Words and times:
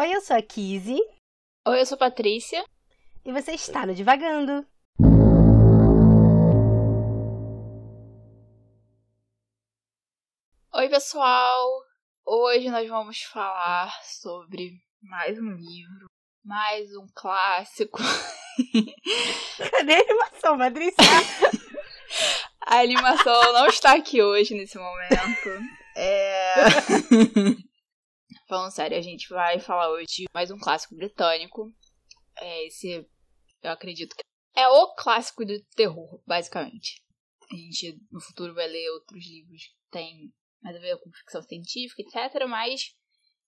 Oi, 0.00 0.14
eu 0.14 0.20
sou 0.20 0.36
a 0.36 0.40
Kizzy. 0.40 1.00
Oi, 1.66 1.80
eu 1.80 1.84
sou 1.84 1.96
a 1.96 1.98
Patrícia. 1.98 2.64
E 3.24 3.32
você 3.32 3.50
está 3.50 3.84
no 3.84 3.92
Divagando. 3.92 4.64
Oi, 10.72 10.88
pessoal. 10.88 11.82
Hoje 12.24 12.70
nós 12.70 12.88
vamos 12.88 13.22
falar 13.22 13.92
sobre 14.04 14.80
mais 15.02 15.36
um 15.36 15.50
livro, 15.50 16.06
mais 16.44 16.94
um 16.96 17.08
clássico. 17.12 17.98
Cadê 19.72 19.94
a 19.94 20.00
animação, 20.00 20.58
Patrícia? 20.58 20.94
a 22.64 22.78
animação 22.78 23.52
não 23.52 23.66
está 23.66 23.96
aqui 23.96 24.22
hoje 24.22 24.54
nesse 24.54 24.78
momento. 24.78 25.78
É. 26.00 26.54
Falando 28.48 28.70
sério, 28.70 28.96
a 28.96 29.02
gente 29.02 29.28
vai 29.28 29.60
falar 29.60 29.90
hoje 29.90 30.06
de 30.06 30.24
mais 30.32 30.50
um 30.50 30.58
clássico 30.58 30.96
britânico. 30.96 31.70
É, 32.38 32.66
esse, 32.66 33.06
eu 33.62 33.70
acredito 33.70 34.16
que 34.16 34.22
é 34.56 34.66
o 34.66 34.94
clássico 34.94 35.44
do 35.44 35.62
terror, 35.76 36.22
basicamente. 36.26 37.04
A 37.52 37.54
gente 37.54 38.00
no 38.10 38.18
futuro 38.22 38.54
vai 38.54 38.66
ler 38.66 38.88
outros 38.92 39.22
livros 39.28 39.62
que 39.64 39.90
tem 39.90 40.32
mais 40.62 40.74
a 40.74 40.80
ver 40.80 40.96
com 40.96 41.12
ficção 41.12 41.42
científica, 41.42 42.00
etc. 42.00 42.46
Mas 42.48 42.96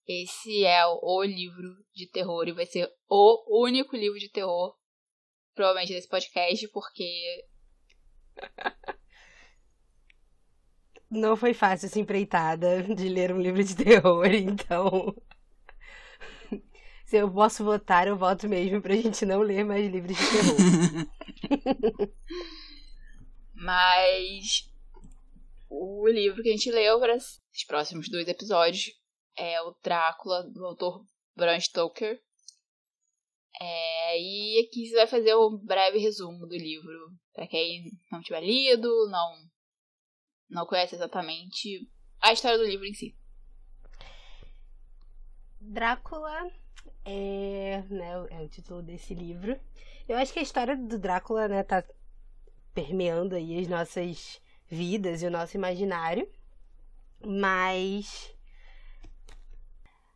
esse 0.07 0.67
é 0.67 0.87
o 0.87 1.25
livro 1.25 1.83
de 1.95 2.07
terror 2.07 2.47
e 2.47 2.53
vai 2.53 2.67
ser 2.67 2.87
o 3.09 3.65
único 3.65 3.97
livro 3.97 4.19
de 4.19 4.29
terror, 4.29 4.77
provavelmente, 5.55 5.95
desse 5.95 6.09
podcast, 6.11 6.69
porque. 6.69 7.47
Não 11.11 11.37
foi 11.37 11.53
fácil 11.53 11.87
essa 11.87 11.99
empreitada 11.99 12.83
de 12.83 13.09
ler 13.09 13.33
um 13.33 13.41
livro 13.41 13.65
de 13.65 13.75
terror, 13.75 14.25
então. 14.33 15.15
Se 17.05 17.17
eu 17.17 17.29
posso 17.29 17.65
votar, 17.65 18.07
eu 18.07 18.17
voto 18.17 18.49
mesmo 18.49 18.81
pra 18.81 18.95
gente 18.95 19.27
não 19.27 19.41
ler 19.41 19.65
mais 19.65 19.91
livros 19.91 20.17
de 20.17 20.25
terror. 20.31 22.11
Mas 23.53 24.71
o 25.69 26.07
livro 26.09 26.43
que 26.43 26.49
a 26.49 26.53
gente 26.53 26.71
leu 26.71 27.01
para 27.01 27.17
os 27.17 27.65
próximos 27.67 28.09
dois 28.09 28.29
episódios 28.29 28.93
é 29.37 29.61
o 29.63 29.75
Drácula, 29.83 30.45
do 30.45 30.65
autor 30.65 31.05
Bram 31.37 31.59
Stoker. 31.59 32.21
É, 33.61 34.21
e 34.21 34.65
aqui 34.65 34.87
você 34.87 34.95
vai 34.95 35.07
fazer 35.09 35.35
um 35.35 35.59
breve 35.59 35.99
resumo 35.99 36.47
do 36.47 36.57
livro, 36.57 37.11
para 37.35 37.49
quem 37.49 37.83
não 38.11 38.23
tiver 38.23 38.41
lido, 38.41 38.89
não, 39.11 39.37
não 40.51 40.67
conhece 40.67 40.95
exatamente 40.95 41.89
a 42.21 42.33
história 42.33 42.59
do 42.59 42.65
livro 42.65 42.85
em 42.85 42.95
si. 42.95 43.15
Drácula 45.61 46.51
é, 47.05 47.83
né, 47.89 48.27
é 48.31 48.43
o 48.43 48.49
título 48.49 48.83
desse 48.83 49.15
livro. 49.15 49.59
Eu 50.09 50.19
acho 50.19 50.33
que 50.33 50.39
a 50.39 50.43
história 50.43 50.77
do 50.77 50.99
Drácula, 50.99 51.49
né, 51.49 51.63
tá 51.63 51.85
permeando 52.75 53.35
aí 53.35 53.59
as 53.59 53.69
nossas 53.69 54.41
vidas 54.69 55.23
e 55.23 55.27
o 55.27 55.31
nosso 55.31 55.57
imaginário. 55.57 56.29
Mas 57.25 58.35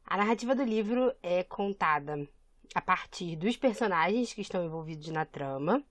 a 0.07 0.17
narrativa 0.17 0.55
do 0.55 0.65
livro 0.65 1.15
é 1.23 1.43
contada 1.45 2.27
a 2.75 2.81
partir 2.81 3.37
dos 3.37 3.57
personagens 3.57 4.33
que 4.33 4.41
estão 4.41 4.65
envolvidos 4.65 5.09
na 5.09 5.25
trama, 5.25 5.83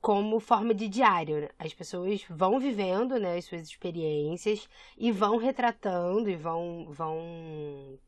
como 0.00 0.40
forma 0.40 0.74
de 0.74 0.88
diário. 0.88 1.40
Né? 1.42 1.48
As 1.58 1.74
pessoas 1.74 2.24
vão 2.28 2.58
vivendo 2.58 3.18
né, 3.18 3.36
as 3.36 3.44
suas 3.44 3.62
experiências 3.62 4.68
e 4.96 5.10
vão 5.12 5.36
retratando 5.36 6.30
e 6.30 6.36
vão, 6.36 6.86
vão 6.90 7.98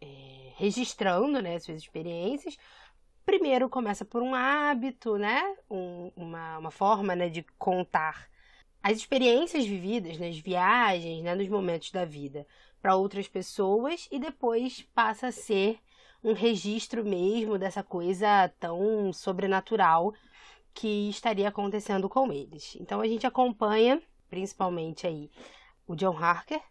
é, 0.00 0.52
registrando 0.56 1.40
né, 1.40 1.56
as 1.56 1.64
suas 1.64 1.78
experiências. 1.78 2.56
Primeiro 3.24 3.68
começa 3.68 4.04
por 4.04 4.22
um 4.22 4.34
hábito, 4.34 5.16
né? 5.16 5.54
Um, 5.70 6.10
uma, 6.16 6.58
uma 6.58 6.70
forma 6.70 7.14
né, 7.14 7.28
de 7.28 7.44
contar 7.58 8.28
as 8.82 8.96
experiências 8.96 9.66
vividas 9.66 10.18
nas 10.18 10.38
viagens, 10.38 11.22
né, 11.22 11.34
nos 11.34 11.48
momentos 11.48 11.90
da 11.92 12.04
vida 12.04 12.46
para 12.80 12.96
outras 12.96 13.28
pessoas 13.28 14.08
e 14.10 14.18
depois 14.18 14.82
passa 14.94 15.28
a 15.28 15.32
ser 15.32 15.78
um 16.24 16.32
registro 16.32 17.04
mesmo 17.04 17.58
dessa 17.58 17.82
coisa 17.82 18.48
tão 18.58 19.12
sobrenatural 19.12 20.14
que 20.74 21.08
estaria 21.08 21.48
acontecendo 21.48 22.08
com 22.08 22.32
eles. 22.32 22.76
Então 22.80 23.00
a 23.00 23.06
gente 23.06 23.26
acompanha 23.26 24.00
principalmente 24.28 25.06
aí 25.06 25.30
o 25.86 25.96
John 25.96 26.16
Harker, 26.16 26.62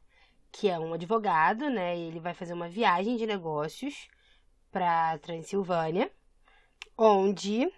que 0.51 0.69
é 0.69 0.79
um 0.79 0.93
advogado, 0.93 1.69
né? 1.69 1.97
Ele 1.97 2.19
vai 2.19 2.33
fazer 2.33 2.53
uma 2.53 2.69
viagem 2.69 3.17
de 3.17 3.27
negócios 3.27 4.07
para 4.71 5.17
Transilvânia, 5.19 6.09
onde 6.97 7.71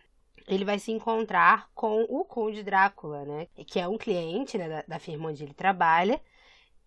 ele 0.47 0.65
vai 0.65 0.79
se 0.79 0.91
encontrar 0.91 1.69
com 1.73 2.03
o 2.03 2.23
Conde 2.23 2.63
Drácula, 2.63 3.25
né? 3.25 3.47
Que 3.67 3.79
é 3.79 3.87
um 3.87 3.97
cliente 3.97 4.57
né, 4.57 4.69
da, 4.69 4.81
da 4.87 4.99
firma 4.99 5.29
onde 5.29 5.43
ele 5.43 5.53
trabalha 5.53 6.21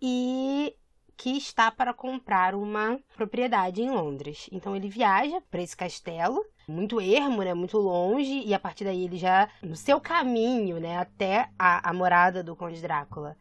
e 0.01 0.75
que 1.17 1.37
está 1.37 1.71
para 1.71 1.95
comprar 1.95 2.55
uma 2.55 2.99
propriedade 3.17 3.83
em 3.83 3.91
Londres. 3.91 4.49
Então 4.51 4.75
ele 4.75 4.89
viaja 4.89 5.41
para 5.51 5.63
esse 5.63 5.77
castelo, 5.77 6.45
muito 6.67 7.01
ermo, 7.01 7.43
né, 7.43 7.55
muito 7.55 7.79
longe, 7.79 8.43
e 8.45 8.55
a 8.55 8.59
partir 8.59 8.85
daí 8.85 9.05
ele 9.05 9.17
já 9.17 9.49
no 9.63 9.77
seu 9.77 10.01
caminho, 10.01 10.81
né, 10.81 10.99
até 10.99 11.49
a, 11.59 11.91
a 11.91 11.93
morada 11.93 12.43
do 12.43 12.57
Conde 12.57 12.81
Drácula 12.81 13.37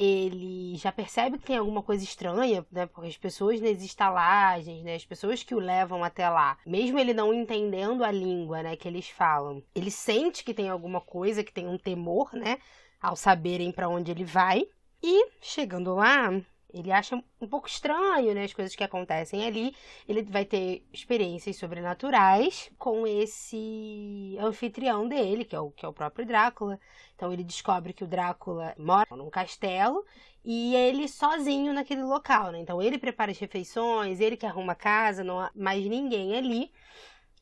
ele 0.00 0.76
já 0.76 0.90
percebe 0.90 1.36
que 1.36 1.44
tem 1.44 1.58
alguma 1.58 1.82
coisa 1.82 2.02
estranha, 2.02 2.64
né? 2.72 2.86
Porque 2.86 3.08
as 3.10 3.18
pessoas 3.18 3.60
nas 3.60 3.82
estalagens, 3.82 4.82
né? 4.82 4.94
As 4.94 5.04
pessoas 5.04 5.42
que 5.42 5.54
o 5.54 5.58
levam 5.58 6.02
até 6.02 6.26
lá, 6.26 6.56
mesmo 6.64 6.98
ele 6.98 7.12
não 7.12 7.34
entendendo 7.34 8.02
a 8.02 8.10
língua, 8.10 8.62
né? 8.62 8.76
Que 8.76 8.88
eles 8.88 9.10
falam, 9.10 9.62
ele 9.74 9.90
sente 9.90 10.42
que 10.42 10.54
tem 10.54 10.70
alguma 10.70 11.02
coisa, 11.02 11.44
que 11.44 11.52
tem 11.52 11.68
um 11.68 11.76
temor, 11.76 12.32
né? 12.32 12.56
Ao 12.98 13.14
saberem 13.14 13.70
para 13.70 13.90
onde 13.90 14.10
ele 14.10 14.24
vai. 14.24 14.66
E 15.02 15.28
chegando 15.42 15.94
lá, 15.94 16.30
ele 16.72 16.92
acha 16.92 17.16
um 17.40 17.48
pouco 17.48 17.68
estranho, 17.68 18.34
né, 18.34 18.44
as 18.44 18.52
coisas 18.52 18.74
que 18.74 18.84
acontecem 18.84 19.44
ali. 19.46 19.74
Ele 20.08 20.22
vai 20.22 20.44
ter 20.44 20.84
experiências 20.92 21.56
sobrenaturais 21.56 22.70
com 22.78 23.06
esse 23.06 24.36
anfitrião 24.40 25.08
dele, 25.08 25.44
que 25.44 25.56
é 25.56 25.60
o, 25.60 25.70
que 25.70 25.84
é 25.84 25.88
o 25.88 25.92
próprio 25.92 26.26
Drácula. 26.26 26.78
Então 27.14 27.32
ele 27.32 27.44
descobre 27.44 27.92
que 27.92 28.04
o 28.04 28.06
Drácula 28.06 28.74
mora 28.78 29.14
num 29.16 29.30
castelo 29.30 30.04
e 30.44 30.74
ele 30.74 31.06
sozinho 31.08 31.72
naquele 31.72 32.02
local, 32.02 32.50
né? 32.50 32.60
Então 32.60 32.80
ele 32.80 32.98
prepara 32.98 33.30
as 33.30 33.38
refeições, 33.38 34.20
ele 34.20 34.36
que 34.36 34.46
arruma 34.46 34.72
a 34.72 34.76
casa, 34.76 35.22
não 35.22 35.38
há 35.40 35.50
mais 35.54 35.84
ninguém 35.84 36.36
ali. 36.36 36.72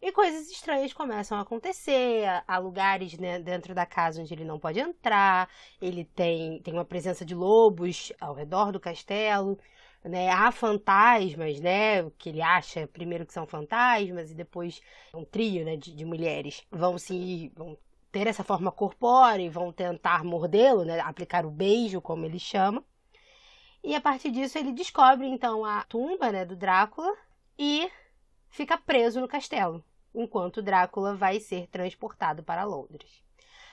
E 0.00 0.12
coisas 0.12 0.48
estranhas 0.48 0.92
começam 0.92 1.36
a 1.36 1.40
acontecer. 1.40 2.24
Há 2.46 2.58
lugares 2.58 3.18
né, 3.18 3.40
dentro 3.40 3.74
da 3.74 3.84
casa 3.84 4.20
onde 4.22 4.32
ele 4.32 4.44
não 4.44 4.58
pode 4.58 4.78
entrar. 4.78 5.50
Ele 5.82 6.04
tem, 6.04 6.62
tem 6.62 6.72
uma 6.72 6.84
presença 6.84 7.24
de 7.24 7.34
lobos 7.34 8.12
ao 8.20 8.32
redor 8.32 8.70
do 8.70 8.78
castelo. 8.78 9.58
Né? 10.04 10.30
Há 10.30 10.52
fantasmas, 10.52 11.60
né? 11.60 12.08
Que 12.16 12.28
ele 12.28 12.40
acha 12.40 12.86
primeiro 12.86 13.26
que 13.26 13.32
são 13.32 13.44
fantasmas 13.44 14.30
e 14.30 14.34
depois 14.34 14.80
um 15.12 15.24
trio 15.24 15.64
né, 15.64 15.76
de, 15.76 15.92
de 15.92 16.04
mulheres 16.04 16.64
vão 16.70 16.96
se 16.96 17.52
vão 17.56 17.76
ter 18.12 18.26
essa 18.28 18.44
forma 18.44 18.70
corpórea 18.70 19.42
e 19.42 19.50
vão 19.50 19.72
tentar 19.72 20.24
mordê-lo, 20.24 20.84
né? 20.84 21.00
Aplicar 21.00 21.44
o 21.44 21.50
beijo, 21.50 22.00
como 22.00 22.24
ele 22.24 22.38
chama. 22.38 22.84
E 23.82 23.94
a 23.96 24.00
partir 24.00 24.30
disso 24.30 24.58
ele 24.58 24.72
descobre 24.72 25.26
então 25.26 25.64
a 25.64 25.82
tumba 25.84 26.30
né, 26.32 26.44
do 26.44 26.56
Drácula 26.56 27.12
e 27.58 27.90
fica 28.48 28.78
preso 28.78 29.20
no 29.20 29.28
castelo 29.28 29.84
enquanto 30.18 30.60
Drácula 30.60 31.14
vai 31.14 31.40
ser 31.40 31.68
transportado 31.68 32.42
para 32.42 32.64
Londres. 32.64 33.22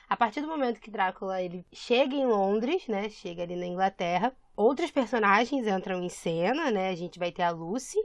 A 0.07 0.15
partir 0.15 0.41
do 0.41 0.47
momento 0.47 0.79
que 0.79 0.91
Drácula 0.91 1.41
ele 1.41 1.65
chega 1.73 2.15
em 2.15 2.27
Londres, 2.27 2.87
né, 2.87 3.09
chega 3.09 3.43
ali 3.43 3.55
na 3.55 3.65
Inglaterra, 3.65 4.35
outros 4.55 4.91
personagens 4.91 5.65
entram 5.65 6.03
em 6.03 6.09
cena, 6.09 6.69
né? 6.69 6.89
A 6.89 6.95
gente 6.95 7.17
vai 7.17 7.31
ter 7.31 7.41
a 7.41 7.49
Lucy. 7.49 7.97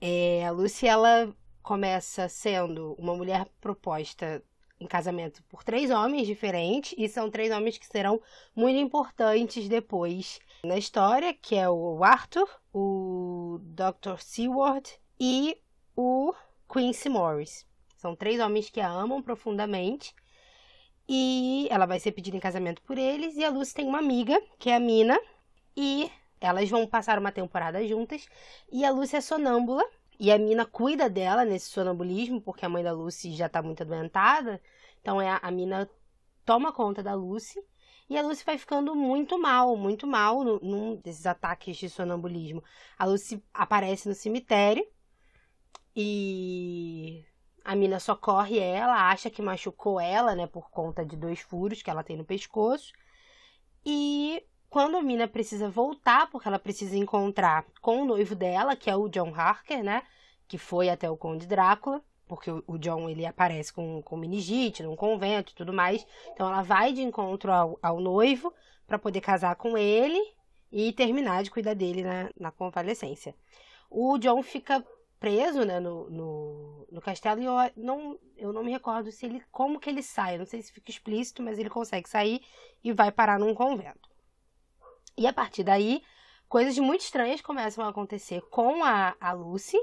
É, 0.00 0.44
a 0.44 0.50
Lucy 0.50 0.86
ela 0.86 1.32
começa 1.62 2.28
sendo 2.28 2.94
uma 2.98 3.14
mulher 3.14 3.46
proposta 3.60 4.42
em 4.80 4.86
casamento 4.86 5.42
por 5.44 5.62
três 5.62 5.90
homens 5.90 6.26
diferentes 6.26 6.94
e 6.98 7.08
são 7.08 7.30
três 7.30 7.50
homens 7.52 7.78
que 7.78 7.86
serão 7.86 8.20
muito 8.54 8.78
importantes 8.78 9.68
depois 9.68 10.40
na 10.64 10.76
história, 10.76 11.32
que 11.32 11.54
é 11.54 11.70
o 11.70 12.02
Arthur, 12.02 12.48
o 12.72 13.60
Dr. 13.62 14.18
Seward 14.18 14.90
e 15.18 15.56
o 15.96 16.34
Quincy 16.70 17.08
Morris. 17.08 17.66
São 18.04 18.14
três 18.14 18.38
homens 18.38 18.68
que 18.68 18.82
a 18.82 18.90
amam 18.90 19.22
profundamente. 19.22 20.14
E 21.08 21.66
ela 21.70 21.86
vai 21.86 21.98
ser 21.98 22.12
pedida 22.12 22.36
em 22.36 22.40
casamento 22.40 22.82
por 22.82 22.98
eles. 22.98 23.34
E 23.34 23.42
a 23.42 23.48
Lucy 23.48 23.72
tem 23.72 23.86
uma 23.86 23.98
amiga, 23.98 24.38
que 24.58 24.68
é 24.68 24.76
a 24.76 24.78
Mina. 24.78 25.18
E 25.74 26.10
elas 26.38 26.68
vão 26.68 26.86
passar 26.86 27.18
uma 27.18 27.32
temporada 27.32 27.82
juntas. 27.88 28.28
E 28.70 28.84
a 28.84 28.90
Lucy 28.90 29.16
é 29.16 29.22
sonâmbula. 29.22 29.82
E 30.20 30.30
a 30.30 30.38
Mina 30.38 30.66
cuida 30.66 31.08
dela 31.08 31.46
nesse 31.46 31.70
sonambulismo, 31.70 32.42
porque 32.42 32.66
a 32.66 32.68
mãe 32.68 32.84
da 32.84 32.92
Lucy 32.92 33.32
já 33.32 33.48
tá 33.48 33.62
muito 33.62 33.82
adoentada. 33.82 34.60
Então 35.00 35.18
é 35.18 35.38
a 35.40 35.50
Mina 35.50 35.88
toma 36.44 36.74
conta 36.74 37.02
da 37.02 37.14
Lucy. 37.14 37.58
E 38.10 38.18
a 38.18 38.22
Lucy 38.22 38.44
vai 38.44 38.58
ficando 38.58 38.94
muito 38.94 39.40
mal, 39.40 39.78
muito 39.78 40.06
mal 40.06 40.44
num 40.44 40.96
desses 40.96 41.24
ataques 41.24 41.78
de 41.78 41.88
sonambulismo. 41.88 42.62
A 42.98 43.06
Lucy 43.06 43.42
aparece 43.54 44.06
no 44.06 44.14
cemitério 44.14 44.86
E 45.96 47.24
a 47.64 47.74
mina 47.74 47.98
socorre 47.98 48.58
ela, 48.58 49.08
acha 49.10 49.30
que 49.30 49.40
machucou 49.40 49.98
ela, 49.98 50.34
né, 50.34 50.46
por 50.46 50.70
conta 50.70 51.04
de 51.04 51.16
dois 51.16 51.40
furos 51.40 51.82
que 51.82 51.88
ela 51.88 52.04
tem 52.04 52.16
no 52.16 52.24
pescoço. 52.24 52.92
E 53.84 54.44
quando 54.68 54.96
a 54.96 55.02
mina 55.02 55.26
precisa 55.26 55.70
voltar, 55.70 56.30
porque 56.30 56.46
ela 56.46 56.58
precisa 56.58 56.96
encontrar 56.96 57.64
com 57.80 58.02
o 58.02 58.04
noivo 58.04 58.34
dela, 58.34 58.76
que 58.76 58.90
é 58.90 58.96
o 58.96 59.08
John 59.08 59.32
Harker, 59.34 59.82
né, 59.82 60.02
que 60.46 60.58
foi 60.58 60.90
até 60.90 61.08
o 61.08 61.16
Conde 61.16 61.46
Drácula, 61.46 62.02
porque 62.26 62.50
o 62.50 62.78
John 62.78 63.08
ele 63.08 63.24
aparece 63.24 63.72
com, 63.72 64.02
com 64.02 64.16
meningite 64.16 64.82
num 64.82 64.96
convento 64.96 65.52
e 65.52 65.54
tudo 65.54 65.72
mais. 65.72 66.06
Então 66.32 66.46
ela 66.46 66.62
vai 66.62 66.92
de 66.92 67.02
encontro 67.02 67.50
ao, 67.52 67.78
ao 67.82 68.00
noivo 68.00 68.52
para 68.86 68.98
poder 68.98 69.20
casar 69.20 69.56
com 69.56 69.76
ele 69.76 70.20
e 70.72 70.92
terminar 70.92 71.42
de 71.42 71.50
cuidar 71.50 71.74
dele 71.74 72.02
na, 72.02 72.30
na 72.38 72.50
convalescência. 72.50 73.34
O 73.90 74.18
John 74.18 74.42
fica 74.42 74.84
preso 75.24 75.64
né, 75.64 75.80
no, 75.80 76.10
no, 76.10 76.86
no, 76.92 77.00
castelo 77.00 77.40
e 77.40 77.46
eu 77.46 77.54
não, 77.76 78.18
eu 78.36 78.52
não 78.52 78.62
me 78.62 78.70
recordo 78.70 79.10
se 79.10 79.24
ele 79.24 79.42
como 79.50 79.80
que 79.80 79.88
ele 79.88 80.02
sai. 80.02 80.36
não 80.36 80.44
sei 80.44 80.60
se 80.60 80.70
fica 80.70 80.90
explícito, 80.90 81.42
mas 81.42 81.58
ele 81.58 81.70
consegue 81.70 82.06
sair 82.06 82.42
e 82.82 82.92
vai 82.92 83.10
parar 83.10 83.38
num 83.38 83.54
convento. 83.54 84.06
E 85.16 85.26
a 85.26 85.32
partir 85.32 85.64
daí, 85.64 86.02
coisas 86.46 86.76
muito 86.78 87.00
estranhas 87.00 87.40
começam 87.40 87.82
a 87.82 87.88
acontecer 87.88 88.42
com 88.50 88.84
a, 88.84 89.16
a 89.18 89.32
Lucy. 89.32 89.78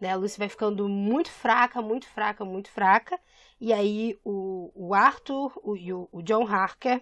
Né? 0.00 0.10
A 0.10 0.16
Lucy 0.16 0.36
vai 0.36 0.48
ficando 0.48 0.88
muito 0.88 1.30
fraca, 1.30 1.80
muito 1.80 2.08
fraca, 2.08 2.44
muito 2.44 2.68
fraca. 2.68 3.20
E 3.60 3.72
aí 3.72 4.18
o, 4.24 4.72
o 4.74 4.94
Arthur, 4.94 5.52
o, 5.62 5.74
o, 5.76 6.08
o 6.10 6.22
John 6.24 6.44
Harker 6.44 7.00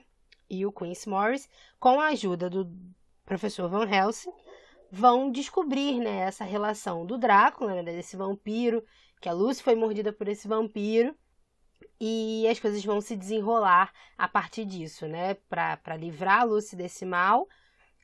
e 0.50 0.66
o 0.66 0.72
Quincy 0.72 1.08
Morris, 1.08 1.48
com 1.78 1.98
a 1.98 2.08
ajuda 2.08 2.50
do 2.50 2.70
professor 3.24 3.70
Van 3.70 3.88
Helsing, 3.88 4.32
vão 4.90 5.30
descobrir 5.30 6.00
né, 6.00 6.22
essa 6.22 6.44
relação 6.44 7.06
do 7.06 7.16
Drácula, 7.16 7.82
né, 7.82 7.82
desse 7.82 8.16
vampiro, 8.16 8.84
que 9.20 9.28
a 9.28 9.32
Lucy 9.32 9.62
foi 9.62 9.74
mordida 9.74 10.12
por 10.12 10.28
esse 10.28 10.48
vampiro, 10.48 11.14
e 12.00 12.48
as 12.48 12.58
coisas 12.58 12.82
vão 12.84 13.00
se 13.00 13.14
desenrolar 13.14 13.92
a 14.16 14.26
partir 14.26 14.64
disso, 14.64 15.06
né, 15.06 15.34
para 15.48 15.96
livrar 15.96 16.40
a 16.40 16.44
Lucy 16.44 16.74
desse 16.74 17.04
mal 17.04 17.46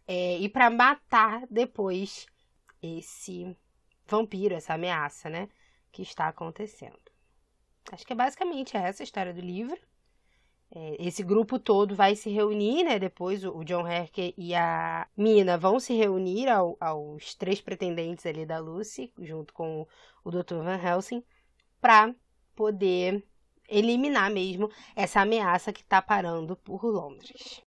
é, 0.07 0.39
e 0.39 0.49
para 0.49 0.71
matar 0.71 1.47
depois 1.51 2.27
esse 2.83 3.57
vampiro, 4.07 4.55
essa 4.55 4.75
ameaça, 4.75 5.29
né, 5.29 5.49
que 5.91 6.03
está 6.03 6.29
acontecendo. 6.29 6.99
Acho 7.91 8.07
que 8.07 8.13
é 8.13 8.17
basicamente 8.17 8.77
essa 8.77 9.03
a 9.03 9.05
história 9.05 9.33
do 9.33 9.41
livro. 9.41 9.81
É, 10.71 10.97
esse 11.07 11.23
grupo 11.23 11.59
todo 11.59 11.95
vai 11.95 12.17
se 12.17 12.29
reunir, 12.29 12.85
né? 12.85 12.99
Depois 12.99 13.45
o, 13.45 13.63
John 13.65 13.87
Herker 13.87 14.35
e 14.37 14.55
a 14.55 15.09
Mina 15.17 15.57
vão 15.57 15.79
se 15.79 15.95
reunir 15.95 16.49
ao, 16.49 16.77
aos 16.81 17.35
três 17.35 17.61
pretendentes 17.61 18.27
ali 18.27 18.45
da 18.45 18.59
Lucy, 18.59 19.13
junto 19.19 19.55
com 19.55 19.87
o 20.25 20.31
Dr. 20.31 20.57
Van 20.57 20.83
Helsing, 20.83 21.23
para 21.81 22.15
poder 22.55 23.25
eliminar 23.69 24.31
mesmo 24.31 24.71
essa 24.95 25.21
ameaça 25.21 25.73
que 25.73 25.83
está 25.83 26.03
parando 26.03 26.57
por 26.57 26.85
Londres. 26.85 27.63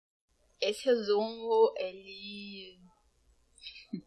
Esse 0.60 0.86
resumo, 0.86 1.74
ele. 1.76 2.78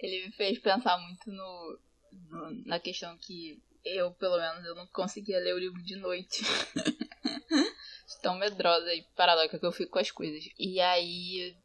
ele 0.00 0.26
me 0.26 0.32
fez 0.32 0.58
pensar 0.58 0.98
muito 0.98 1.30
no, 1.30 1.78
no, 2.12 2.50
na 2.66 2.80
questão 2.80 3.16
que 3.18 3.62
eu, 3.84 4.12
pelo 4.12 4.36
menos, 4.36 4.64
eu 4.64 4.74
não 4.74 4.86
conseguia 4.88 5.38
ler 5.38 5.54
o 5.54 5.58
livro 5.58 5.82
de 5.82 5.96
noite. 5.96 6.42
tão 8.22 8.36
medrosa 8.36 8.92
e 8.94 9.02
paranoica 9.16 9.58
que 9.58 9.66
eu 9.66 9.72
fico 9.72 9.92
com 9.92 9.98
as 9.98 10.10
coisas. 10.10 10.44
E 10.58 10.80
aí. 10.80 11.56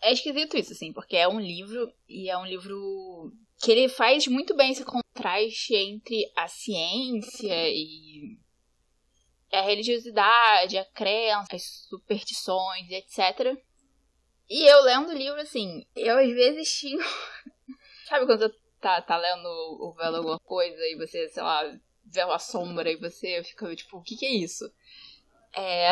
É 0.00 0.12
esquisito 0.12 0.56
isso, 0.56 0.72
assim, 0.72 0.92
porque 0.92 1.16
é 1.16 1.26
um 1.26 1.40
livro 1.40 1.90
e 2.06 2.28
é 2.28 2.36
um 2.36 2.44
livro 2.44 3.32
que 3.62 3.72
ele 3.72 3.88
faz 3.88 4.26
muito 4.26 4.54
bem 4.54 4.72
esse 4.72 4.84
contraste 4.84 5.74
entre 5.74 6.30
a 6.36 6.46
ciência 6.46 7.68
e 7.70 8.36
a 9.50 9.62
religiosidade, 9.62 10.76
a 10.76 10.84
crença, 10.84 11.56
as 11.56 11.86
superstições, 11.88 12.90
etc. 12.90 13.56
E 14.48 14.70
eu 14.70 14.82
lendo 14.82 15.10
o 15.10 15.16
livro, 15.16 15.40
assim, 15.40 15.86
eu 15.96 16.18
às 16.18 16.28
vezes 16.28 16.70
tinha. 16.74 16.98
Sabe 18.06 18.26
quando 18.26 18.40
você 18.40 18.54
tá, 18.80 19.00
tá 19.00 19.16
lendo 19.16 19.46
ou 19.80 19.94
vendo 19.94 20.16
alguma 20.16 20.38
coisa 20.40 20.82
e 20.88 20.96
você, 20.96 21.28
sei 21.28 21.42
lá, 21.42 21.62
vê 22.04 22.22
uma 22.24 22.38
sombra 22.38 22.90
e 22.90 22.96
você 22.96 23.42
fica 23.42 23.74
tipo, 23.74 23.98
o 23.98 24.02
que, 24.02 24.16
que 24.16 24.26
é 24.26 24.34
isso? 24.34 24.70
É... 25.56 25.90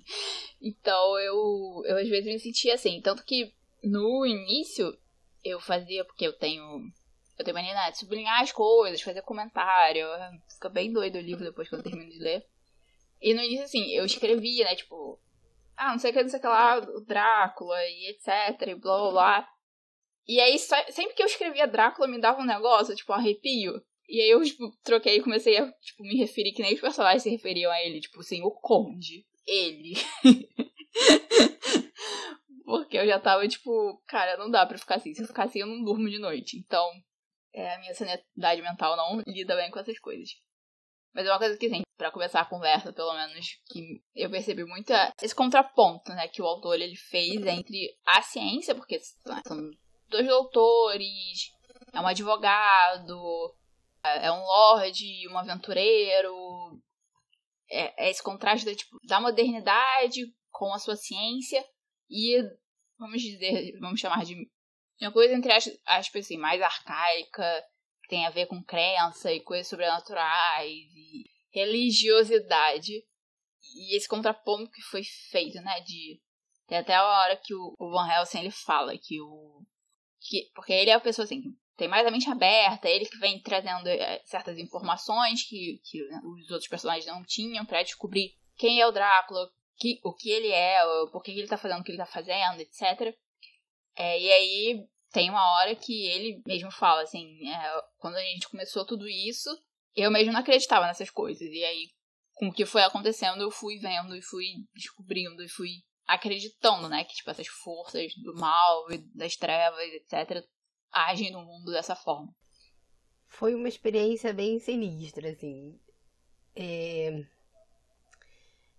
então 0.60 1.18
eu, 1.18 1.82
eu 1.84 1.96
às 1.98 2.08
vezes 2.08 2.26
me 2.26 2.38
sentia 2.38 2.74
assim. 2.74 3.00
Tanto 3.00 3.24
que 3.24 3.52
no 3.82 4.26
início 4.26 4.96
eu 5.42 5.60
fazia, 5.60 6.04
porque 6.04 6.26
eu 6.26 6.32
tenho. 6.32 6.62
Eu 7.36 7.44
tenho 7.44 7.56
mania 7.56 7.90
de 7.90 7.98
sublinhar 7.98 8.40
as 8.40 8.52
coisas, 8.52 9.02
fazer 9.02 9.22
comentário. 9.22 10.06
Fica 10.48 10.68
bem 10.68 10.92
doido 10.92 11.16
o 11.16 11.20
livro 11.20 11.44
depois 11.44 11.68
que 11.68 11.74
eu 11.74 11.82
termino 11.82 12.10
de 12.10 12.18
ler. 12.18 12.46
E 13.20 13.34
no 13.34 13.42
início, 13.42 13.64
assim, 13.64 13.90
eu 13.90 14.04
escrevia, 14.04 14.64
né? 14.64 14.76
Tipo, 14.76 15.18
ah, 15.76 15.92
não 15.92 15.98
sei 15.98 16.10
o 16.10 16.14
que, 16.14 16.22
não 16.22 16.28
sei 16.28 16.38
o 16.38 16.42
que 16.42 16.48
lá, 16.48 16.78
o 16.78 17.00
Drácula 17.00 17.76
e 17.88 18.10
etc, 18.10 18.68
e 18.68 18.74
blá 18.74 18.98
blá 18.98 19.10
blá. 19.10 19.48
E 20.26 20.40
aí, 20.40 20.58
sempre 20.58 21.14
que 21.14 21.22
eu 21.22 21.26
escrevia 21.26 21.66
Drácula, 21.66 22.06
me 22.06 22.20
dava 22.20 22.40
um 22.40 22.46
negócio, 22.46 22.94
tipo, 22.94 23.12
um 23.12 23.16
arrepio. 23.16 23.82
E 24.08 24.20
aí 24.20 24.30
eu, 24.30 24.42
tipo, 24.42 24.70
troquei 24.82 25.16
e 25.16 25.22
comecei 25.22 25.56
a, 25.56 25.70
tipo, 25.72 26.02
me 26.02 26.16
referir 26.16 26.52
que 26.52 26.62
nem 26.62 26.74
os 26.74 26.80
personagens 26.80 27.22
se 27.22 27.30
referiam 27.30 27.72
a 27.72 27.82
ele, 27.82 28.00
tipo 28.00 28.20
assim, 28.20 28.42
o 28.42 28.50
Conde. 28.50 29.24
Ele. 29.46 29.94
Porque 32.64 32.96
eu 32.96 33.06
já 33.06 33.20
tava, 33.20 33.46
tipo, 33.46 34.02
cara, 34.06 34.36
não 34.36 34.50
dá 34.50 34.64
pra 34.66 34.78
ficar 34.78 34.96
assim. 34.96 35.14
Se 35.14 35.22
eu 35.22 35.26
ficar 35.26 35.44
assim, 35.44 35.60
eu 35.60 35.66
não 35.66 35.82
durmo 35.82 36.08
de 36.08 36.18
noite. 36.18 36.56
Então, 36.58 36.90
é, 37.52 37.74
a 37.74 37.78
minha 37.78 37.94
sanidade 37.94 38.62
mental 38.62 38.96
não 38.96 39.22
lida 39.26 39.54
bem 39.54 39.70
com 39.70 39.78
essas 39.78 39.98
coisas. 39.98 40.30
Mas 41.14 41.26
é 41.26 41.30
uma 41.30 41.38
coisa 41.38 41.56
que, 41.56 41.66
assim, 41.66 41.82
pra 41.96 42.10
começar 42.10 42.40
a 42.40 42.46
conversa, 42.46 42.92
pelo 42.92 43.14
menos, 43.14 43.46
que 43.66 44.02
eu 44.14 44.28
percebi 44.30 44.64
muito 44.64 44.92
é 44.92 45.12
esse 45.22 45.34
contraponto, 45.34 46.10
né, 46.12 46.26
que 46.26 46.42
o 46.42 46.46
autor 46.46 46.74
ele 46.74 46.96
fez 46.96 47.46
entre 47.46 47.96
a 48.04 48.20
ciência, 48.20 48.74
porque 48.74 48.98
são 49.46 49.70
dois 50.08 50.26
doutores, 50.26 51.52
é 51.92 52.00
um 52.00 52.06
advogado, 52.06 53.54
é 54.04 54.30
um 54.30 54.44
lord, 54.44 55.28
um 55.28 55.38
aventureiro. 55.38 56.34
É, 57.70 58.06
é 58.06 58.10
esse 58.10 58.22
contraste 58.22 58.66
da, 58.66 58.74
tipo, 58.74 58.98
da 59.04 59.20
modernidade 59.20 60.20
com 60.50 60.72
a 60.72 60.78
sua 60.78 60.96
ciência 60.96 61.64
e, 62.10 62.40
vamos 62.98 63.22
dizer, 63.22 63.72
vamos 63.80 63.98
chamar 63.98 64.24
de 64.24 64.36
uma 65.00 65.12
coisa 65.12 65.34
entre 65.34 65.52
as 65.52 65.68
aspas 65.86 66.26
assim, 66.26 66.36
mais 66.36 66.60
arcaica, 66.60 67.64
que 68.02 68.08
tem 68.08 68.26
a 68.26 68.30
ver 68.30 68.46
com 68.46 68.62
crença 68.62 69.32
e 69.32 69.40
coisas 69.40 69.66
sobrenaturais 69.66 70.68
e 70.94 71.24
religiosidade. 71.52 72.92
E 73.76 73.96
esse 73.96 74.06
contraponto 74.06 74.70
que 74.70 74.82
foi 74.82 75.02
feito, 75.30 75.60
né, 75.62 75.80
de 75.80 76.20
tem 76.66 76.78
até 76.78 76.94
a 76.94 77.04
hora 77.04 77.36
que 77.36 77.54
o, 77.54 77.74
o 77.78 77.90
Van 77.90 78.08
Helsing 78.08 78.40
ele 78.40 78.50
fala 78.50 78.96
que 78.96 79.20
o 79.20 79.62
que 80.20 80.50
porque 80.54 80.72
ele 80.72 80.90
é 80.90 80.94
a 80.94 81.00
pessoa 81.00 81.24
assim 81.24 81.42
tem 81.76 81.88
mais 81.88 82.06
a 82.06 82.10
mente 82.10 82.28
aberta, 82.30 82.88
ele 82.88 83.06
que 83.06 83.18
vem 83.18 83.40
trazendo 83.40 83.88
é, 83.88 84.20
certas 84.24 84.58
informações 84.58 85.42
que, 85.42 85.80
que 85.84 86.02
os 86.02 86.50
outros 86.50 86.68
personagens 86.68 87.06
não 87.06 87.24
tinham 87.24 87.64
para 87.64 87.82
descobrir 87.82 88.32
quem 88.56 88.80
é 88.80 88.86
o 88.86 88.92
Drácula, 88.92 89.50
que, 89.76 90.00
o 90.04 90.14
que 90.14 90.30
ele 90.30 90.50
é, 90.50 90.80
por 91.10 91.22
que 91.22 91.32
ele 91.32 91.48
tá 91.48 91.56
fazendo 91.56 91.80
o 91.80 91.84
que 91.84 91.90
ele 91.90 91.98
tá 91.98 92.06
fazendo, 92.06 92.60
etc. 92.60 93.14
É, 93.96 94.20
e 94.20 94.32
aí 94.32 94.86
tem 95.12 95.30
uma 95.30 95.54
hora 95.54 95.74
que 95.74 96.06
ele 96.06 96.42
mesmo 96.46 96.70
fala 96.70 97.02
assim, 97.02 97.48
é, 97.48 97.82
quando 97.98 98.16
a 98.16 98.22
gente 98.22 98.48
começou 98.48 98.84
tudo 98.84 99.08
isso, 99.08 99.50
eu 99.94 100.10
mesmo 100.10 100.32
não 100.32 100.40
acreditava 100.40 100.86
nessas 100.86 101.10
coisas. 101.10 101.48
E 101.48 101.64
aí, 101.64 101.88
com 102.34 102.48
o 102.48 102.52
que 102.52 102.66
foi 102.66 102.82
acontecendo, 102.82 103.42
eu 103.42 103.50
fui 103.50 103.78
vendo 103.78 104.16
e 104.16 104.22
fui 104.22 104.46
descobrindo 104.74 105.42
e 105.42 105.48
fui 105.48 105.70
acreditando, 106.06 106.88
né, 106.88 107.02
que 107.04 107.14
tipo 107.14 107.30
essas 107.30 107.46
forças 107.46 108.12
do 108.16 108.34
mal 108.34 108.90
e 108.90 108.98
das 109.16 109.36
trevas, 109.36 109.80
etc, 109.80 110.44
agem 110.94 111.32
no 111.32 111.42
mundo 111.42 111.72
dessa 111.72 111.96
forma. 111.96 112.34
Foi 113.26 113.54
uma 113.54 113.68
experiência 113.68 114.32
bem 114.32 114.58
sinistra, 114.60 115.30
assim. 115.30 115.78
É... 116.54 117.24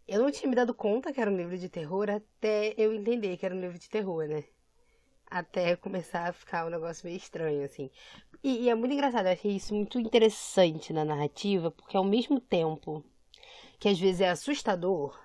Eu 0.08 0.22
não 0.22 0.32
tinha 0.32 0.50
me 0.50 0.56
dado 0.56 0.74
conta 0.74 1.12
que 1.12 1.20
era 1.20 1.30
um 1.30 1.36
livro 1.36 1.58
de 1.58 1.68
terror 1.68 2.10
até 2.10 2.74
eu 2.78 2.94
entender 2.94 3.36
que 3.38 3.46
era 3.46 3.54
um 3.54 3.60
livro 3.60 3.78
de 3.78 3.90
terror, 3.90 4.28
né? 4.28 4.46
Até 5.30 5.76
começar 5.76 6.30
a 6.30 6.34
ficar 6.34 6.66
um 6.66 6.70
negócio 6.70 7.06
meio 7.06 7.18
estranho, 7.18 7.66
assim. 7.66 7.90
E, 8.44 8.64
e 8.64 8.70
é 8.70 8.76
muito 8.76 8.94
engraçado, 8.94 9.26
eu 9.26 9.34
achei 9.34 9.56
isso 9.56 9.74
muito 9.74 10.00
interessante 10.00 10.94
na 10.94 11.04
narrativa, 11.04 11.72
porque 11.72 11.98
ao 11.98 12.04
mesmo 12.04 12.40
tempo 12.40 13.04
que 13.80 13.90
às 13.90 14.00
vezes 14.00 14.22
é 14.22 14.30
assustador, 14.30 15.20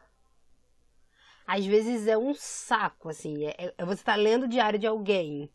às 1.47 1.65
vezes 1.67 2.07
é 2.07 2.17
um 2.17 2.33
saco, 2.35 3.11
assim. 3.11 3.45
É, 3.45 3.75
é 3.77 3.85
você 3.85 4.03
tá 4.03 4.17
lendo 4.17 4.45
o 4.45 4.49
diário 4.49 4.79
de 4.79 4.87
alguém 4.87 5.53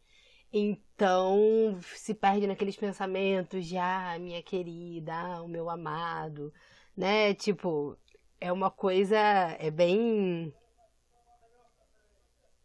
então 0.57 1.77
se 1.95 2.13
perde 2.13 2.47
naqueles 2.47 2.77
pensamentos 2.77 3.65
de 3.65 3.77
ah, 3.77 4.17
minha 4.19 4.41
querida, 4.41 5.13
ah, 5.13 5.41
o 5.41 5.47
meu 5.47 5.69
amado, 5.69 6.53
né? 6.95 7.33
Tipo, 7.33 7.97
é 8.39 8.51
uma 8.51 8.71
coisa, 8.71 9.17
é 9.59 9.69
bem 9.69 10.53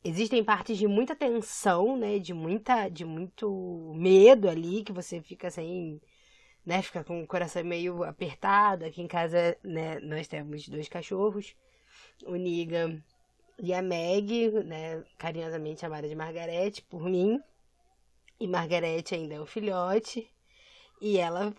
existem 0.05 0.43
partes 0.45 0.79
de 0.79 0.87
muita 0.87 1.15
tensão, 1.17 1.97
né, 1.97 2.19
de 2.19 2.33
muita 2.33 2.89
de 2.89 3.05
muito 3.05 3.93
medo 3.97 4.49
ali 4.49 4.83
que 4.85 4.93
você 4.93 5.21
fica 5.21 5.51
sem 5.51 6.01
né, 6.65 6.83
fica 6.83 7.03
com 7.05 7.23
o 7.23 7.27
coração 7.27 7.65
meio 7.65 8.05
apertado. 8.05 8.85
Aqui 8.85 9.03
em 9.03 9.09
casa, 9.09 9.57
né, 9.65 9.99
nós 10.01 10.29
temos 10.29 10.69
dois 10.69 10.89
cachorros, 10.89 11.57
o 12.25 12.37
Niga 12.37 13.03
e 13.59 13.75
a 13.75 13.83
Meg, 13.83 14.51
né, 14.65 15.03
carinhosamente 15.19 15.81
chamada 15.81 16.09
de 16.09 16.15
Margarete 16.15 16.83
por 16.83 17.03
mim. 17.05 17.41
E 18.41 18.49
Margarete 18.49 19.15
ainda 19.15 19.35
é 19.35 19.41
um 19.41 19.47
filhote. 19.47 20.29
E 21.01 21.19
ela 21.19 21.55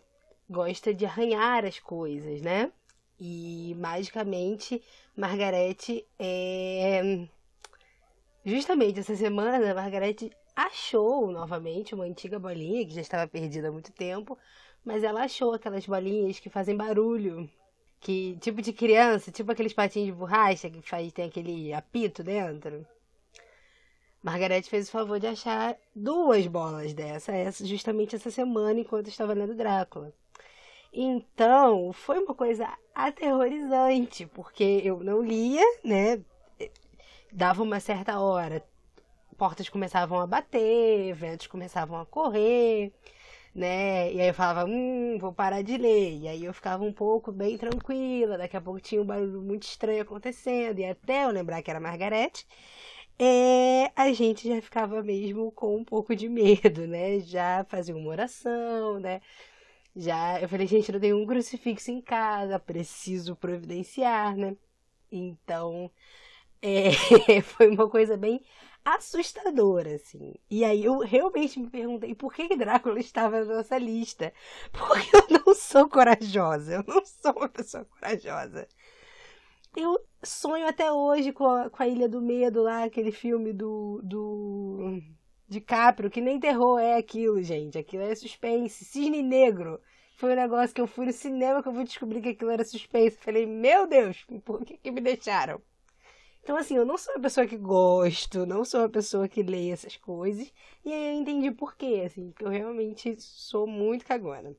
gosta 0.49 0.93
de 0.93 1.05
arranhar 1.05 1.63
as 1.63 1.79
coisas, 1.79 2.41
né? 2.41 2.71
E 3.19 3.75
magicamente, 3.79 4.81
Margarete 5.15 6.05
é. 6.17 7.27
Justamente 8.43 8.99
essa 8.99 9.15
semana, 9.15 9.75
Margarete 9.75 10.31
achou 10.55 11.31
novamente 11.31 11.93
uma 11.93 12.05
antiga 12.05 12.39
bolinha 12.39 12.85
que 12.85 12.95
já 12.95 13.01
estava 13.01 13.27
perdida 13.27 13.69
há 13.69 13.71
muito 13.71 13.91
tempo, 13.91 14.37
mas 14.83 15.03
ela 15.03 15.23
achou 15.23 15.53
aquelas 15.53 15.85
bolinhas 15.85 16.39
que 16.39 16.49
fazem 16.49 16.75
barulho, 16.75 17.47
que 17.99 18.35
tipo 18.41 18.61
de 18.61 18.73
criança, 18.73 19.31
tipo 19.31 19.51
aqueles 19.51 19.73
patinhos 19.73 20.07
de 20.07 20.13
borracha 20.13 20.69
que 20.69 20.81
faz 20.81 21.13
tem 21.13 21.25
aquele 21.25 21.71
apito 21.73 22.23
dentro. 22.23 22.85
Margarete 24.23 24.69
fez 24.69 24.87
o 24.87 24.91
favor 24.91 25.19
de 25.19 25.27
achar 25.27 25.75
duas 25.95 26.45
bolas 26.47 26.93
dessa, 26.93 27.31
essa 27.31 27.65
justamente 27.65 28.15
essa 28.15 28.29
semana 28.29 28.79
enquanto 28.79 29.07
estava 29.07 29.33
lendo 29.33 29.55
Drácula. 29.55 30.13
Então, 30.93 31.93
foi 31.93 32.19
uma 32.19 32.35
coisa 32.35 32.67
aterrorizante, 32.93 34.25
porque 34.27 34.81
eu 34.83 34.99
não 35.03 35.21
lia, 35.21 35.63
né? 35.83 36.21
Dava 37.31 37.63
uma 37.63 37.79
certa 37.79 38.19
hora, 38.19 38.63
portas 39.37 39.69
começavam 39.69 40.19
a 40.19 40.27
bater, 40.27 41.13
ventos 41.13 41.47
começavam 41.47 41.99
a 41.99 42.05
correr, 42.05 42.93
né? 43.55 44.13
E 44.13 44.21
aí 44.21 44.27
eu 44.27 44.33
falava, 44.33 44.65
hum, 44.65 45.17
vou 45.19 45.33
parar 45.33 45.61
de 45.61 45.77
ler. 45.77 46.19
E 46.19 46.27
aí 46.27 46.45
eu 46.45 46.53
ficava 46.53 46.83
um 46.83 46.93
pouco 46.93 47.31
bem 47.31 47.57
tranquila, 47.57 48.37
daqui 48.37 48.57
a 48.57 48.61
pouco 48.61 48.79
tinha 48.81 49.01
um 49.01 49.05
barulho 49.05 49.41
muito 49.41 49.63
estranho 49.63 50.01
acontecendo, 50.03 50.79
e 50.79 50.85
até 50.85 51.25
eu 51.25 51.31
lembrar 51.31 51.61
que 51.61 51.71
era 51.71 51.79
Margarete, 51.79 52.45
é, 53.23 53.91
a 53.95 54.11
gente 54.13 54.47
já 54.47 54.59
ficava 54.61 55.03
mesmo 55.03 55.51
com 55.51 55.77
um 55.77 55.85
pouco 55.85 56.15
de 56.15 56.27
medo, 56.27 56.87
né? 56.87 57.19
Já 57.19 57.63
fazia 57.69 57.95
uma 57.95 58.09
oração, 58.09 58.99
né? 58.99 59.21
Já 59.95 60.41
eu 60.41 60.49
falei, 60.49 60.65
gente, 60.67 60.91
eu 60.91 60.99
tenho 60.99 61.17
um 61.21 61.27
crucifixo 61.27 61.91
em 61.91 62.01
casa, 62.01 62.59
preciso 62.59 63.35
providenciar, 63.35 64.35
né? 64.35 64.57
Então, 65.11 65.91
é, 66.61 66.91
foi 67.43 67.69
uma 67.69 67.89
coisa 67.89 68.17
bem 68.17 68.43
assustadora, 68.83 69.95
assim. 69.95 70.33
E 70.49 70.63
aí 70.65 70.83
eu 70.85 70.99
realmente 70.99 71.59
me 71.59 71.69
perguntei 71.69 72.15
por 72.15 72.33
que 72.33 72.55
Drácula 72.55 72.99
estava 72.99 73.45
na 73.45 73.57
nossa 73.57 73.77
lista. 73.77 74.33
Porque 74.73 75.15
eu 75.15 75.45
não 75.45 75.53
sou 75.55 75.87
corajosa, 75.89 76.75
eu 76.75 76.83
não 76.87 77.05
sou 77.05 77.33
uma 77.33 77.49
pessoa 77.49 77.85
corajosa. 77.85 78.67
Eu 79.75 79.99
sonho 80.23 80.67
até 80.67 80.91
hoje 80.91 81.31
com 81.31 81.45
a, 81.45 81.69
com 81.69 81.83
a 81.83 81.87
Ilha 81.87 82.07
do 82.07 82.21
Medo 82.21 82.63
lá, 82.63 82.83
aquele 82.83 83.11
filme 83.11 83.53
do, 83.53 84.01
do 84.03 85.01
DiCaprio, 85.47 86.09
que 86.09 86.21
nem 86.21 86.39
terror 86.39 86.79
é 86.79 86.95
aquilo, 86.97 87.41
gente. 87.41 87.77
Aquilo 87.77 88.03
é 88.03 88.15
suspense. 88.15 88.85
Cisne 88.85 89.21
Negro. 89.21 89.81
Foi 90.15 90.33
um 90.33 90.35
negócio 90.35 90.73
que 90.73 90.81
eu 90.81 90.87
fui 90.87 91.07
no 91.07 91.11
cinema 91.11 91.63
que 91.63 91.69
eu 91.69 91.73
fui 91.73 91.83
descobrir 91.83 92.21
que 92.21 92.29
aquilo 92.29 92.51
era 92.51 92.63
suspense. 92.63 93.17
Falei, 93.17 93.45
meu 93.45 93.87
Deus, 93.87 94.25
por 94.45 94.63
que, 94.63 94.77
que 94.77 94.91
me 94.91 95.01
deixaram? 95.01 95.61
Então, 96.43 96.55
assim, 96.57 96.75
eu 96.75 96.85
não 96.85 96.97
sou 96.97 97.13
uma 97.13 97.21
pessoa 97.21 97.45
que 97.45 97.57
gosto, 97.57 98.45
não 98.45 98.65
sou 98.65 98.81
uma 98.81 98.89
pessoa 98.89 99.27
que 99.27 99.43
lê 99.43 99.69
essas 99.69 99.95
coisas. 99.97 100.51
E 100.83 100.91
aí 100.91 101.15
eu 101.15 101.21
entendi 101.21 101.51
por 101.51 101.75
quê, 101.75 102.03
assim, 102.05 102.31
porque 102.31 102.45
eu 102.45 102.49
realmente 102.49 103.15
sou 103.19 103.67
muito 103.67 104.05
cagona. 104.05 104.55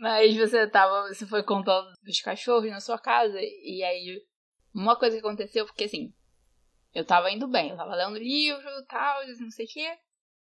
Mas 0.00 0.36
você 0.36 0.66
tava, 0.66 1.08
você 1.08 1.26
foi 1.26 1.42
contando 1.42 1.92
dos 2.02 2.20
cachorros 2.20 2.70
na 2.70 2.80
sua 2.80 2.98
casa, 2.98 3.38
e 3.40 3.82
aí 3.84 4.20
uma 4.74 4.98
coisa 4.98 5.16
que 5.16 5.26
aconteceu, 5.26 5.66
porque 5.66 5.84
assim, 5.84 6.12
eu 6.94 7.04
tava 7.04 7.30
indo 7.30 7.48
bem, 7.48 7.70
eu 7.70 7.76
tava 7.76 7.94
lendo 7.94 8.18
livro 8.18 8.86
tal, 8.88 9.26
não 9.26 9.50
sei 9.50 9.66
o 9.66 9.68
quê. 9.68 9.98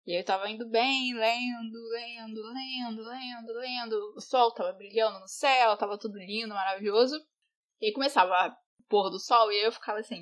E 0.05 0.19
eu 0.19 0.23
tava 0.25 0.49
indo 0.49 0.67
bem, 0.67 1.13
lendo, 1.13 1.79
lendo, 1.89 2.41
lendo, 2.41 3.01
lendo, 3.03 3.53
lendo. 3.53 4.13
O 4.17 4.19
sol 4.19 4.51
tava 4.51 4.73
brilhando 4.73 5.19
no 5.19 5.27
céu, 5.27 5.77
tava 5.77 5.97
tudo 5.97 6.17
lindo, 6.17 6.53
maravilhoso. 6.53 7.15
E 7.79 7.85
aí 7.85 7.93
começava 7.93 8.49
o 8.79 8.83
pôr 8.89 9.09
do 9.09 9.19
sol 9.19 9.51
e 9.51 9.63
eu 9.63 9.71
ficava 9.71 9.99
assim, 9.99 10.21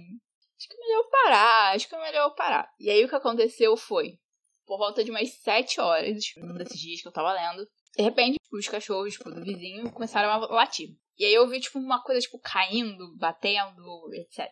acho 0.57 0.67
que 0.67 0.75
é 0.75 0.79
melhor 0.79 1.03
eu 1.03 1.09
parar, 1.09 1.75
acho 1.75 1.89
que 1.89 1.95
é 1.95 2.01
melhor 2.01 2.29
eu 2.29 2.35
parar. 2.35 2.71
E 2.79 2.89
aí 2.91 3.03
o 3.03 3.09
que 3.09 3.15
aconteceu 3.15 3.75
foi, 3.75 4.19
por 4.67 4.77
volta 4.77 5.03
de 5.03 5.09
umas 5.09 5.31
sete 5.41 5.81
horas, 5.81 6.23
um 6.37 6.53
desses 6.53 6.79
dias 6.79 7.01
que 7.01 7.07
eu 7.07 7.11
tava 7.11 7.33
lendo, 7.33 7.67
de 7.95 8.03
repente 8.03 8.37
os 8.51 8.67
cachorros 8.67 9.13
tipo, 9.13 9.31
do 9.31 9.43
vizinho 9.43 9.91
começaram 9.91 10.29
a 10.29 10.37
latir. 10.53 10.95
E 11.21 11.25
aí 11.25 11.35
eu 11.35 11.47
vi 11.47 11.59
tipo 11.59 11.77
uma 11.77 12.01
coisa 12.01 12.19
tipo 12.19 12.39
caindo, 12.39 13.15
batendo, 13.15 14.11
etc. 14.11 14.49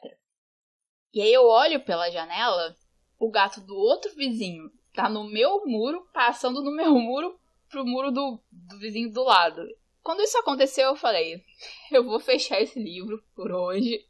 E 1.12 1.20
aí 1.20 1.34
eu 1.34 1.48
olho 1.48 1.84
pela 1.84 2.12
janela, 2.12 2.76
o 3.18 3.32
gato 3.32 3.60
do 3.60 3.76
outro 3.76 4.14
vizinho 4.14 4.70
tá 4.94 5.10
no 5.10 5.24
meu 5.24 5.66
muro, 5.66 6.08
passando 6.14 6.62
no 6.62 6.70
meu 6.78 6.94
muro 6.94 7.40
pro 7.72 7.84
muro 7.84 8.12
do, 8.12 8.40
do 8.52 8.78
vizinho 8.78 9.12
do 9.12 9.24
lado. 9.24 9.66
Quando 10.04 10.22
isso 10.22 10.38
aconteceu, 10.38 10.90
eu 10.90 10.96
falei: 10.96 11.44
eu 11.92 12.04
vou 12.04 12.20
fechar 12.20 12.62
esse 12.62 12.80
livro 12.80 13.20
por 13.34 13.52
hoje, 13.52 14.06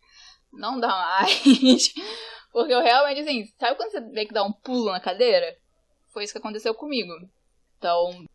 não 0.52 0.78
dá 0.82 0.90
mais. 0.90 1.94
Porque 2.52 2.74
eu 2.74 2.82
realmente, 2.82 3.22
assim, 3.22 3.46
sabe 3.58 3.78
quando 3.78 3.92
você 3.92 4.02
vê 4.02 4.26
que 4.26 4.34
dá 4.34 4.44
um 4.44 4.52
pulo 4.52 4.92
na 4.92 5.00
cadeira? 5.00 5.58
Foi 6.12 6.26
isso 6.26 6.34
que 6.34 6.40
aconteceu 6.40 6.76
comigo. 6.76 7.14
Então, 7.78 8.26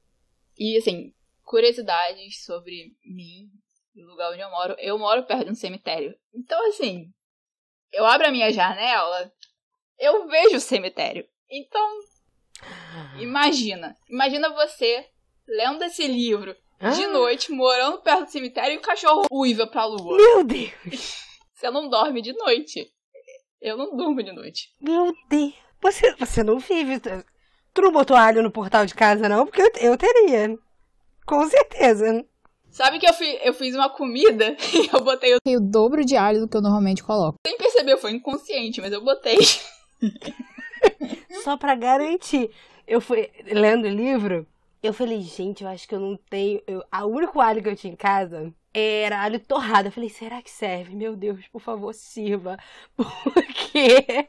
e 0.57 0.79
assim, 0.79 1.13
curiosidades 1.43 2.43
sobre 2.43 2.97
mim, 3.05 3.51
o 3.97 4.07
lugar 4.07 4.33
onde 4.33 4.41
eu 4.41 4.51
moro. 4.51 4.77
Eu 4.79 4.99
moro 4.99 5.25
perto 5.25 5.45
de 5.45 5.51
um 5.53 5.55
cemitério. 5.55 6.15
Então, 6.35 6.69
assim, 6.69 7.07
eu 7.93 8.05
abro 8.05 8.27
a 8.27 8.31
minha 8.31 8.51
janela, 8.53 9.33
eu 9.99 10.27
vejo 10.29 10.57
o 10.57 10.61
cemitério. 10.61 11.27
Então, 11.51 12.01
imagina. 13.19 13.97
Imagina 14.09 14.51
você 14.51 15.07
lendo 15.47 15.83
esse 15.85 16.07
livro 16.07 16.55
de 16.81 17.05
ah. 17.05 17.09
noite, 17.09 17.53
morando 17.53 18.03
perto 18.03 18.25
do 18.25 18.31
cemitério 18.31 18.75
e 18.75 18.79
o 18.79 18.83
cachorro 18.83 19.27
uiva 19.31 19.67
pra 19.67 19.85
lua. 19.85 20.17
Meu 20.17 20.45
Deus! 20.45 21.23
Você 21.55 21.71
não 21.71 21.89
dorme 21.89 22.21
de 22.21 22.33
noite. 22.35 22.93
Eu 23.61 23.79
não 23.79 23.97
durmo 23.97 24.23
de 24.23 24.33
noite. 24.33 24.69
Meu 24.81 25.15
Deus! 25.31 25.55
Você, 25.81 26.15
você 26.17 26.43
não 26.43 26.59
vive. 26.59 27.01
Tu 27.01 27.81
não 27.81 27.93
botou 27.93 28.17
alho 28.17 28.43
no 28.43 28.51
portal 28.51 28.85
de 28.85 28.95
casa, 28.95 29.29
não? 29.29 29.47
Porque 29.47 29.63
eu, 29.63 29.71
eu 29.81 29.97
teria. 29.97 30.59
Com 31.25 31.49
certeza. 31.49 32.27
Sabe 32.75 32.99
que 32.99 33.09
eu, 33.09 33.15
fi, 33.15 33.39
eu 33.45 33.55
fiz 33.55 33.73
uma 33.73 33.89
comida 33.89 34.57
e 34.75 34.91
eu 34.93 35.01
botei 35.01 35.33
o... 35.33 35.39
o 35.47 35.61
dobro 35.61 36.05
de 36.05 36.17
alho 36.17 36.41
do 36.41 36.49
que 36.49 36.57
eu 36.57 36.61
normalmente 36.61 37.05
coloco. 37.05 37.39
Sem 37.47 37.57
perceber, 37.57 37.97
foi 37.99 38.11
inconsciente, 38.11 38.81
mas 38.81 38.93
eu 38.93 39.01
botei. 39.01 39.39
Só 41.45 41.57
pra 41.57 41.77
garantir. 41.77 42.51
Eu 42.85 43.01
fui 43.01 43.31
lendo 43.47 43.85
o 43.85 43.89
livro, 43.89 44.45
eu 44.83 44.93
falei, 44.93 45.23
gente, 45.23 45.63
eu 45.63 45.71
acho 45.71 45.87
que 45.87 45.95
eu 45.95 46.01
não 46.01 46.19
tenho. 46.29 46.61
Eu, 46.67 46.83
a 46.91 47.07
único 47.07 47.41
alho 47.41 47.63
que 47.63 47.69
eu 47.69 47.77
tinha 47.77 47.93
em 47.93 47.97
casa 47.97 48.53
era 48.75 49.23
alho 49.23 49.39
torrado. 49.39 49.87
Eu 49.87 49.93
falei, 49.93 50.11
será 50.11 50.43
que 50.43 50.51
serve? 50.51 50.97
Meu 50.97 51.15
Deus, 51.15 51.47
por 51.53 51.61
favor, 51.61 51.95
sirva. 51.95 52.59
Porque 52.97 54.29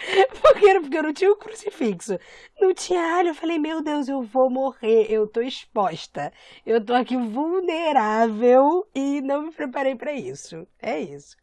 Porque 0.40 0.66
era 0.68 0.80
porque 0.80 0.96
eu 0.98 1.02
não 1.02 1.12
tinha 1.12 1.30
o 1.30 1.34
um 1.34 1.38
crucifixo. 1.38 2.18
Não 2.60 2.74
tinha 2.74 3.00
alho. 3.16 3.28
Eu 3.28 3.34
falei, 3.34 3.58
meu 3.58 3.82
Deus, 3.82 4.08
eu 4.08 4.22
vou 4.22 4.50
morrer. 4.50 5.06
Eu 5.10 5.26
tô 5.26 5.40
exposta. 5.40 6.32
Eu 6.64 6.84
tô 6.84 6.94
aqui 6.94 7.16
vulnerável 7.16 8.86
e 8.94 9.20
não 9.20 9.42
me 9.42 9.52
preparei 9.52 9.94
para 9.94 10.12
isso. 10.12 10.66
É 10.80 10.98
isso. 11.00 11.36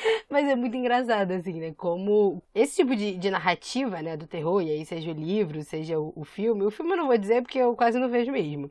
Mas 0.28 0.48
é 0.48 0.54
muito 0.54 0.76
engraçado, 0.76 1.32
assim, 1.32 1.60
né? 1.60 1.72
Como 1.76 2.42
esse 2.54 2.76
tipo 2.76 2.94
de, 2.96 3.16
de 3.16 3.30
narrativa, 3.30 4.02
né, 4.02 4.16
do 4.16 4.26
terror, 4.26 4.62
e 4.62 4.70
aí 4.70 4.84
seja 4.84 5.10
o 5.10 5.14
livro, 5.14 5.62
seja 5.62 5.98
o, 5.98 6.12
o, 6.16 6.24
filme, 6.24 6.64
o 6.64 6.70
filme 6.70 6.92
eu 6.92 6.96
não 6.96 7.06
vou 7.06 7.18
dizer 7.18 7.42
porque 7.42 7.58
eu 7.58 7.74
quase 7.74 7.98
não 7.98 8.08
vejo 8.08 8.32
mesmo. 8.32 8.70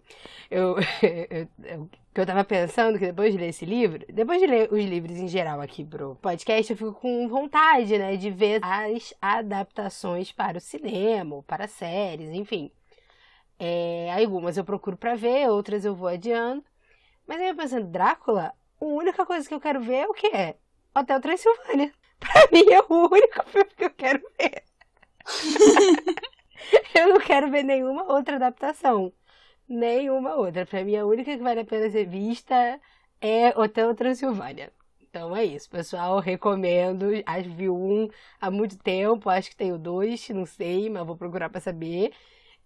Eu, 0.50 0.76
eu, 1.02 1.90
que 2.14 2.22
eu 2.22 2.26
tava 2.26 2.44
pensando 2.44 2.98
que 2.98 3.06
depois 3.08 3.32
de 3.32 3.40
ler 3.40 3.50
esse 3.50 3.66
livro, 3.66 4.06
depois 4.12 4.40
de 4.40 4.48
ler 4.48 4.72
os 4.72 4.84
livros 4.84 5.18
em 5.18 5.28
geral 5.28 5.62
aqui 5.62 5.84
pro 5.86 6.16
podcast, 6.16 6.72
eu 6.72 6.78
fico 6.78 6.94
com 6.94 7.28
vontade, 7.28 7.98
né, 7.98 8.16
de 8.16 8.32
ver 8.32 8.60
as 8.64 9.14
adaptações 9.22 10.32
para 10.32 10.58
o 10.58 10.62
cinema, 10.62 11.44
para 11.44 11.68
séries, 11.68 12.30
enfim. 12.32 12.72
É, 13.60 14.10
algumas 14.14 14.58
eu 14.58 14.64
procuro 14.64 14.98
para 14.98 15.16
ver, 15.16 15.50
outras 15.50 15.84
eu 15.86 15.94
vou 15.96 16.08
adiando. 16.08 16.64
Mas 17.28 17.40
aí 17.42 17.50
eu 17.50 17.56
pensando, 17.56 17.88
Drácula, 17.88 18.54
a 18.82 18.86
única 18.86 19.26
coisa 19.26 19.48
que 19.48 19.54
eu 19.54 19.60
quero 19.60 19.82
ver 19.82 19.96
é 19.98 20.08
o 20.08 20.14
que 20.14 20.28
é? 20.28 20.56
Hotel 21.00 21.22
Transilvânia. 21.22 21.94
Pra 22.20 22.48
mim 22.52 22.66
é 22.70 22.82
o 22.82 23.10
único 23.10 23.44
filme 23.48 23.70
que 23.78 23.86
eu 23.86 23.90
quero 23.92 24.22
ver. 24.38 24.64
eu 26.96 27.08
não 27.10 27.20
quero 27.20 27.50
ver 27.50 27.64
nenhuma 27.64 28.12
outra 28.12 28.36
adaptação. 28.36 29.14
Nenhuma 29.68 30.36
outra. 30.36 30.66
Pra 30.66 30.84
mim, 30.84 30.96
a 30.98 31.06
única 31.06 31.38
que 31.38 31.44
vale 31.44 31.62
a 31.62 31.66
pena 31.66 31.90
ser 31.90 32.06
vista 32.06 32.80
é 33.22 33.58
Hotel 33.58 33.96
Transilvânia. 33.96 34.72
Então 35.02 35.36
é 35.36 35.46
isso, 35.46 35.70
pessoal. 35.70 36.20
Recomendo. 36.20 37.06
Acho 37.26 37.50
vi 37.52 37.70
um 37.70 38.10
há 38.42 38.52
muito 38.52 38.78
tempo. 38.78 39.30
Acho 39.30 39.50
que 39.50 39.56
tem 39.56 39.72
o 39.72 39.78
dois, 39.78 40.28
não 40.30 40.46
sei, 40.46 40.90
mas 40.90 41.06
vou 41.06 41.16
procurar 41.16 41.50
pra 41.50 41.62
saber. 41.62 42.12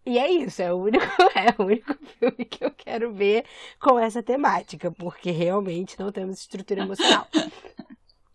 E 0.05 0.19
é 0.19 0.29
isso, 0.29 0.61
é 0.61 0.73
o 0.73 0.77
único, 0.77 1.05
é 1.33 1.61
o 1.61 1.65
único 1.65 1.93
filme 2.19 2.43
que 2.43 2.63
eu 2.65 2.71
quero 2.71 3.13
ver 3.13 3.45
com 3.79 3.97
essa 3.97 4.21
temática, 4.21 4.91
porque 4.91 5.31
realmente 5.31 5.97
não 5.97 6.11
temos 6.11 6.39
estrutura 6.39 6.81
emocional. 6.81 7.25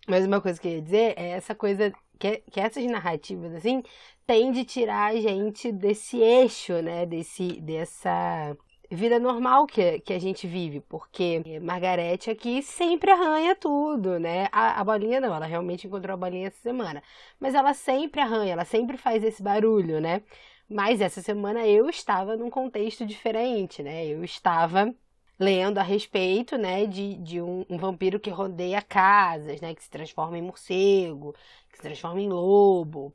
Mas 0.09 0.25
uma 0.27 0.41
coisa 0.41 0.61
que 0.61 0.67
eu 0.69 0.73
ia 0.73 0.83
dizer 0.83 1.15
é 1.17 1.31
essa 1.31 1.55
coisa 1.55 1.93
que, 2.19 2.43
que 2.51 2.61
essas 2.61 2.85
narrativas 2.87 3.55
assim 3.55 3.83
têm 4.27 4.51
de 4.53 4.65
tirar 4.65 5.13
a 5.13 5.21
gente 5.21 5.71
desse 5.73 6.19
eixo, 6.19 6.83
né, 6.83 7.07
desse 7.07 7.61
dessa 7.61 8.57
vida 8.91 9.19
normal 9.19 9.67
que, 9.67 10.01
que 10.01 10.13
a 10.15 10.19
gente 10.19 10.47
vive, 10.47 10.81
porque 10.81 11.61
Margarete 11.61 12.31
aqui 12.31 12.63
sempre 12.63 13.11
arranha 13.11 13.55
tudo, 13.55 14.19
né? 14.19 14.49
A, 14.51 14.81
a, 14.81 14.85
bolinha 14.85 15.21
não, 15.21 15.35
ela 15.35 15.47
realmente 15.47 15.87
encontrou 15.87 16.15
a 16.15 16.17
bolinha 16.17 16.49
essa 16.49 16.61
semana, 16.63 17.03
mas 17.39 17.55
ela 17.55 17.75
sempre 17.75 18.21
arranha, 18.21 18.53
ela 18.53 18.65
sempre 18.65 18.97
faz 18.97 19.23
esse 19.23 19.43
barulho, 19.43 20.01
né? 20.01 20.23
Mas 20.69 21.01
essa 21.01 21.21
semana 21.23 21.67
eu 21.67 21.89
estava 21.89 22.37
num 22.37 22.51
contexto 22.51 23.05
diferente, 23.07 23.83
né? 23.83 24.07
Eu 24.07 24.25
estava 24.25 24.95
lendo 25.39 25.79
a 25.79 25.83
respeito, 25.83 26.57
né, 26.59 26.87
de, 26.87 27.15
de 27.17 27.41
um, 27.41 27.65
um, 27.71 27.79
vampiro 27.79 28.19
que 28.19 28.31
rodeia 28.31 28.83
casas, 28.83 29.61
né, 29.61 29.75
que 29.75 29.83
se 29.83 29.91
transforma 29.91 30.37
em 30.37 30.43
morcego, 30.43 31.35
que 31.71 31.77
se 31.77 31.83
transforma 31.83 32.21
em 32.21 32.29
lobo, 32.29 33.15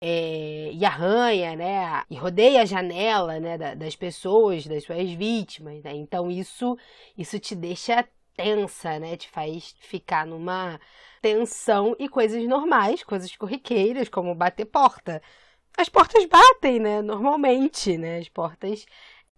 é, 0.00 0.70
e 0.72 0.84
arranha, 0.84 1.56
né, 1.56 2.04
e 2.10 2.16
rodeia 2.16 2.62
a 2.62 2.66
janela, 2.66 3.40
né, 3.40 3.56
das 3.76 3.96
pessoas, 3.96 4.66
das 4.66 4.84
suas 4.84 5.10
vítimas, 5.12 5.82
né? 5.82 5.94
Então 5.94 6.30
isso, 6.30 6.76
isso 7.16 7.38
te 7.38 7.54
deixa 7.54 8.06
tensa, 8.36 8.98
né, 8.98 9.16
te 9.16 9.28
faz 9.30 9.74
ficar 9.80 10.26
numa 10.26 10.80
tensão 11.22 11.94
e 11.98 12.08
coisas 12.08 12.44
normais, 12.46 13.02
coisas 13.04 13.34
corriqueiras, 13.36 14.08
como 14.08 14.34
bater 14.34 14.66
porta 14.66 15.22
as 15.76 15.88
portas 15.88 16.24
batem, 16.26 16.78
né? 16.78 17.02
Normalmente, 17.02 17.96
né? 17.96 18.18
As 18.18 18.28
portas 18.28 18.86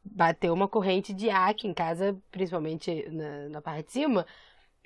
bateu 0.05 0.53
uma 0.53 0.69
corrente 0.69 1.13
de 1.13 1.31
ar 1.31 1.51
aqui 1.51 1.67
em 1.67 1.75
casa, 1.75 2.17
principalmente 2.31 3.09
na, 3.11 3.49
na 3.49 3.63
parte 3.63 3.87
de 3.87 3.93
cima. 3.93 4.27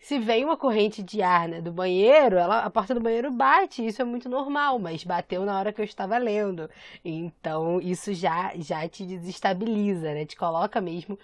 Se 0.01 0.19
vem 0.19 0.45
uma 0.45 0.57
corrente 0.57 1.03
de 1.03 1.23
ar 1.23 1.49
né, 1.49 1.61
do 1.61 1.73
banheiro, 1.73 2.37
ela, 2.37 2.61
a 2.61 2.71
porta 2.71 2.95
do 2.95 3.01
banheiro 3.01 3.33
bate, 3.33 3.85
isso 3.85 4.01
é 4.01 4.05
muito 4.05 4.29
normal, 4.29 4.79
mas 4.79 5.03
bateu 5.03 5.45
na 5.45 5.59
hora 5.59 5.73
que 5.73 5.81
eu 5.81 5.85
estava 5.85 6.17
lendo. 6.19 6.71
Então 7.05 7.81
isso 7.81 8.15
já, 8.15 8.53
já 8.57 8.89
te 8.89 9.05
desestabiliza, 9.05 10.15
né? 10.15 10.25
Te 10.25 10.37
coloca 10.37 10.81
mesmo. 10.81 11.19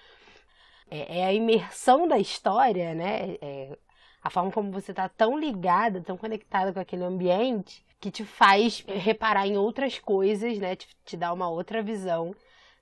É, 0.91 1.21
é 1.21 1.25
a 1.27 1.33
imersão 1.33 2.09
da 2.09 2.19
história, 2.19 2.95
né? 2.95 3.37
É 3.41 3.79
a 4.23 4.31
forma 4.31 4.51
como 4.51 4.73
você 4.73 4.91
está 4.91 5.09
tão 5.09 5.39
ligada, 5.39 6.01
tão 6.01 6.17
conectada 6.17 6.73
com 6.73 6.81
aquele 6.81 7.05
ambiente, 7.05 7.85
que 8.01 8.11
te 8.11 8.25
faz 8.25 8.85
reparar 8.87 9.47
em 9.47 9.57
outras 9.57 9.99
coisas, 9.99 10.59
né? 10.59 10.77
Te, 10.77 10.89
te 11.05 11.17
dá 11.17 11.33
uma 11.33 11.49
outra 11.49 11.83
visão 11.83 12.35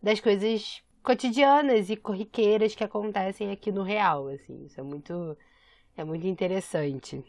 das 0.03 0.21
coisas 0.21 0.83
cotidianas 1.03 1.91
e 1.91 1.97
corriqueiras 1.97 2.75
que 2.75 2.85
acontecem 2.85 3.51
aqui 3.51 3.73
no 3.73 3.83
real, 3.83 4.29
assim. 4.29 4.65
Isso 4.65 4.81
é 4.81 4.83
muito 4.83 5.37
é 5.97 6.05
muito 6.05 6.27
interessante. 6.27 7.23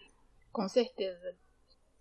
Com 0.52 0.68
certeza. 0.70 1.36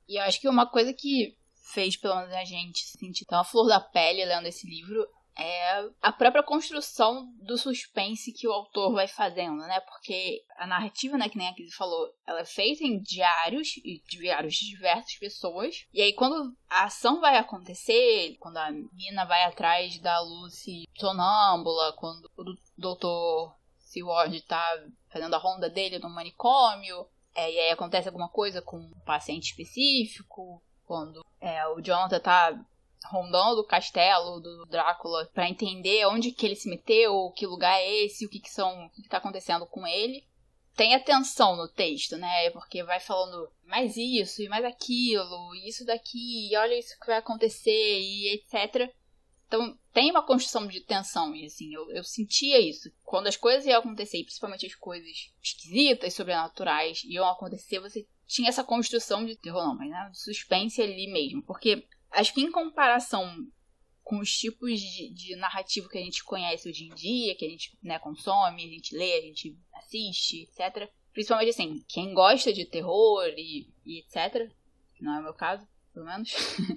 E 0.09 0.19
eu 0.19 0.23
acho 0.23 0.41
que 0.41 0.49
uma 0.49 0.69
coisa 0.69 0.93
que 0.93 1.37
fez 1.73 1.97
pelo 1.97 2.17
menos 2.17 2.33
a 2.33 2.45
gente 2.45 2.81
sentir 2.99 3.25
tão 3.25 3.41
a 3.41 3.45
flor 3.45 3.67
da 3.67 3.81
pele 3.81 4.25
lendo 4.25 4.47
esse 4.47 4.69
livro 4.69 5.07
é 5.37 5.89
a 6.01 6.13
própria 6.13 6.43
construção 6.43 7.27
do 7.41 7.57
suspense 7.57 8.33
que 8.33 8.47
o 8.47 8.53
autor 8.53 8.93
vai 8.93 9.09
fazendo, 9.09 9.57
né? 9.57 9.81
Porque 9.81 10.45
a 10.57 10.67
narrativa, 10.67 11.17
né, 11.17 11.29
que 11.29 11.39
nem 11.39 11.49
a 11.49 11.55
Kizzy 11.55 11.75
falou, 11.75 12.13
ela 12.27 12.41
é 12.41 12.45
feita 12.45 12.85
em 12.85 13.01
diários 13.01 13.77
e 13.79 14.03
diários 14.07 14.55
de 14.55 14.69
diversas 14.69 15.15
pessoas. 15.17 15.87
E 15.93 16.03
aí 16.03 16.13
quando 16.13 16.55
a 16.69 16.85
ação 16.85 17.21
vai 17.21 17.37
acontecer, 17.39 18.37
quando 18.39 18.59
a 18.59 18.71
mina 18.71 19.25
vai 19.25 19.45
atrás 19.45 19.99
da 20.01 20.21
Lucy 20.21 20.87
sonâmbula, 20.99 21.95
quando 21.95 22.31
o 22.37 22.45
doutor 22.77 23.57
Seward 23.79 24.41
tá 24.43 24.85
fazendo 25.11 25.35
a 25.35 25.39
ronda 25.39 25.69
dele 25.69 25.99
no 25.99 26.11
manicômio, 26.11 27.07
é, 27.35 27.51
e 27.51 27.59
aí 27.59 27.71
acontece 27.71 28.09
alguma 28.09 28.29
coisa 28.29 28.61
com 28.61 28.77
um 28.77 29.01
paciente 29.05 29.51
específico, 29.51 30.63
quando 30.85 31.25
é, 31.41 31.67
o 31.69 31.81
Jonathan 31.81 32.21
tá 32.21 32.65
rondando 33.11 33.61
o 33.61 33.67
castelo 33.67 34.41
do 34.41 34.67
Drácula 34.67 35.29
para 35.35 35.49
entender 35.49 36.07
onde 36.07 36.33
que 36.33 36.47
ele 36.47 36.57
se 36.57 36.69
meteu, 36.69 37.31
que 37.37 37.47
lugar 37.47 37.79
é 37.79 38.05
esse, 38.05 38.27
o 38.27 38.29
que 38.29 38.41
que 38.41 38.51
são, 38.51 38.87
o 38.87 38.91
que, 38.91 39.09
tá 39.09 39.19
acontecendo 39.19 39.67
com 39.67 39.87
ele. 39.87 40.25
Tem 40.75 40.95
atenção 40.95 41.57
no 41.57 41.69
texto, 41.69 42.17
né? 42.17 42.51
Porque 42.51 42.83
vai 42.83 42.99
falando 42.99 43.51
mais 43.65 43.97
isso 43.97 44.43
e 44.43 44.49
mais 44.49 44.65
aquilo, 44.65 45.55
e 45.55 45.69
isso 45.69 45.85
daqui, 45.85 46.51
e 46.51 46.57
olha 46.57 46.79
isso 46.79 46.99
que 46.99 47.07
vai 47.07 47.19
acontecer 47.19 48.01
e 48.01 48.35
etc. 48.35 48.91
Então 49.47 49.79
tem 49.93 50.11
uma 50.11 50.25
construção 50.25 50.67
de 50.67 50.81
tensão, 50.81 51.37
e 51.37 51.45
assim, 51.45 51.75
eu, 51.75 51.91
eu 51.91 52.03
sentia 52.03 52.59
isso. 52.59 52.91
Quando 53.03 53.27
as 53.27 53.37
coisas 53.37 53.67
iam 53.67 53.81
acontecer, 53.81 54.25
principalmente 54.25 54.65
as 54.65 54.75
coisas 54.75 55.31
esquisitas, 55.43 56.15
sobrenaturais, 56.15 57.05
iam 57.05 57.29
acontecer, 57.29 57.79
você 57.79 58.07
tinha 58.27 58.49
essa 58.49 58.65
construção 58.65 59.27
de 59.27 59.37
terror, 59.37 59.63
não, 59.63 59.77
mas 59.77 59.91
né, 59.91 60.11
suspense 60.15 60.81
ali 60.81 61.07
mesmo. 61.13 61.43
Porque 61.43 61.87
Acho 62.13 62.35
que 62.35 62.43
em 62.43 62.51
comparação 62.51 63.35
com 64.03 64.19
os 64.19 64.37
tipos 64.37 64.81
de, 64.81 65.11
de 65.15 65.37
narrativo 65.37 65.89
que 65.89 65.99
a 65.99 66.03
gente 66.03 66.25
conhece 66.25 66.69
hoje 66.69 66.85
em 66.85 66.95
dia, 66.95 67.37
que 67.37 67.47
a 67.47 67.49
gente 67.49 67.77
né, 67.83 67.99
consome, 67.99 68.65
a 68.65 68.69
gente 68.69 68.95
lê, 68.97 69.15
a 69.15 69.23
gente 69.23 69.57
assiste, 69.75 70.43
etc. 70.43 70.91
Principalmente 71.13 71.51
assim, 71.51 71.85
quem 71.89 72.13
gosta 72.13 72.53
de 72.53 72.65
terror 72.65 73.25
e, 73.37 73.69
e 73.85 74.01
etc. 74.01 74.51
Não 75.01 75.17
é 75.17 75.21
o 75.21 75.23
meu 75.23 75.35
caso, 75.35 75.67
pelo 75.93 76.07
menos. 76.07 76.33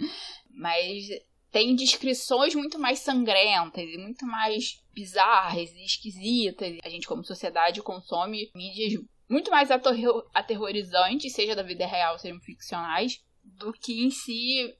Mas 0.49 1.07
tem 1.51 1.75
descrições 1.75 2.53
muito 2.53 2.77
mais 2.77 2.99
sangrentas 2.99 3.83
e 3.83 3.97
muito 3.97 4.25
mais 4.25 4.83
bizarras 4.93 5.71
e 5.73 5.85
esquisitas. 5.85 6.77
A 6.83 6.89
gente, 6.89 7.07
como 7.07 7.23
sociedade, 7.23 7.81
consome 7.81 8.51
mídias 8.53 9.01
muito 9.29 9.49
mais 9.49 9.69
aterrorizantes, 9.71 11.33
seja 11.33 11.55
da 11.55 11.63
vida 11.63 11.85
real, 11.85 12.19
sejam 12.19 12.39
ficcionais, 12.41 13.23
do 13.43 13.73
que 13.73 14.03
em 14.03 14.11
si 14.11 14.75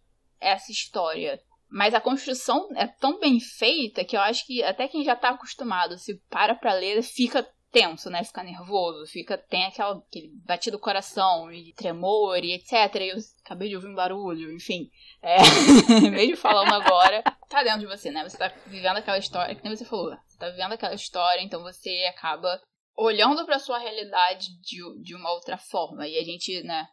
essa 0.46 0.72
história. 0.72 1.40
Mas 1.70 1.94
a 1.94 2.02
construção 2.02 2.70
é 2.76 2.88
tão 2.88 3.20
bem 3.20 3.40
feita 3.40 4.06
que 4.06 4.16
eu 4.16 4.22
acho 4.22 4.46
que 4.46 4.64
até 4.64 4.88
quem 4.88 5.04
já 5.04 5.16
tá 5.16 5.30
acostumado, 5.30 5.98
se 5.98 6.18
para 6.30 6.56
pra 6.56 6.74
ler, 6.74 7.02
fica 7.02 7.46
tenso, 7.76 8.10
né? 8.10 8.24
Fica 8.24 8.42
nervoso, 8.42 9.06
fica 9.12 9.38
tem 9.38 9.66
aquela, 9.66 9.98
aquele 9.98 10.30
batido 10.46 10.80
coração 10.80 11.52
e 11.52 11.74
tremor 11.74 12.38
e 12.42 12.54
etc. 12.54 12.72
E 13.02 13.10
eu 13.10 13.18
acabei 13.44 13.68
de 13.68 13.76
ouvir 13.76 13.90
um 13.90 13.96
barulho, 13.96 14.54
enfim. 14.54 14.90
É, 15.22 15.36
mesmo 16.10 16.38
falando 16.38 16.74
agora, 16.74 17.22
tá 17.50 17.64
dentro 17.64 17.82
de 17.82 17.88
você, 17.88 18.12
né? 18.12 18.24
Você 18.24 18.38
tá 18.38 18.48
vivendo 18.68 18.96
aquela 18.96 19.18
história, 19.18 19.54
que 19.54 19.62
nem 19.62 19.76
você 19.76 19.84
falou, 19.84 20.16
você 20.26 20.38
tá 20.38 20.50
vivendo 20.50 20.72
aquela 20.72 20.96
história, 20.96 21.42
então 21.42 21.62
você 21.62 22.06
acaba 22.10 22.62
olhando 22.96 23.46
para 23.46 23.60
sua 23.60 23.78
realidade 23.78 24.48
de, 24.62 25.02
de 25.02 25.14
uma 25.14 25.34
outra 25.34 25.58
forma. 25.58 26.08
E 26.08 26.18
a 26.18 26.24
gente, 26.24 26.64
né, 26.64 26.88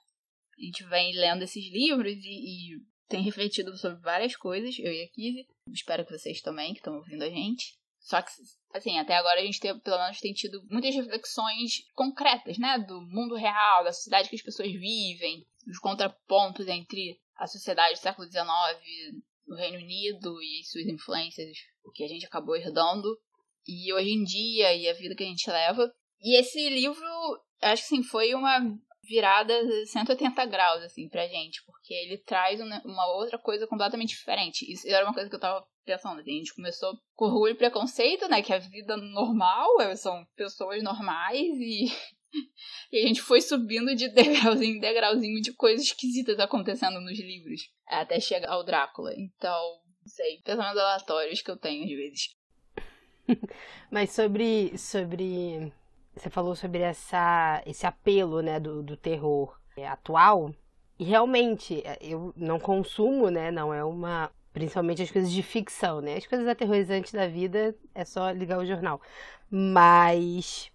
a 0.59 0.65
gente 0.65 0.85
vem 0.87 1.15
lendo 1.15 1.43
esses 1.45 1.65
livros 1.71 2.12
e, 2.12 2.75
e 2.75 2.91
tem 3.12 3.22
refletido 3.22 3.77
sobre 3.77 4.01
várias 4.01 4.35
coisas, 4.35 4.75
eu 4.79 4.90
e 4.90 5.03
a 5.03 5.09
Kizzy. 5.09 5.46
Espero 5.70 6.07
que 6.07 6.16
vocês 6.16 6.40
também, 6.40 6.72
que 6.72 6.81
estão 6.81 6.96
ouvindo 6.96 7.22
a 7.22 7.29
gente. 7.29 7.75
Só 8.01 8.22
que, 8.22 8.31
assim, 8.72 8.98
até 8.98 9.14
agora 9.14 9.38
a 9.38 9.44
gente 9.44 9.61
tem, 9.61 9.79
pelo 9.79 9.98
menos 9.98 10.18
tem 10.18 10.33
tido 10.33 10.62
muitas 10.70 10.94
reflexões 10.94 11.85
concretas, 11.94 12.57
né? 12.57 12.79
Do 12.79 13.03
mundo 13.03 13.35
real, 13.35 13.85
da 13.85 13.92
sociedade 13.92 14.31
que 14.31 14.35
as 14.35 14.42
pessoas 14.42 14.72
vivem, 14.72 15.46
dos 15.66 15.79
contrapontos 15.79 16.66
entre 16.66 17.20
a 17.37 17.46
sociedade 17.46 17.98
do 17.98 18.03
século 18.03 18.27
XIX 18.27 18.42
no 19.46 19.57
Reino 19.57 19.77
Unido 19.77 20.42
e 20.42 20.64
suas 20.64 20.87
influências, 20.87 21.59
o 21.85 21.90
que 21.90 22.05
a 22.05 22.09
gente 22.09 22.25
acabou 22.25 22.57
herdando, 22.57 23.09
e 23.68 23.92
hoje 23.92 24.11
em 24.11 24.25
dia 24.25 24.75
e 24.75 24.88
a 24.88 24.94
vida 24.94 25.14
que 25.14 25.22
a 25.22 25.27
gente 25.27 25.51
leva. 25.51 25.92
E 26.22 26.40
esse 26.40 26.66
livro, 26.70 27.05
acho 27.61 27.83
que 27.83 27.88
sim, 27.88 28.03
foi 28.03 28.35
uma 28.35 28.59
virada 29.05 29.53
180 29.87 30.47
graus, 30.47 30.83
assim, 30.83 31.09
pra 31.09 31.27
gente, 31.27 31.62
porque 31.65 31.93
ele 31.93 32.19
traz 32.19 32.61
uma 32.61 33.07
outra 33.17 33.38
coisa 33.38 33.67
completamente 33.67 34.11
diferente. 34.11 34.71
Isso 34.71 34.88
era 34.88 35.05
uma 35.05 35.15
coisa 35.15 35.29
que 35.29 35.35
eu 35.35 35.41
tava 35.41 35.65
pensando, 35.85 36.21
assim, 36.21 36.31
a 36.31 36.38
gente 36.38 36.55
começou 36.55 36.97
com 37.17 37.27
orgulho 37.27 37.53
e 37.53 37.57
preconceito, 37.57 38.29
né, 38.29 38.43
que 38.43 38.53
a 38.53 38.59
vida 38.59 38.97
normal, 38.97 39.69
são 39.97 40.25
pessoas 40.37 40.83
normais 40.83 41.59
e... 41.59 41.87
e 42.93 42.99
a 43.05 43.07
gente 43.07 43.21
foi 43.21 43.41
subindo 43.41 43.95
de 43.95 44.09
degrauzinho 44.09 44.77
em 44.77 44.81
degrauzinho 44.81 45.43
de 45.43 45.53
coisas 45.53 45.85
esquisitas 45.85 46.38
acontecendo 46.38 47.01
nos 47.01 47.19
livros, 47.19 47.69
até 47.87 48.21
chegar 48.21 48.51
ao 48.51 48.65
Drácula. 48.65 49.12
Então, 49.17 49.61
não 50.01 50.07
sei, 50.07 50.41
pensamentos 50.43 50.81
aleatórios 50.81 51.43
que 51.43 51.51
eu 51.51 51.57
tenho 51.57 51.85
às 51.85 51.91
vezes. 51.91 52.29
Mas 53.91 54.12
sobre, 54.12 54.79
sobre 54.79 55.73
você 56.14 56.29
falou 56.29 56.55
sobre 56.55 56.81
essa, 56.81 57.62
esse 57.66 57.87
apelo 57.87 58.42
né, 58.42 58.61
do, 58.61 58.83
do 58.83 58.96
terror 58.96 59.57
atual. 59.88 60.55
E 60.98 61.05
realmente, 61.05 61.83
é, 61.85 61.98
eu 62.01 62.33
não 62.37 62.61
consumo, 62.61 63.31
né? 63.31 63.51
Não 63.51 63.72
é 63.72 63.83
uma. 63.85 64.31
Principalmente 64.53 65.03
as 65.03 65.11
coisas 65.11 65.33
de 65.33 65.42
ficção, 65.42 66.01
né? 66.03 66.16
As 66.16 66.27
coisas 66.27 66.46
aterrorizantes 66.46 67.12
da 67.12 67.27
vida 67.27 67.75
é 67.94 68.05
só 68.05 68.31
ligar 68.31 68.59
o 68.59 68.66
jornal. 68.66 69.01
Mas 69.51 70.70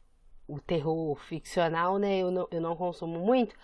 o 0.48 0.60
terror 0.60 1.16
ficcional, 1.20 2.00
né? 2.00 2.18
Eu 2.20 2.32
não, 2.32 2.48
eu 2.50 2.60
não 2.62 2.76
consumo 2.76 3.20
muito. 3.20 3.56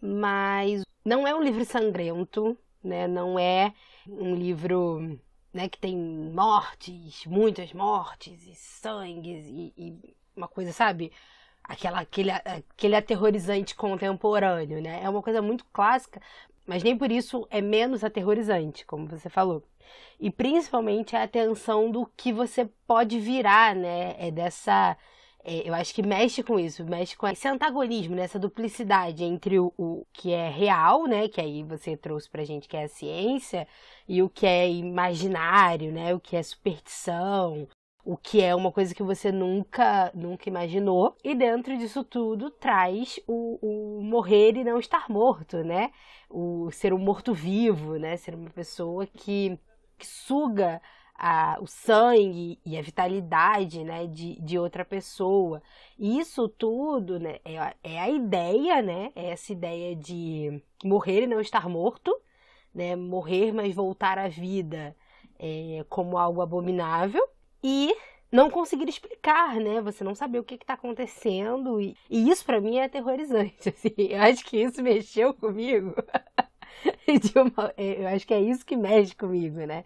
Mas 0.00 0.82
não 1.04 1.26
é 1.26 1.34
um 1.34 1.42
livro 1.42 1.64
sangrento, 1.64 2.56
né? 2.82 3.08
Não 3.08 3.38
é 3.38 3.74
um 4.08 4.34
livro 4.36 5.18
né, 5.52 5.68
que 5.68 5.78
tem 5.78 5.96
mortes, 5.96 7.24
muitas 7.26 7.72
mortes 7.72 8.46
e 8.46 8.54
sangues 8.54 9.46
e, 9.48 9.72
e 9.76 10.15
uma 10.36 10.48
coisa, 10.48 10.72
sabe? 10.72 11.12
Aquela, 11.64 12.00
aquele, 12.00 12.30
aquele 12.30 12.96
aterrorizante 12.96 13.74
contemporâneo, 13.74 14.80
né? 14.80 15.00
É 15.02 15.08
uma 15.08 15.22
coisa 15.22 15.42
muito 15.42 15.64
clássica, 15.72 16.20
mas 16.66 16.82
nem 16.82 16.96
por 16.96 17.10
isso 17.10 17.46
é 17.50 17.60
menos 17.60 18.04
aterrorizante, 18.04 18.84
como 18.86 19.06
você 19.06 19.28
falou. 19.28 19.62
E 20.20 20.30
principalmente 20.30 21.16
a 21.16 21.26
tensão 21.28 21.90
do 21.90 22.06
que 22.16 22.32
você 22.32 22.68
pode 22.86 23.18
virar, 23.18 23.74
né? 23.74 24.14
É 24.18 24.30
dessa 24.30 24.96
é, 25.48 25.68
eu 25.68 25.72
acho 25.74 25.94
que 25.94 26.02
mexe 26.02 26.42
com 26.42 26.58
isso, 26.58 26.84
mexe 26.84 27.16
com 27.16 27.28
esse 27.28 27.46
antagonismo, 27.46 28.16
né? 28.16 28.22
essa 28.24 28.38
duplicidade 28.38 29.22
entre 29.22 29.60
o, 29.60 29.72
o, 29.78 30.04
que 30.12 30.32
é 30.32 30.48
real, 30.48 31.06
né? 31.06 31.28
Que 31.28 31.40
aí 31.40 31.62
você 31.62 31.96
trouxe 31.96 32.28
pra 32.28 32.42
gente 32.42 32.68
que 32.68 32.76
é 32.76 32.82
a 32.84 32.88
ciência, 32.88 33.68
e 34.08 34.20
o 34.22 34.28
que 34.28 34.44
é 34.44 34.68
imaginário, 34.68 35.92
né? 35.92 36.12
O 36.12 36.18
que 36.18 36.34
é 36.36 36.42
superstição, 36.42 37.68
o 38.06 38.16
que 38.16 38.40
é 38.40 38.54
uma 38.54 38.70
coisa 38.70 38.94
que 38.94 39.02
você 39.02 39.32
nunca, 39.32 40.12
nunca 40.14 40.48
imaginou. 40.48 41.16
E 41.24 41.34
dentro 41.34 41.76
disso 41.76 42.04
tudo 42.04 42.50
traz 42.52 43.18
o, 43.26 43.58
o 43.60 44.02
morrer 44.02 44.56
e 44.56 44.62
não 44.62 44.78
estar 44.78 45.10
morto, 45.10 45.64
né? 45.64 45.90
O 46.30 46.70
ser 46.70 46.94
um 46.94 46.98
morto-vivo, 46.98 47.96
né? 47.98 48.16
Ser 48.16 48.36
uma 48.36 48.48
pessoa 48.50 49.06
que, 49.08 49.58
que 49.98 50.06
suga 50.06 50.80
a, 51.16 51.58
o 51.60 51.66
sangue 51.66 52.60
e 52.64 52.78
a 52.78 52.82
vitalidade 52.82 53.82
né, 53.82 54.06
de, 54.06 54.40
de 54.40 54.56
outra 54.56 54.84
pessoa. 54.84 55.60
Isso 55.98 56.48
tudo 56.48 57.18
né, 57.18 57.40
é, 57.44 57.74
é 57.82 58.00
a 58.00 58.08
ideia, 58.08 58.82
né? 58.82 59.10
É 59.16 59.30
essa 59.30 59.52
ideia 59.52 59.96
de 59.96 60.62
morrer 60.84 61.24
e 61.24 61.26
não 61.26 61.40
estar 61.40 61.68
morto, 61.68 62.16
né? 62.72 62.94
Morrer, 62.94 63.52
mas 63.52 63.74
voltar 63.74 64.16
à 64.16 64.28
vida 64.28 64.96
é, 65.40 65.84
como 65.88 66.16
algo 66.18 66.40
abominável. 66.40 67.35
E 67.68 67.92
não 68.30 68.48
conseguir 68.48 68.88
explicar, 68.88 69.56
né? 69.56 69.80
Você 69.80 70.04
não 70.04 70.14
saber 70.14 70.38
o 70.38 70.44
que 70.44 70.54
está 70.54 70.74
acontecendo. 70.74 71.80
E, 71.80 71.96
e 72.08 72.30
isso 72.30 72.44
para 72.44 72.60
mim 72.60 72.76
é 72.76 72.84
aterrorizante. 72.84 73.68
Assim. 73.74 73.92
Eu 73.98 74.22
acho 74.22 74.44
que 74.44 74.56
isso 74.56 74.80
mexeu 74.80 75.34
comigo. 75.34 75.92
Uma, 77.34 77.74
é, 77.76 78.02
eu 78.02 78.06
acho 78.06 78.24
que 78.24 78.34
é 78.34 78.40
isso 78.40 78.64
que 78.64 78.76
mexe 78.76 79.16
comigo, 79.16 79.58
né? 79.66 79.84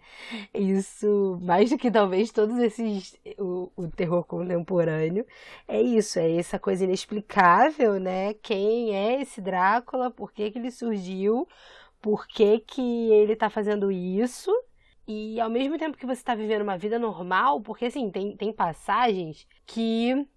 Isso, 0.53 1.39
mais 1.41 1.71
do 1.71 1.77
que 1.77 1.89
talvez 1.89 2.31
todos 2.31 2.55
esses. 2.59 3.17
O, 3.39 3.71
o 3.75 3.87
terror 3.87 4.23
contemporâneo, 4.25 5.25
é 5.67 5.81
isso, 5.81 6.19
é 6.19 6.35
essa 6.37 6.59
coisa 6.59 6.83
inexplicável, 6.83 7.99
né? 7.99 8.35
Quem 8.35 8.95
é 8.95 9.21
esse 9.21 9.41
Drácula, 9.41 10.11
por 10.11 10.31
que, 10.31 10.51
que 10.51 10.59
ele 10.59 10.69
surgiu, 10.69 11.47
por 11.99 12.27
que, 12.27 12.59
que 12.59 13.11
ele 13.11 13.35
tá 13.35 13.49
fazendo 13.49 13.91
isso. 13.91 14.51
E 15.11 15.39
ao 15.41 15.49
mesmo 15.49 15.77
tempo 15.77 15.97
que 15.97 16.05
você 16.05 16.21
está 16.21 16.33
vivendo 16.35 16.61
uma 16.61 16.77
vida 16.77 16.97
normal, 16.97 17.61
porque 17.61 17.85
assim, 17.85 18.09
tem, 18.09 18.35
tem 18.35 18.53
passagens 18.53 19.45
que 19.65 20.27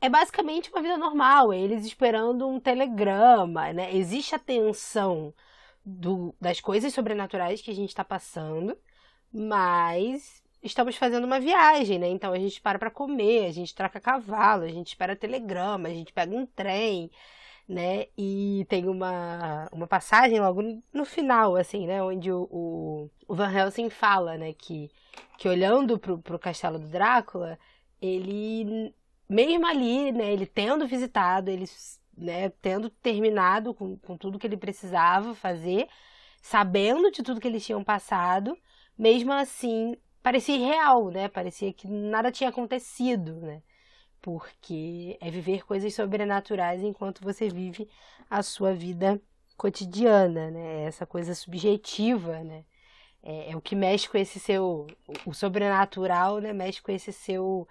é 0.00 0.08
basicamente 0.08 0.70
uma 0.70 0.80
vida 0.82 0.96
normal, 0.96 1.52
eles 1.52 1.84
esperando 1.84 2.48
um 2.48 2.60
telegrama, 2.60 3.72
né? 3.72 3.94
Existe 3.94 4.34
a 4.34 4.38
tensão 4.38 5.34
do, 5.84 6.34
das 6.40 6.60
coisas 6.60 6.94
sobrenaturais 6.94 7.60
que 7.60 7.70
a 7.70 7.74
gente 7.74 7.90
está 7.90 8.04
passando, 8.04 8.76
mas 9.32 10.42
estamos 10.62 10.96
fazendo 10.96 11.24
uma 11.24 11.40
viagem, 11.40 11.98
né? 11.98 12.08
Então 12.08 12.32
a 12.32 12.38
gente 12.38 12.60
para 12.60 12.78
para 12.78 12.90
comer, 12.90 13.46
a 13.46 13.52
gente 13.52 13.74
troca 13.74 14.00
cavalo, 14.00 14.64
a 14.64 14.68
gente 14.68 14.88
espera 14.88 15.16
telegrama, 15.16 15.88
a 15.88 15.92
gente 15.92 16.12
pega 16.12 16.34
um 16.36 16.46
trem, 16.46 17.10
né? 17.70 18.06
E 18.18 18.66
tem 18.68 18.88
uma, 18.88 19.68
uma 19.70 19.86
passagem 19.86 20.40
logo 20.40 20.60
no 20.92 21.04
final, 21.04 21.54
assim, 21.54 21.86
né? 21.86 22.02
Onde 22.02 22.30
o, 22.32 23.08
o, 23.28 23.34
Van 23.34 23.52
Helsing 23.52 23.88
fala, 23.88 24.36
né? 24.36 24.52
Que, 24.52 24.90
que 25.38 25.48
olhando 25.48 25.96
pro, 25.98 26.18
pro 26.18 26.38
castelo 26.38 26.80
do 26.80 26.88
Drácula, 26.88 27.56
ele, 28.02 28.92
mesmo 29.28 29.66
ali, 29.66 30.10
né? 30.10 30.32
Ele 30.32 30.46
tendo 30.46 30.86
visitado, 30.86 31.48
ele 31.48 31.64
né, 32.18 32.50
tendo 32.60 32.90
terminado 32.90 33.72
com, 33.72 33.96
com 33.98 34.16
tudo 34.16 34.38
que 34.38 34.48
ele 34.48 34.56
precisava 34.56 35.32
fazer, 35.34 35.88
sabendo 36.42 37.10
de 37.12 37.22
tudo 37.22 37.40
que 37.40 37.46
eles 37.48 37.64
tinham 37.64 37.84
passado, 37.84 38.58
mesmo 38.98 39.32
assim 39.32 39.96
parecia 40.22 40.56
irreal, 40.56 41.08
né? 41.10 41.28
Parecia 41.28 41.72
que 41.72 41.86
nada 41.88 42.32
tinha 42.32 42.50
acontecido, 42.50 43.36
né? 43.40 43.62
Porque 44.22 45.16
é 45.20 45.30
viver 45.30 45.64
coisas 45.64 45.94
sobrenaturais 45.94 46.82
enquanto 46.82 47.22
você 47.22 47.48
vive 47.48 47.88
a 48.28 48.42
sua 48.42 48.74
vida 48.74 49.20
cotidiana, 49.56 50.50
né? 50.50 50.82
Essa 50.84 51.06
coisa 51.06 51.34
subjetiva, 51.34 52.42
né? 52.44 52.64
É, 53.22 53.52
é 53.52 53.56
o 53.56 53.60
que 53.60 53.76
mexe 53.76 54.08
com 54.08 54.16
esse 54.16 54.40
seu 54.40 54.86
o 55.26 55.34
sobrenatural, 55.34 56.38
né? 56.38 56.52
Mexe 56.52 56.80
com 56.80 56.92
esse 56.92 57.12
seu 57.12 57.66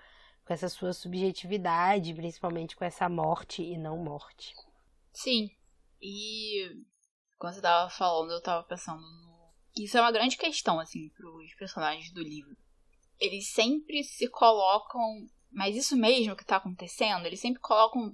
com 0.45 0.53
essa 0.53 0.67
sua 0.67 0.93
subjetividade, 0.93 2.13
principalmente 2.13 2.75
com 2.75 2.83
essa 2.83 3.07
morte 3.07 3.61
e 3.61 3.77
não 3.77 3.97
morte. 3.97 4.55
Sim. 5.13 5.51
E 6.01 6.83
quando 7.37 7.53
você 7.53 7.61
tava 7.61 7.89
falando, 7.89 8.31
eu 8.31 8.41
tava 8.41 8.63
pensando 8.63 9.01
no. 9.01 9.29
Isso 9.77 9.97
é 9.97 10.01
uma 10.01 10.11
grande 10.11 10.37
questão, 10.37 10.79
assim, 10.79 11.09
pros 11.09 11.53
personagens 11.55 12.11
do 12.11 12.21
livro. 12.21 12.57
Eles 13.19 13.51
sempre 13.51 14.03
se 14.03 14.27
colocam. 14.29 15.27
Mas 15.51 15.75
isso 15.75 15.95
mesmo 15.95 16.35
que 16.35 16.45
tá 16.45 16.57
acontecendo, 16.57 17.25
eles 17.25 17.39
sempre 17.39 17.61
colocam 17.61 18.13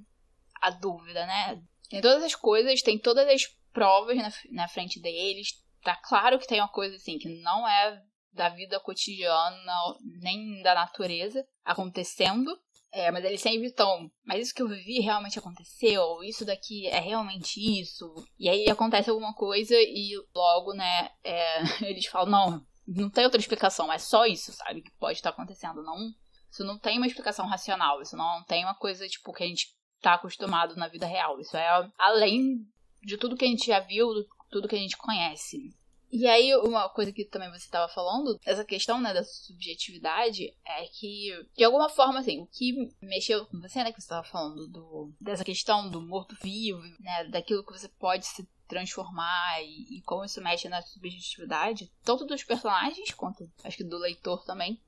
a 0.62 0.70
dúvida, 0.70 1.26
né? 1.26 1.62
Tem 1.90 2.02
todas 2.02 2.24
as 2.24 2.36
coisas, 2.36 2.82
tem 2.82 2.98
todas 2.98 3.28
as 3.28 3.46
provas 3.72 4.18
na, 4.18 4.32
na 4.52 4.68
frente 4.68 5.00
deles. 5.00 5.50
Tá 5.84 5.96
claro 5.96 6.40
que 6.40 6.48
tem 6.48 6.60
uma 6.60 6.72
coisa 6.72 6.96
assim 6.96 7.18
que 7.18 7.30
não 7.42 7.68
é 7.68 8.02
da 8.34 8.50
vida 8.50 8.80
cotidiana, 8.80 9.58
nem 10.22 10.62
da 10.62 10.74
natureza 10.74 11.46
acontecendo. 11.64 12.58
É, 12.92 13.12
mas 13.12 13.26
eles 13.26 13.42
sempre 13.42 13.68
estão, 13.68 14.10
mas 14.24 14.42
isso 14.42 14.54
que 14.56 14.62
eu 14.62 14.70
vivi 14.70 15.02
realmente 15.02 15.38
aconteceu, 15.38 16.24
isso 16.24 16.46
daqui 16.46 16.88
é 16.88 16.98
realmente 16.98 17.60
isso. 17.60 18.06
E 18.40 18.48
aí 18.48 18.70
acontece 18.70 19.10
alguma 19.10 19.34
coisa 19.34 19.76
e 19.76 20.14
logo, 20.34 20.74
né, 20.74 21.10
é, 21.22 21.60
eles 21.84 22.06
falam, 22.06 22.32
não, 22.32 22.66
não 22.88 23.10
tem 23.10 23.26
outra 23.26 23.38
explicação, 23.38 23.92
é 23.92 23.98
só 23.98 24.26
isso, 24.26 24.54
sabe, 24.54 24.82
que 24.82 24.92
pode 24.98 25.18
estar 25.18 25.32
acontecendo. 25.32 25.84
Não, 25.84 26.10
isso 26.56 26.64
não 26.64 26.80
tem 26.80 26.98
uma 26.98 27.08
explicação 27.08 27.46
racional, 27.46 28.02
isso 28.02 28.16
não 28.16 28.44
tem 28.46 28.64
uma 28.64 28.76
coisa, 28.76 29.06
tipo, 29.08 29.34
que 29.34 29.44
a 29.44 29.48
gente 29.48 29.76
tá 30.02 30.14
acostumado 30.14 30.76
na 30.78 30.88
vida 30.88 31.06
real. 31.06 31.40
Isso 31.40 31.58
é 31.58 31.92
além 31.98 32.66
de 33.04 33.18
tudo 33.18 33.36
que 33.36 33.44
a 33.44 33.48
gente 33.48 33.68
já 33.68 33.82
viu, 33.82 34.08
tudo 34.50 34.68
que 34.68 34.76
a 34.76 34.80
gente 34.80 34.96
conhece. 34.96 35.76
E 36.10 36.26
aí, 36.28 36.56
uma 36.56 36.88
coisa 36.88 37.12
que 37.12 37.26
também 37.26 37.50
você 37.50 37.66
estava 37.66 37.92
falando, 37.92 38.40
essa 38.46 38.64
questão, 38.64 39.02
né, 39.02 39.14
da 39.14 39.24
subjetividade, 39.24 40.56
é 40.66 40.86
que, 40.86 41.30
de 41.58 41.64
alguma 41.66 41.90
forma, 41.90 42.20
assim, 42.20 42.40
o 42.40 42.48
que 42.48 42.74
mexeu 43.02 43.46
com 43.48 43.60
você, 43.60 43.84
né, 43.84 43.92
que 43.92 44.00
você 44.00 44.06
estava 44.06 44.26
falando 44.26 44.66
do, 44.68 45.12
dessa 45.20 45.44
questão 45.44 45.90
do 45.90 46.02
morto-vivo, 46.02 46.80
né, 47.02 47.26
daquilo 47.26 47.66
que 47.66 47.74
você 47.74 47.90
pode 47.90 48.26
se 48.26 48.48
transformar 48.66 49.62
e, 49.62 49.98
e, 49.98 50.02
como 50.04 50.24
isso 50.24 50.42
mexe 50.42 50.70
na 50.70 50.82
subjetividade, 50.82 51.92
tanto 52.04 52.26
dos 52.26 52.44
personagens 52.44 53.12
quanto, 53.12 53.52
acho 53.64 53.78
que 53.78 53.84
do 53.84 53.98
leitor 53.98 54.44
também. 54.46 54.80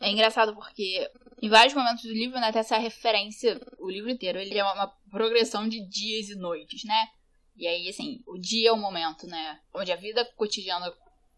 É 0.00 0.10
engraçado 0.10 0.54
porque 0.54 1.10
em 1.42 1.48
vários 1.48 1.74
momentos 1.74 2.02
do 2.02 2.12
livro, 2.12 2.40
né, 2.40 2.50
tem 2.50 2.60
essa 2.60 2.78
referência, 2.78 3.60
o 3.78 3.90
livro 3.90 4.10
inteiro, 4.10 4.38
ele 4.38 4.58
é 4.58 4.64
uma, 4.64 4.88
progressão 5.10 5.68
de 5.68 5.86
dias 5.88 6.28
e 6.28 6.36
noites, 6.36 6.84
né? 6.84 7.06
E 7.56 7.66
aí, 7.66 7.88
assim, 7.88 8.22
o 8.26 8.38
dia 8.38 8.70
é 8.70 8.72
o 8.72 8.76
momento, 8.76 9.26
né? 9.26 9.60
Onde 9.74 9.92
a 9.92 9.96
vida 9.96 10.24
cotidiana 10.36 10.90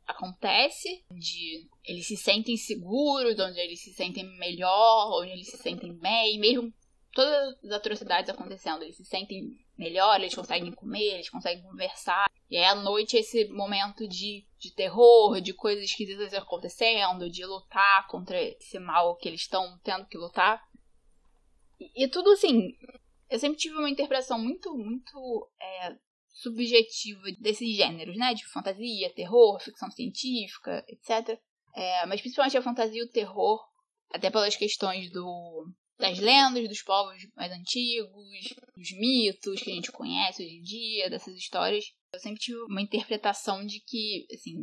acontece, 0.06 1.04
onde 1.10 1.68
eles 1.84 2.06
se 2.06 2.16
sentem 2.16 2.56
seguros, 2.56 3.38
onde 3.38 3.58
eles 3.58 3.82
se 3.82 3.92
sentem 3.92 4.24
melhor, 4.38 5.20
onde 5.20 5.32
eles 5.32 5.48
se 5.48 5.56
sentem 5.56 5.92
bem, 5.94 6.38
mesmo 6.38 6.72
todas 7.12 7.56
as 7.64 7.70
atrocidades 7.70 8.30
acontecendo, 8.30 8.82
eles 8.82 8.96
se 8.96 9.04
sentem 9.04 9.56
melhor, 9.76 10.18
eles 10.18 10.34
conseguem 10.34 10.72
comer, 10.72 11.14
eles 11.14 11.28
conseguem 11.28 11.62
conversar. 11.62 12.30
E 12.50 12.56
aí 12.56 12.64
à 12.64 12.74
noite 12.74 13.16
esse 13.16 13.48
momento 13.48 14.06
de, 14.08 14.44
de 14.62 14.72
terror, 14.72 15.40
de 15.40 15.52
coisas 15.52 15.84
esquisitas 15.84 16.32
acontecendo, 16.32 17.28
de 17.28 17.44
lutar 17.44 18.06
contra 18.06 18.40
esse 18.40 18.78
mal 18.78 19.16
que 19.16 19.28
eles 19.28 19.40
estão 19.40 19.76
tendo 19.82 20.06
que 20.06 20.16
lutar. 20.16 20.62
E, 21.80 22.04
e, 22.04 22.08
tudo 22.08 22.30
assim, 22.30 22.70
eu 23.28 23.40
sempre 23.40 23.58
tive 23.58 23.74
uma 23.74 23.90
interpretação 23.90 24.38
muito, 24.38 24.72
muito 24.76 25.50
é, 25.60 25.96
subjetiva 26.28 27.22
desses 27.40 27.74
gêneros, 27.76 28.16
né? 28.16 28.34
De 28.34 28.46
fantasia, 28.46 29.12
terror, 29.12 29.60
ficção 29.60 29.90
científica, 29.90 30.84
etc. 30.86 31.40
É, 31.74 32.06
mas 32.06 32.20
principalmente 32.20 32.56
a 32.56 32.62
fantasia 32.62 33.00
e 33.00 33.04
o 33.04 33.10
terror, 33.10 33.60
até 34.10 34.30
pelas 34.30 34.54
questões 34.54 35.10
do, 35.10 35.66
das 36.02 36.18
lendas 36.18 36.68
dos 36.68 36.82
povos 36.82 37.16
mais 37.36 37.52
antigos, 37.52 38.10
dos 38.76 38.92
mitos 38.98 39.62
que 39.62 39.70
a 39.70 39.74
gente 39.74 39.92
conhece 39.92 40.44
hoje 40.44 40.56
em 40.56 40.62
dia, 40.62 41.08
dessas 41.08 41.36
histórias. 41.36 41.84
Eu 42.12 42.18
sempre 42.18 42.40
tive 42.40 42.58
uma 42.64 42.82
interpretação 42.82 43.64
de 43.64 43.78
que, 43.78 44.26
assim, 44.34 44.56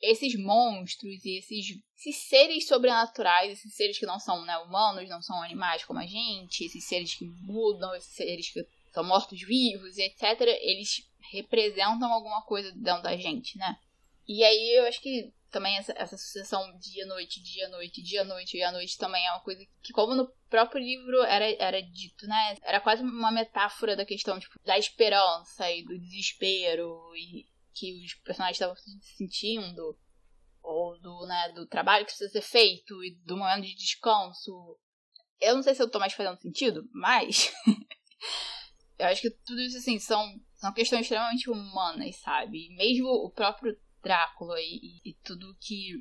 esses 0.00 0.34
monstros 0.34 1.24
e 1.24 1.38
esses, 1.38 1.66
esses 1.96 2.16
seres 2.28 2.66
sobrenaturais, 2.66 3.52
esses 3.52 3.76
seres 3.76 3.96
que 3.96 4.06
não 4.06 4.18
são 4.18 4.44
né, 4.44 4.58
humanos, 4.58 5.08
não 5.08 5.22
são 5.22 5.40
animais 5.40 5.84
como 5.84 6.00
a 6.00 6.06
gente, 6.06 6.64
esses 6.64 6.84
seres 6.84 7.14
que 7.14 7.26
mudam, 7.26 7.94
esses 7.94 8.12
seres 8.16 8.52
que 8.52 8.66
são 8.92 9.04
mortos-vivos, 9.04 9.96
etc., 9.96 10.40
eles 10.60 11.08
representam 11.30 12.12
alguma 12.12 12.42
coisa 12.42 12.72
dentro 12.72 13.04
da 13.04 13.16
gente, 13.16 13.56
né? 13.56 13.76
E 14.26 14.42
aí 14.42 14.78
eu 14.78 14.86
acho 14.86 15.00
que 15.00 15.32
também 15.52 15.76
essa, 15.76 15.92
essa 15.96 16.16
sucessão 16.16 16.76
dia-noite, 16.78 17.40
dia-noite, 17.42 18.02
dia-noite, 18.02 18.56
dia-noite 18.56 18.98
também 18.98 19.24
é 19.24 19.30
uma 19.30 19.42
coisa 19.42 19.62
que, 19.82 19.92
como 19.92 20.16
no 20.16 20.26
próprio 20.48 20.82
livro 20.82 21.22
era, 21.22 21.44
era 21.62 21.82
dito, 21.82 22.26
né? 22.26 22.56
Era 22.62 22.80
quase 22.80 23.02
uma 23.02 23.30
metáfora 23.30 23.94
da 23.94 24.04
questão 24.04 24.40
tipo, 24.40 24.58
da 24.64 24.78
esperança 24.78 25.70
e 25.70 25.84
do 25.84 25.98
desespero 25.98 26.98
e 27.14 27.46
que 27.74 28.04
os 28.04 28.14
personagens 28.14 28.56
estavam 28.56 28.74
sentindo, 29.16 29.96
ou 30.62 30.98
do, 31.00 31.26
né, 31.26 31.52
do 31.52 31.66
trabalho 31.66 32.04
que 32.04 32.12
precisa 32.12 32.30
ser 32.30 32.42
feito 32.42 33.04
e 33.04 33.14
do 33.24 33.36
momento 33.36 33.64
de 33.66 33.74
descanso. 33.74 34.78
Eu 35.40 35.56
não 35.56 35.62
sei 35.62 35.74
se 35.74 35.82
eu 35.82 35.90
tô 35.90 35.98
mais 35.98 36.12
fazendo 36.12 36.40
sentido, 36.40 36.88
mas 36.92 37.52
eu 38.98 39.06
acho 39.06 39.20
que 39.20 39.30
tudo 39.30 39.60
isso 39.60 39.76
assim 39.76 39.98
são, 39.98 40.40
são 40.54 40.72
questões 40.72 41.02
extremamente 41.02 41.50
humanas, 41.50 42.16
sabe? 42.16 42.68
E 42.68 42.76
mesmo 42.76 43.08
o 43.08 43.30
próprio 43.30 43.76
Drácula 44.02 44.60
e, 44.60 45.00
e, 45.04 45.14
tudo 45.24 45.56
que, 45.60 45.94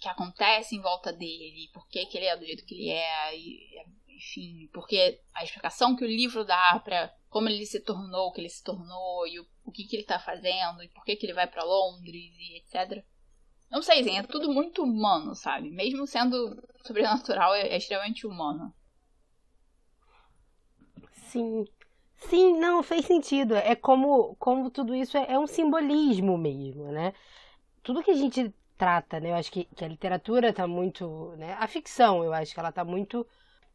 que 0.00 0.08
acontece 0.08 0.76
em 0.76 0.80
volta 0.80 1.12
dele, 1.12 1.70
por 1.72 1.88
que, 1.88 2.06
que 2.06 2.16
ele 2.18 2.26
é 2.26 2.36
do 2.36 2.44
jeito 2.44 2.64
que 2.64 2.74
ele 2.74 2.90
é, 2.90 3.36
e, 3.36 3.84
enfim, 4.08 4.68
porque 4.72 5.20
a 5.34 5.44
explicação 5.44 5.94
que 5.96 6.04
o 6.04 6.08
livro 6.08 6.44
dá 6.44 6.80
para 6.84 7.12
como 7.28 7.48
ele 7.48 7.66
se 7.66 7.80
tornou 7.80 8.28
o 8.28 8.32
que 8.32 8.40
ele 8.40 8.48
se 8.48 8.62
tornou 8.62 9.26
e 9.26 9.38
o, 9.38 9.46
o 9.64 9.70
que, 9.70 9.84
que 9.84 9.96
ele 9.96 10.04
tá 10.04 10.18
fazendo 10.18 10.82
e 10.82 10.88
por 10.88 11.04
que, 11.04 11.16
que 11.16 11.26
ele 11.26 11.34
vai 11.34 11.46
para 11.46 11.64
Londres 11.64 12.32
e 12.38 12.56
etc. 12.58 13.04
Não 13.70 13.82
sei, 13.82 14.00
assim, 14.00 14.16
é 14.16 14.22
tudo 14.22 14.50
muito 14.50 14.82
humano, 14.82 15.34
sabe? 15.34 15.70
Mesmo 15.70 16.06
sendo 16.06 16.56
sobrenatural, 16.84 17.54
é, 17.54 17.68
é 17.68 17.76
extremamente 17.76 18.26
humano. 18.26 18.72
Sim. 21.12 21.66
Sim, 22.16 22.58
não, 22.58 22.82
fez 22.82 23.04
sentido. 23.04 23.54
É 23.54 23.74
como, 23.74 24.34
como 24.36 24.70
tudo 24.70 24.94
isso 24.94 25.16
é, 25.18 25.32
é 25.32 25.38
um 25.38 25.46
simbolismo 25.46 26.38
mesmo, 26.38 26.90
né? 26.90 27.12
Tudo 27.86 28.02
que 28.02 28.10
a 28.10 28.16
gente 28.16 28.52
trata, 28.76 29.20
né? 29.20 29.30
Eu 29.30 29.36
acho 29.36 29.52
que, 29.52 29.64
que 29.64 29.84
a 29.84 29.88
literatura 29.88 30.52
tá 30.52 30.66
muito, 30.66 31.32
né? 31.38 31.56
A 31.60 31.68
ficção, 31.68 32.24
eu 32.24 32.32
acho 32.32 32.52
que 32.52 32.58
ela 32.58 32.72
tá 32.72 32.84
muito 32.84 33.24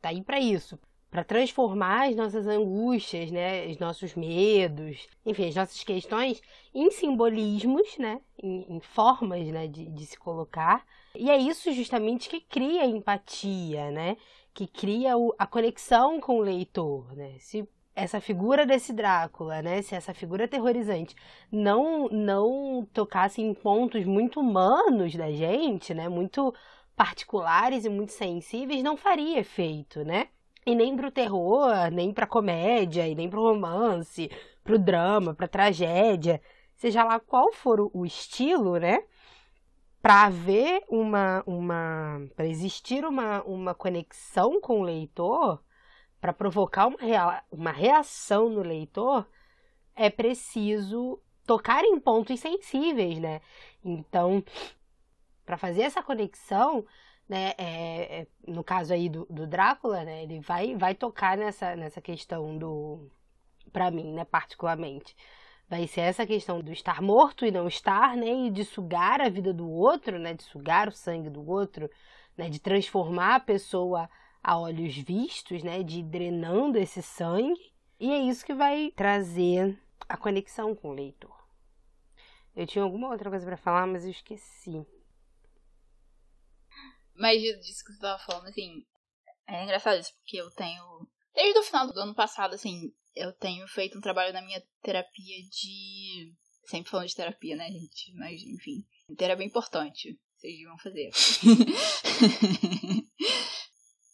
tá 0.01 0.09
aí 0.09 0.21
para 0.21 0.37
isso, 0.37 0.77
para 1.09 1.23
transformar 1.23 2.09
as 2.09 2.15
nossas 2.15 2.45
angústias, 2.45 3.31
né, 3.31 3.67
os 3.67 3.77
nossos 3.77 4.15
medos, 4.15 5.07
enfim, 5.25 5.47
as 5.47 5.55
nossas 5.55 5.83
questões 5.83 6.41
em 6.73 6.89
simbolismos, 6.91 7.97
né, 7.99 8.19
em, 8.41 8.65
em 8.67 8.79
formas, 8.81 9.45
né, 9.47 9.67
de, 9.67 9.85
de 9.85 10.05
se 10.05 10.17
colocar. 10.17 10.83
E 11.15 11.29
é 11.29 11.37
isso 11.37 11.71
justamente 11.71 12.27
que 12.27 12.41
cria 12.41 12.81
a 12.81 12.87
empatia, 12.87 13.91
né, 13.91 14.17
que 14.53 14.65
cria 14.65 15.15
o, 15.15 15.33
a 15.37 15.45
conexão 15.45 16.19
com 16.19 16.39
o 16.39 16.41
leitor, 16.41 17.15
né. 17.15 17.37
Se 17.39 17.67
essa 17.95 18.21
figura 18.21 18.65
desse 18.65 18.93
Drácula, 18.93 19.61
né? 19.61 19.81
Se 19.81 19.95
essa 19.95 20.13
figura 20.13 20.47
terrorizante 20.47 21.15
não 21.51 22.07
não 22.09 22.87
tocasse 22.93 23.41
em 23.41 23.53
pontos 23.53 24.05
muito 24.05 24.39
humanos 24.39 25.15
da 25.15 25.31
gente, 25.31 25.93
né? 25.93 26.07
Muito 26.09 26.53
particulares 26.95 27.85
e 27.85 27.89
muito 27.89 28.11
sensíveis, 28.11 28.83
não 28.83 28.95
faria 28.95 29.39
efeito, 29.39 30.03
né? 30.03 30.27
E 30.65 30.75
nem 30.75 30.95
pro 30.95 31.11
terror, 31.11 31.89
nem 31.91 32.13
pra 32.13 32.27
comédia, 32.27 33.07
e 33.07 33.15
nem 33.15 33.29
pro 33.29 33.41
romance, 33.41 34.29
pro 34.63 34.77
drama, 34.77 35.33
pra 35.33 35.47
tragédia, 35.47 36.39
seja 36.75 37.03
lá 37.03 37.19
qual 37.19 37.51
for 37.51 37.89
o 37.93 38.05
estilo, 38.05 38.77
né? 38.77 39.03
Para 40.01 40.25
haver 40.25 40.83
uma, 40.89 41.43
uma 41.45 42.21
para 42.35 42.47
existir 42.47 43.05
uma, 43.05 43.41
uma 43.43 43.73
conexão 43.73 44.59
com 44.61 44.81
o 44.81 44.83
leitor, 44.83 45.59
para 46.21 46.31
provocar 46.31 46.87
uma, 46.87 46.97
rea 46.99 47.43
uma 47.51 47.71
reação 47.71 48.47
no 48.47 48.61
leitor, 48.61 49.27
é 49.95 50.09
preciso 50.09 51.19
tocar 51.45 51.83
em 51.83 51.99
pontos 51.99 52.39
sensíveis, 52.39 53.19
né? 53.19 53.41
Então, 53.83 54.43
para 55.43 55.57
fazer 55.57 55.81
essa 55.81 56.03
conexão, 56.03 56.85
né, 57.27 57.53
é, 57.57 58.21
é, 58.21 58.27
no 58.47 58.63
caso 58.63 58.93
aí 58.93 59.09
do, 59.09 59.25
do, 59.29 59.47
Drácula, 59.47 60.03
né, 60.03 60.23
ele 60.23 60.39
vai, 60.39 60.75
vai 60.75 60.93
tocar 60.93 61.37
nessa, 61.37 61.75
nessa 61.75 61.99
questão 61.99 62.57
do, 62.57 63.09
para 63.73 63.89
mim, 63.89 64.13
né, 64.13 64.23
particularmente, 64.23 65.15
vai 65.67 65.87
ser 65.87 66.01
essa 66.01 66.25
questão 66.25 66.61
do 66.61 66.71
estar 66.71 67.01
morto 67.01 67.45
e 67.45 67.51
não 67.51 67.67
estar, 67.67 68.15
né, 68.15 68.27
e 68.27 68.51
de 68.51 68.63
sugar 68.63 69.21
a 69.21 69.29
vida 69.29 69.53
do 69.53 69.69
outro, 69.69 70.19
né, 70.19 70.33
de 70.33 70.43
sugar 70.43 70.87
o 70.87 70.91
sangue 70.91 71.29
do 71.29 71.49
outro, 71.49 71.89
né, 72.37 72.49
de 72.49 72.59
transformar 72.59 73.35
a 73.35 73.39
pessoa 73.39 74.09
a 74.43 74.57
olhos 74.57 74.95
vistos, 74.97 75.63
né, 75.63 75.83
de 75.83 75.99
ir 75.99 76.03
drenando 76.03 76.77
esse 76.77 77.01
sangue, 77.01 77.71
e 77.99 78.11
é 78.11 78.19
isso 78.19 78.45
que 78.45 78.53
vai 78.53 78.91
trazer 78.95 79.79
a 80.09 80.17
conexão 80.17 80.75
com 80.75 80.89
o 80.89 80.93
leitor. 80.93 81.39
Eu 82.55 82.67
tinha 82.67 82.83
alguma 82.83 83.09
outra 83.09 83.29
coisa 83.29 83.45
para 83.45 83.57
falar, 83.57 83.87
mas 83.87 84.03
eu 84.03 84.11
esqueci. 84.11 84.85
Mas 87.15 87.41
disso 87.41 87.85
que 87.85 87.93
você 87.93 87.99
tava 87.99 88.21
falando, 88.23 88.47
assim, 88.47 88.85
é 89.47 89.63
engraçado 89.63 89.99
isso, 89.99 90.13
porque 90.15 90.37
eu 90.37 90.49
tenho. 90.51 91.07
Desde 91.33 91.59
o 91.59 91.63
final 91.63 91.91
do 91.91 91.99
ano 91.99 92.15
passado, 92.15 92.55
assim, 92.55 92.91
eu 93.15 93.31
tenho 93.33 93.67
feito 93.67 93.97
um 93.97 94.01
trabalho 94.01 94.33
na 94.33 94.41
minha 94.41 94.61
terapia 94.81 95.37
de. 95.49 96.33
Sempre 96.65 96.89
falando 96.89 97.07
de 97.07 97.15
terapia, 97.15 97.55
né, 97.55 97.69
gente? 97.69 98.13
Mas, 98.15 98.41
enfim. 98.41 98.85
Terapia 99.17 99.45
é 99.45 99.47
importante. 99.47 100.19
Vocês 100.37 100.53
deviam 100.53 100.77
fazer. 100.77 101.09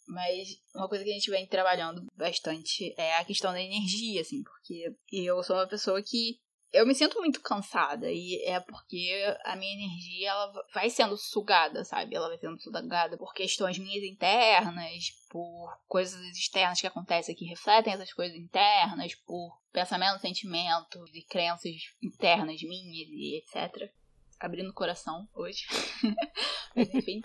Mas 0.08 0.60
uma 0.74 0.88
coisa 0.88 1.04
que 1.04 1.10
a 1.10 1.14
gente 1.14 1.30
vem 1.30 1.46
trabalhando 1.46 2.06
bastante 2.16 2.94
é 2.96 3.16
a 3.16 3.24
questão 3.24 3.52
da 3.52 3.60
energia, 3.60 4.22
assim, 4.22 4.42
porque 4.42 4.94
eu 5.12 5.42
sou 5.42 5.56
uma 5.56 5.66
pessoa 5.68 6.02
que 6.02 6.40
eu 6.72 6.86
me 6.86 6.94
sinto 6.94 7.18
muito 7.18 7.40
cansada 7.40 8.10
e 8.10 8.42
é 8.44 8.60
porque 8.60 9.10
a 9.44 9.56
minha 9.56 9.72
energia 9.72 10.30
ela 10.30 10.52
vai 10.74 10.90
sendo 10.90 11.16
sugada, 11.16 11.82
sabe? 11.84 12.14
Ela 12.14 12.28
vai 12.28 12.38
sendo 12.38 12.60
sugada 12.60 13.16
por 13.16 13.32
questões 13.32 13.78
minhas 13.78 14.04
internas, 14.04 15.10
por 15.30 15.78
coisas 15.86 16.20
externas 16.36 16.80
que 16.80 16.86
acontecem 16.86 17.34
que 17.34 17.46
refletem 17.46 17.92
essas 17.92 18.12
coisas 18.12 18.36
internas, 18.36 19.14
por 19.14 19.58
pensamento, 19.72 20.20
sentimento 20.20 21.04
e 21.14 21.22
crenças 21.22 21.72
internas 22.02 22.62
minhas 22.62 23.08
e 23.10 23.36
etc. 23.38 23.90
Abrindo 24.38 24.70
o 24.70 24.74
coração 24.74 25.26
hoje. 25.34 25.66
Mas 26.76 26.94
enfim. 26.94 27.22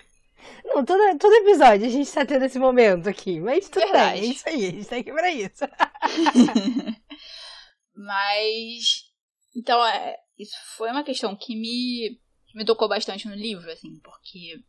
Não, 0.63 0.83
todo, 0.83 1.17
todo 1.17 1.33
episódio 1.33 1.85
a 1.85 1.89
gente 1.89 2.11
tá 2.11 2.25
tendo 2.25 2.45
esse 2.45 2.59
momento 2.59 3.09
aqui. 3.09 3.39
Mas 3.39 3.69
tudo 3.69 3.83
Verdade. 3.83 4.21
bem, 4.21 4.29
é 4.29 4.33
isso 4.33 4.49
aí, 4.49 4.65
a 4.65 4.71
gente 4.71 4.87
tá 4.87 4.97
aqui 4.97 5.11
pra 5.11 5.31
isso. 5.31 5.65
mas. 7.95 9.11
Então, 9.55 9.85
é, 9.85 10.17
isso 10.37 10.55
foi 10.77 10.89
uma 10.89 11.03
questão 11.03 11.35
que 11.35 11.55
me, 11.55 12.19
me 12.55 12.65
tocou 12.65 12.89
bastante 12.89 13.27
no 13.27 13.35
livro, 13.35 13.69
assim, 13.71 13.99
porque 14.03 14.59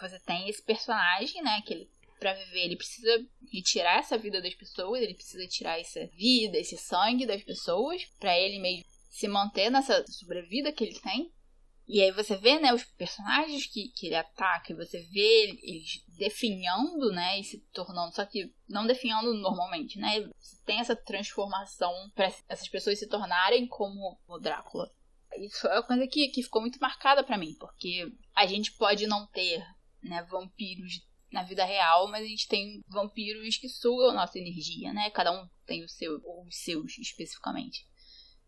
você 0.00 0.18
tem 0.20 0.48
esse 0.48 0.62
personagem, 0.62 1.42
né, 1.42 1.62
que 1.64 1.72
ele, 1.72 1.90
pra 2.18 2.34
viver, 2.34 2.64
ele 2.64 2.76
precisa 2.76 3.24
retirar 3.52 3.98
essa 3.98 4.18
vida 4.18 4.42
das 4.42 4.54
pessoas, 4.54 5.00
ele 5.00 5.14
precisa 5.14 5.46
tirar 5.46 5.80
essa 5.80 6.06
vida, 6.08 6.58
esse 6.58 6.76
sangue 6.76 7.26
das 7.26 7.42
pessoas, 7.42 8.04
para 8.18 8.38
ele 8.38 8.58
mesmo 8.58 8.84
se 9.08 9.28
manter 9.28 9.70
nessa 9.70 10.04
sobrevida 10.08 10.72
que 10.72 10.84
ele 10.84 11.00
tem. 11.00 11.32
E 11.86 12.00
aí 12.00 12.10
você 12.10 12.36
vê, 12.36 12.58
né, 12.58 12.72
os 12.72 12.82
personagens 12.82 13.66
que, 13.66 13.88
que 13.88 14.06
ele 14.06 14.14
ataca, 14.14 14.72
e 14.72 14.76
você 14.76 15.02
vê 15.02 15.58
eles 15.62 16.02
definhando, 16.16 17.10
né, 17.12 17.38
e 17.38 17.44
se 17.44 17.58
tornando, 17.72 18.14
só 18.14 18.24
que 18.24 18.50
não 18.66 18.86
definhando 18.86 19.34
normalmente, 19.34 19.98
né? 19.98 20.26
Tem 20.64 20.80
essa 20.80 20.96
transformação 20.96 21.92
para 22.14 22.32
essas 22.48 22.68
pessoas 22.68 22.98
se 22.98 23.06
tornarem 23.06 23.66
como 23.66 24.18
o 24.26 24.38
Drácula. 24.38 24.90
Isso 25.36 25.66
é 25.66 25.74
uma 25.74 25.82
coisa 25.82 26.06
que, 26.06 26.28
que 26.28 26.42
ficou 26.42 26.62
muito 26.62 26.78
marcada 26.80 27.22
para 27.22 27.36
mim, 27.36 27.54
porque 27.58 28.10
a 28.34 28.46
gente 28.46 28.72
pode 28.72 29.06
não 29.06 29.26
ter, 29.26 29.62
né, 30.02 30.22
vampiros 30.30 31.02
na 31.30 31.42
vida 31.42 31.64
real, 31.64 32.08
mas 32.08 32.24
a 32.24 32.28
gente 32.28 32.46
tem 32.46 32.80
vampiros 32.88 33.56
que 33.56 33.68
sugam 33.68 34.10
a 34.10 34.14
nossa 34.14 34.38
energia, 34.38 34.92
né? 34.92 35.10
Cada 35.10 35.32
um 35.32 35.46
tem 35.66 35.84
o 35.84 35.88
seu, 35.88 36.20
ou 36.24 36.46
os 36.46 36.56
seus 36.56 36.96
especificamente. 36.96 37.86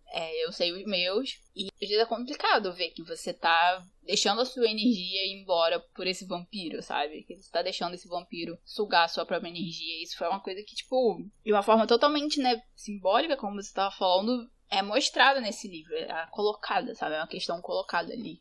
É, 0.08 0.44
eu 0.44 0.52
sei 0.52 0.72
os 0.72 0.84
meus. 0.84 1.38
E 1.54 1.66
às 1.66 1.88
vezes 1.88 1.98
é 1.98 2.06
complicado 2.06 2.72
ver 2.72 2.90
que 2.90 3.02
você 3.02 3.32
tá 3.32 3.84
deixando 4.02 4.40
a 4.40 4.44
sua 4.44 4.70
energia 4.70 5.26
ir 5.26 5.40
embora 5.42 5.80
por 5.94 6.06
esse 6.06 6.24
vampiro, 6.26 6.80
sabe? 6.82 7.24
Que 7.24 7.36
você 7.36 7.50
tá 7.50 7.62
deixando 7.62 7.94
esse 7.94 8.08
vampiro 8.08 8.58
sugar 8.64 9.04
a 9.04 9.08
sua 9.08 9.26
própria 9.26 9.48
energia. 9.48 10.02
Isso 10.02 10.16
foi 10.16 10.28
uma 10.28 10.40
coisa 10.40 10.62
que, 10.62 10.74
tipo, 10.74 11.18
de 11.44 11.52
uma 11.52 11.62
forma 11.62 11.86
totalmente, 11.86 12.40
né, 12.40 12.60
simbólica, 12.74 13.36
como 13.36 13.60
você 13.60 13.72
tava 13.72 13.94
falando, 13.94 14.48
é 14.70 14.80
mostrada 14.82 15.40
nesse 15.40 15.68
livro. 15.68 15.94
É 15.94 16.26
colocada, 16.30 16.94
sabe? 16.94 17.16
É 17.16 17.18
uma 17.18 17.26
questão 17.26 17.60
colocada 17.60 18.12
ali. 18.12 18.40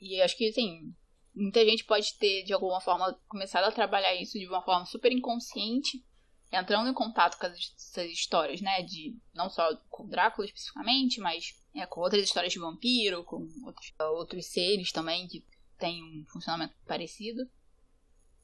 E 0.00 0.20
acho 0.22 0.36
que, 0.36 0.48
assim, 0.48 0.94
muita 1.34 1.64
gente 1.64 1.84
pode 1.84 2.16
ter, 2.18 2.44
de 2.44 2.52
alguma 2.52 2.80
forma, 2.80 3.18
começado 3.28 3.64
a 3.64 3.72
trabalhar 3.72 4.14
isso 4.14 4.38
de 4.38 4.46
uma 4.46 4.62
forma 4.62 4.86
super 4.86 5.12
inconsciente 5.12 6.02
entrando 6.54 6.88
em 6.88 6.94
contato 6.94 7.38
com 7.38 7.46
essas 7.46 8.10
histórias, 8.10 8.60
né? 8.60 8.82
De 8.82 9.16
não 9.34 9.48
só 9.50 9.76
com 9.90 10.06
Drácula 10.06 10.46
especificamente, 10.46 11.20
mas 11.20 11.54
é, 11.74 11.86
com 11.86 12.00
outras 12.00 12.22
histórias 12.22 12.52
de 12.52 12.58
vampiro, 12.58 13.24
com 13.24 13.48
outros, 13.64 13.92
outros 13.98 14.46
seres 14.46 14.92
também 14.92 15.26
que 15.26 15.44
têm 15.78 16.02
um 16.02 16.24
funcionamento 16.26 16.74
parecido. 16.86 17.48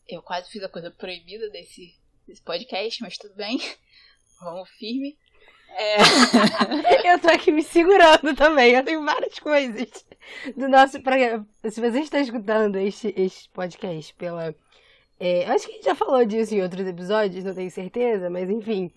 Eu 0.09 0.23
quase 0.23 0.51
fiz 0.51 0.62
a 0.62 0.68
coisa 0.68 0.90
proibida 0.90 1.49
desse, 1.51 1.94
desse 2.27 2.42
podcast, 2.42 3.01
mas 3.03 3.16
tudo 3.16 3.35
bem. 3.35 3.59
Vamos 4.40 4.68
firme. 4.70 5.16
É. 5.70 5.96
eu 7.12 7.18
tô 7.20 7.29
aqui 7.29 7.53
me 7.53 7.62
segurando 7.62 8.35
também. 8.35 8.73
Eu 8.73 8.85
tenho 8.85 9.05
várias 9.05 9.38
coisas 9.38 10.05
do 10.57 10.68
nosso 10.68 11.01
programa. 11.01 11.46
Se 11.70 11.81
você 11.81 12.01
está 12.01 12.20
escutando 12.20 12.77
este, 12.77 13.14
este 13.16 13.49
podcast 13.51 14.14
pela. 14.14 14.55
É, 15.20 15.44
acho 15.50 15.66
que 15.66 15.72
a 15.72 15.74
gente 15.76 15.85
já 15.85 15.94
falou 15.94 16.24
disso 16.24 16.54
em 16.54 16.62
outros 16.62 16.87
episódios, 16.87 17.44
não 17.44 17.54
tenho 17.54 17.70
certeza, 17.70 18.30
mas 18.30 18.48
enfim. 18.48 18.90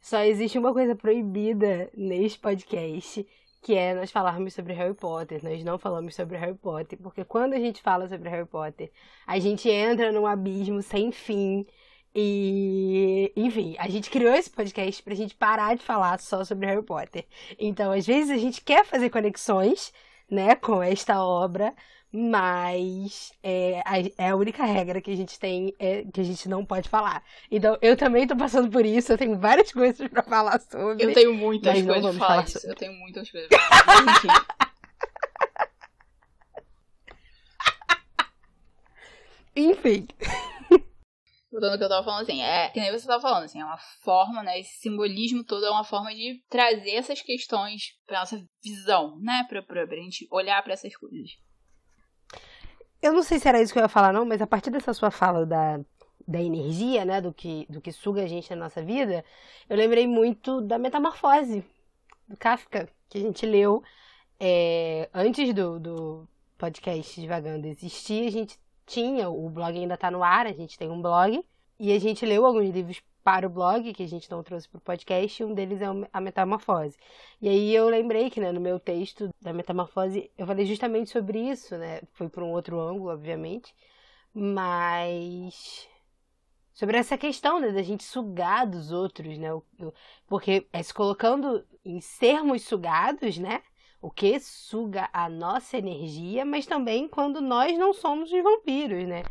Só 0.00 0.20
existe 0.22 0.58
uma 0.58 0.72
coisa 0.72 0.94
proibida 0.96 1.90
neste 1.96 2.38
podcast, 2.38 3.26
que 3.62 3.74
é 3.74 3.94
nós 3.94 4.10
falarmos 4.10 4.54
sobre 4.54 4.72
Harry 4.72 4.94
Potter. 4.94 5.42
Nós 5.42 5.62
não 5.64 5.78
falamos 5.78 6.14
sobre 6.14 6.36
Harry 6.36 6.54
Potter, 6.56 6.98
porque 7.00 7.24
quando 7.24 7.54
a 7.54 7.58
gente 7.60 7.80
fala 7.82 8.08
sobre 8.08 8.28
Harry 8.28 8.46
Potter, 8.46 8.90
a 9.26 9.38
gente 9.38 9.68
entra 9.68 10.12
num 10.12 10.26
abismo 10.26 10.82
sem 10.82 11.12
fim 11.12 11.66
e, 12.14 13.32
enfim, 13.36 13.76
a 13.78 13.88
gente 13.88 14.10
criou 14.10 14.34
esse 14.34 14.50
podcast 14.50 15.02
pra 15.02 15.14
gente 15.14 15.34
parar 15.36 15.76
de 15.76 15.84
falar 15.84 16.18
só 16.18 16.44
sobre 16.44 16.66
Harry 16.66 16.82
Potter. 16.82 17.24
Então, 17.58 17.92
às 17.92 18.06
vezes 18.06 18.30
a 18.30 18.36
gente 18.38 18.60
quer 18.62 18.84
fazer 18.84 19.10
conexões, 19.10 19.92
né, 20.30 20.54
com 20.56 20.82
esta 20.82 21.22
obra, 21.22 21.74
mas 22.12 23.32
é, 23.42 23.82
a, 23.84 24.00
é 24.16 24.30
a 24.30 24.36
única 24.36 24.64
regra 24.64 25.00
que 25.00 25.10
a 25.10 25.16
gente 25.16 25.38
tem 25.38 25.74
é 25.78 26.04
que 26.04 26.20
a 26.20 26.24
gente 26.24 26.48
não 26.48 26.64
pode 26.64 26.88
falar. 26.88 27.22
Então, 27.50 27.76
eu 27.82 27.96
também 27.96 28.26
tô 28.26 28.36
passando 28.36 28.70
por 28.70 28.84
isso, 28.84 29.12
eu 29.12 29.18
tenho 29.18 29.38
várias 29.38 29.72
coisas 29.72 30.08
para 30.08 30.22
falar 30.22 30.60
sobre. 30.60 31.04
Eu 31.04 31.12
tenho 31.12 31.34
muitas 31.34 31.82
coisas 31.82 32.16
pra 32.16 32.26
falar 32.26 32.46
sobre. 32.48 32.70
Eu 32.70 32.74
tenho 32.74 32.92
muitas 32.94 33.30
coisas 33.30 33.48
pra 33.48 33.58
falar. 33.58 34.14
Enfim. 34.14 34.28
Enfim. 39.56 40.06
Voltando 41.50 41.72
ao 41.72 41.78
que 41.78 41.84
eu 41.84 41.88
tava 41.88 42.04
falando, 42.04 42.22
assim, 42.22 42.42
é 42.42 42.68
que 42.68 42.78
nem 42.78 42.92
você 42.92 43.06
tava 43.06 43.20
falando, 43.22 43.44
assim, 43.44 43.60
é 43.60 43.64
uma 43.64 43.78
forma, 44.02 44.42
né? 44.42 44.60
Esse 44.60 44.78
simbolismo 44.80 45.42
todo 45.42 45.64
é 45.64 45.70
uma 45.70 45.82
forma 45.82 46.14
de 46.14 46.42
trazer 46.48 46.92
essas 46.92 47.20
questões 47.22 47.94
pra 48.06 48.20
nossa 48.20 48.40
visão, 48.62 49.18
né? 49.20 49.44
Pra, 49.48 49.62
pra, 49.62 49.86
pra 49.86 49.96
gente 49.96 50.28
olhar 50.30 50.62
pra 50.62 50.74
essas 50.74 50.94
coisas. 50.94 51.30
Eu 53.00 53.12
não 53.12 53.22
sei 53.22 53.38
se 53.38 53.48
era 53.48 53.60
isso 53.60 53.72
que 53.72 53.78
eu 53.78 53.82
ia 53.82 53.88
falar, 53.88 54.12
não, 54.12 54.24
mas 54.24 54.42
a 54.42 54.46
partir 54.46 54.70
dessa 54.70 54.92
sua 54.92 55.10
fala 55.10 55.46
da, 55.46 55.80
da 56.26 56.42
energia, 56.42 57.04
né, 57.04 57.20
do 57.20 57.32
que, 57.32 57.66
do 57.70 57.80
que 57.80 57.92
suga 57.92 58.22
a 58.24 58.26
gente 58.26 58.50
na 58.50 58.64
nossa 58.64 58.82
vida, 58.82 59.24
eu 59.68 59.76
lembrei 59.76 60.06
muito 60.06 60.60
da 60.60 60.78
Metamorfose, 60.78 61.64
do 62.26 62.36
Kafka, 62.36 62.88
que 63.08 63.18
a 63.18 63.20
gente 63.20 63.46
leu 63.46 63.82
é, 64.40 65.08
antes 65.14 65.52
do, 65.54 65.78
do 65.80 66.28
podcast 66.56 67.20
Divagando 67.20 67.66
existir, 67.66 68.26
a 68.26 68.30
gente 68.30 68.58
tinha, 68.86 69.28
o 69.28 69.48
blog 69.48 69.76
ainda 69.78 69.96
tá 69.96 70.10
no 70.10 70.22
ar, 70.22 70.46
a 70.46 70.52
gente 70.52 70.78
tem 70.78 70.90
um 70.90 71.00
blog, 71.00 71.44
e 71.78 71.92
a 71.92 71.98
gente 72.00 72.26
leu 72.26 72.44
alguns 72.44 72.70
livros 72.70 73.00
para 73.22 73.46
o 73.46 73.50
blog, 73.50 73.92
que 73.92 74.02
a 74.02 74.08
gente 74.08 74.30
não 74.30 74.42
trouxe 74.42 74.68
para 74.68 74.78
o 74.78 74.80
podcast, 74.80 75.42
e 75.42 75.44
um 75.44 75.54
deles 75.54 75.80
é 75.80 75.86
a 76.12 76.20
Metamorfose. 76.20 76.96
E 77.40 77.48
aí 77.48 77.74
eu 77.74 77.88
lembrei 77.88 78.30
que, 78.30 78.40
né, 78.40 78.52
no 78.52 78.60
meu 78.60 78.80
texto 78.80 79.28
da 79.40 79.52
Metamorfose, 79.52 80.30
eu 80.36 80.46
falei 80.46 80.64
justamente 80.64 81.10
sobre 81.10 81.38
isso, 81.38 81.76
né? 81.76 82.00
Foi 82.12 82.28
por 82.28 82.42
um 82.42 82.50
outro 82.52 82.80
ângulo, 82.80 83.12
obviamente, 83.12 83.74
mas 84.32 85.88
sobre 86.72 86.96
essa 86.96 87.18
questão, 87.18 87.60
né, 87.60 87.70
da 87.70 87.82
gente 87.82 88.04
sugar 88.04 88.66
dos 88.66 88.92
outros, 88.92 89.36
né? 89.36 89.48
Porque 90.26 90.66
é 90.72 90.82
se 90.82 90.94
colocando 90.94 91.66
em 91.84 92.00
sermos 92.00 92.62
sugados, 92.62 93.36
né? 93.36 93.62
O 94.00 94.10
que 94.10 94.38
suga 94.38 95.10
a 95.12 95.28
nossa 95.28 95.76
energia, 95.76 96.44
mas 96.44 96.66
também 96.66 97.08
quando 97.08 97.40
nós 97.40 97.76
não 97.76 97.92
somos 97.92 98.32
os 98.32 98.42
vampiros, 98.42 99.06
né? 99.08 99.24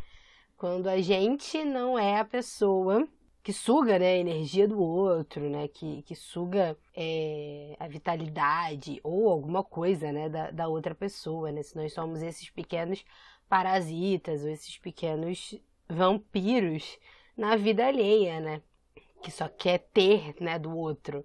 Quando 0.58 0.88
a 0.88 1.00
gente 1.00 1.64
não 1.64 1.98
é 1.98 2.18
a 2.18 2.24
pessoa 2.24 3.08
que 3.48 3.52
suga, 3.54 3.98
né, 3.98 4.08
a 4.08 4.16
energia 4.18 4.68
do 4.68 4.78
outro, 4.78 5.48
né, 5.48 5.68
que, 5.68 6.02
que 6.02 6.14
suga 6.14 6.76
é, 6.94 7.74
a 7.80 7.88
vitalidade 7.88 9.00
ou 9.02 9.30
alguma 9.30 9.64
coisa, 9.64 10.12
né, 10.12 10.28
da, 10.28 10.50
da 10.50 10.68
outra 10.68 10.94
pessoa, 10.94 11.50
né, 11.50 11.62
se 11.62 11.74
nós 11.74 11.94
somos 11.94 12.20
esses 12.20 12.50
pequenos 12.50 13.02
parasitas 13.48 14.42
ou 14.42 14.50
esses 14.50 14.76
pequenos 14.76 15.58
vampiros 15.88 16.98
na 17.34 17.56
vida 17.56 17.86
alheia, 17.86 18.38
né, 18.38 18.62
que 19.22 19.30
só 19.30 19.48
quer 19.48 19.78
ter, 19.94 20.36
né, 20.38 20.58
do 20.58 20.76
outro, 20.76 21.24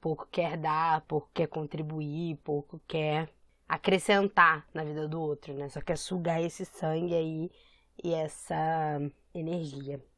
pouco 0.00 0.26
quer 0.28 0.56
dar, 0.56 1.02
pouco 1.02 1.30
quer 1.32 1.46
contribuir, 1.46 2.34
pouco 2.42 2.80
quer 2.88 3.28
acrescentar 3.68 4.66
na 4.74 4.82
vida 4.82 5.06
do 5.06 5.20
outro, 5.20 5.54
né, 5.54 5.68
só 5.68 5.80
quer 5.80 5.96
sugar 5.96 6.42
esse 6.42 6.64
sangue 6.64 7.14
aí 7.14 7.48
e 8.02 8.12
essa 8.12 9.00
energia. 9.32 10.09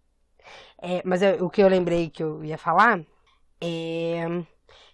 É, 0.78 1.02
mas 1.04 1.22
eu- 1.22 1.44
o 1.46 1.50
que 1.50 1.62
eu 1.62 1.68
lembrei 1.68 2.10
que 2.10 2.22
eu 2.22 2.44
ia 2.44 2.58
falar 2.58 3.00
é 3.60 4.26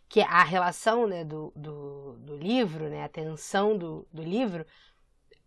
que 0.08 0.20
a 0.20 0.42
relação 0.42 1.06
né, 1.06 1.24
do, 1.24 1.52
do, 1.54 2.14
do 2.20 2.36
livro, 2.36 2.88
né, 2.88 3.04
a 3.04 3.08
tensão 3.08 3.76
do, 3.76 4.06
do 4.12 4.22
livro, 4.22 4.64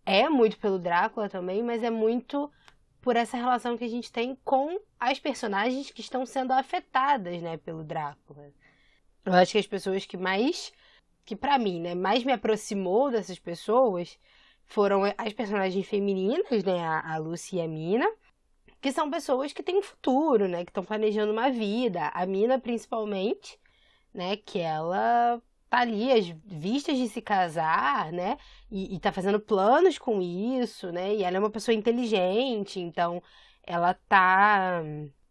é 0.06 0.30
muito 0.30 0.58
pelo 0.58 0.80
Drácula 0.80 1.30
também, 1.30 1.64
mas 1.64 1.84
é 1.84 1.90
muito 1.90 2.52
por 3.02 3.16
essa 3.16 3.38
relação 3.38 3.78
que 3.78 3.84
a 3.84 3.90
gente 3.90 4.12
tem 4.12 4.38
com 4.44 4.80
as 5.00 5.20
personagens 5.20 5.90
que 5.90 6.02
estão 6.02 6.26
sendo 6.26 6.52
afetadas 6.54 7.42
né, 7.42 7.58
pelo 7.58 7.84
Drácula. 7.84 8.52
Eu 9.26 9.34
acho 9.34 9.54
que 9.54 9.58
as 9.58 9.68
pessoas 9.68 10.06
que 10.06 10.18
mais, 10.18 10.72
que 11.26 11.36
pra 11.36 11.58
mim, 11.58 11.80
né, 11.82 11.96
mais 11.96 12.24
me 12.24 12.32
aproximou 12.32 13.12
dessas 13.12 13.40
pessoas 13.40 14.20
foram 14.66 15.02
as 15.18 15.34
personagens 15.34 15.88
femininas, 15.88 16.64
né, 16.64 16.80
a, 16.84 17.14
a 17.16 17.18
Lucy 17.18 17.58
e 17.58 17.62
a 17.62 17.68
Mina, 17.68 18.08
que 18.82 18.91
são 18.91 19.10
pessoas 19.10 19.54
que 19.54 19.63
têm 19.63 19.78
um 19.78 19.84
futuro, 19.84 20.48
né? 20.48 20.65
Que 20.65 20.72
estão 20.72 20.84
planejando 20.84 21.32
uma 21.32 21.50
vida. 21.52 22.08
A 22.10 22.26
Mina, 22.26 22.60
principalmente, 22.60 23.60
né? 24.13 24.36
Que 24.38 24.60
ela 24.60 25.41
tá 25.70 25.80
ali 25.80 26.12
às 26.12 26.28
vistas 26.46 26.98
de 26.98 27.08
se 27.08 27.22
casar, 27.22 28.12
né? 28.12 28.38
E, 28.70 28.96
e 28.96 29.00
tá 29.00 29.12
fazendo 29.12 29.39
planos 29.39 29.98
com 29.98 30.22
isso, 30.22 30.91
né? 30.91 31.15
E 31.15 31.24
ela 31.24 31.38
é 31.38 31.39
uma 31.39 31.50
pessoa 31.52 31.76
inteligente, 31.76 32.80
então 32.80 33.22
ela 33.63 33.94
tá 33.94 34.84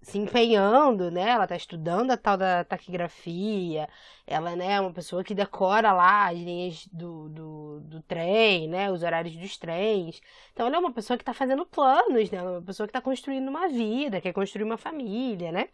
se 0.03 0.19
empenhando, 0.19 1.11
né? 1.11 1.31
Ela 1.31 1.47
tá 1.47 1.57
estudando 1.57 2.11
a 2.11 2.17
tal 2.17 2.37
da 2.37 2.65
taquigrafia. 2.65 3.89
Ela, 4.27 4.57
né, 4.57 4.73
é 4.75 4.81
uma 4.81 4.93
pessoa 4.93 5.23
que 5.23 5.35
decora 5.35 5.93
lá 5.93 6.29
as 6.29 6.39
linhas 6.39 6.87
do, 6.87 7.29
do, 7.29 7.81
do 7.81 8.03
trem, 8.03 8.69
né? 8.69 8.91
Os 8.91 9.03
horários 9.03 9.37
dos 9.37 9.57
trens. 9.59 10.21
Então 10.53 10.67
ela 10.67 10.77
é 10.77 10.79
uma 10.79 10.93
pessoa 10.93 11.17
que 11.17 11.23
está 11.23 11.35
fazendo 11.35 11.67
planos, 11.67 12.31
né? 12.31 12.39
Ela 12.39 12.51
é 12.51 12.53
uma 12.55 12.63
pessoa 12.63 12.87
que 12.87 12.91
está 12.91 13.01
construindo 13.01 13.49
uma 13.49 13.69
vida, 13.69 14.21
quer 14.21 14.33
construir 14.33 14.65
uma 14.65 14.79
família, 14.79 15.53
né? 15.53 15.69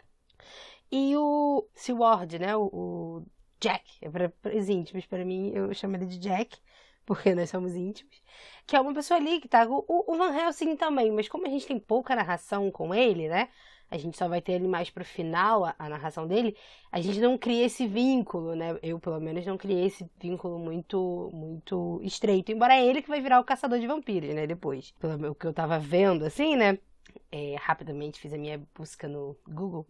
E 0.91 1.17
o 1.17 1.69
Seward, 1.75 2.39
né? 2.39 2.57
O, 2.57 2.71
o 2.73 3.27
Jack, 3.61 3.85
é 4.03 4.11
para 4.11 4.33
os 4.55 4.69
íntimos, 4.69 5.07
para 5.07 5.25
mim, 5.25 5.53
eu 5.55 5.73
chamo 5.75 5.97
ele 5.97 6.07
de 6.07 6.19
Jack, 6.19 6.59
porque 7.05 7.35
nós 7.35 7.51
somos 7.51 7.75
íntimos. 7.75 8.21
Que 8.67 8.77
é 8.77 8.81
uma 8.81 8.95
pessoa 8.95 9.19
ali 9.19 9.41
que 9.41 9.49
tá. 9.49 9.67
O, 9.69 9.85
o 9.89 10.17
Van 10.17 10.35
Helsing 10.37 10.77
também, 10.77 11.11
mas 11.13 11.29
como 11.29 11.47
a 11.47 11.51
gente 11.51 11.67
tem 11.67 11.79
pouca 11.79 12.15
narração 12.17 12.71
com 12.71 12.95
ele, 12.95 13.29
né? 13.29 13.49
A 13.91 13.97
gente 13.97 14.17
só 14.17 14.29
vai 14.29 14.41
ter 14.41 14.53
ele 14.53 14.69
mais 14.69 14.91
pro 14.91 15.05
final, 15.05 15.65
a, 15.65 15.75
a 15.79 15.89
narração 15.89 16.27
dele. 16.27 16.57
A 16.91 17.01
gente 17.01 17.21
não 17.21 17.39
cria 17.39 17.67
esse 17.67 17.87
vínculo, 17.87 18.55
né? 18.55 18.79
Eu, 18.83 18.99
pelo 18.99 19.21
menos, 19.21 19.47
não 19.47 19.57
criei 19.57 19.87
esse 19.87 20.09
vínculo 20.21 20.59
muito, 20.59 21.31
muito 21.33 22.01
estreito. 22.03 22.51
Embora 22.51 22.75
é 22.75 22.85
ele 22.85 23.03
que 23.03 23.09
vai 23.09 23.21
virar 23.21 23.41
o 23.41 23.45
caçador 23.45 23.79
de 23.79 23.87
vampiros, 23.87 24.35
né? 24.35 24.47
Depois. 24.47 24.93
Pelo 24.99 25.35
que 25.35 25.47
eu 25.47 25.53
tava 25.53 25.79
vendo, 25.79 26.25
assim, 26.25 26.57
né? 26.57 26.79
É, 27.31 27.57
rapidamente 27.61 28.21
fiz 28.21 28.33
a 28.33 28.39
minha 28.39 28.61
busca 28.75 29.09
no 29.09 29.37
Google. 29.47 29.87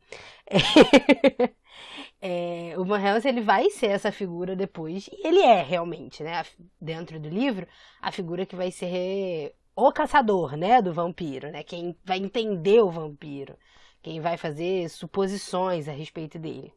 É, 2.21 2.75
o 2.79 2.85
Van 2.85 3.01
Helsing 3.01 3.29
ele 3.29 3.41
vai 3.41 3.71
ser 3.71 3.89
essa 3.89 4.11
figura 4.11 4.57
depois, 4.57 5.09
e 5.09 5.27
ele 5.27 5.41
é 5.41 5.63
realmente, 5.63 6.23
né? 6.23 6.45
Dentro 6.81 7.19
do 7.21 7.29
livro, 7.29 7.67
a 8.01 8.11
figura 8.11 8.47
que 8.47 8.57
vai 8.57 8.71
ser 8.71 9.55
o 9.75 9.93
caçador, 9.93 10.57
né? 10.57 10.81
Do 10.81 10.93
vampiro, 10.93 11.51
né? 11.51 11.63
Quem 11.63 11.97
vai 12.05 12.19
entender 12.19 12.81
o 12.81 12.91
vampiro, 12.91 13.57
quem 14.07 14.21
vai 14.21 14.37
fazer 14.37 14.89
suposições 14.89 15.89
a 15.89 15.93
respeito 15.93 16.39
dele. 16.39 16.73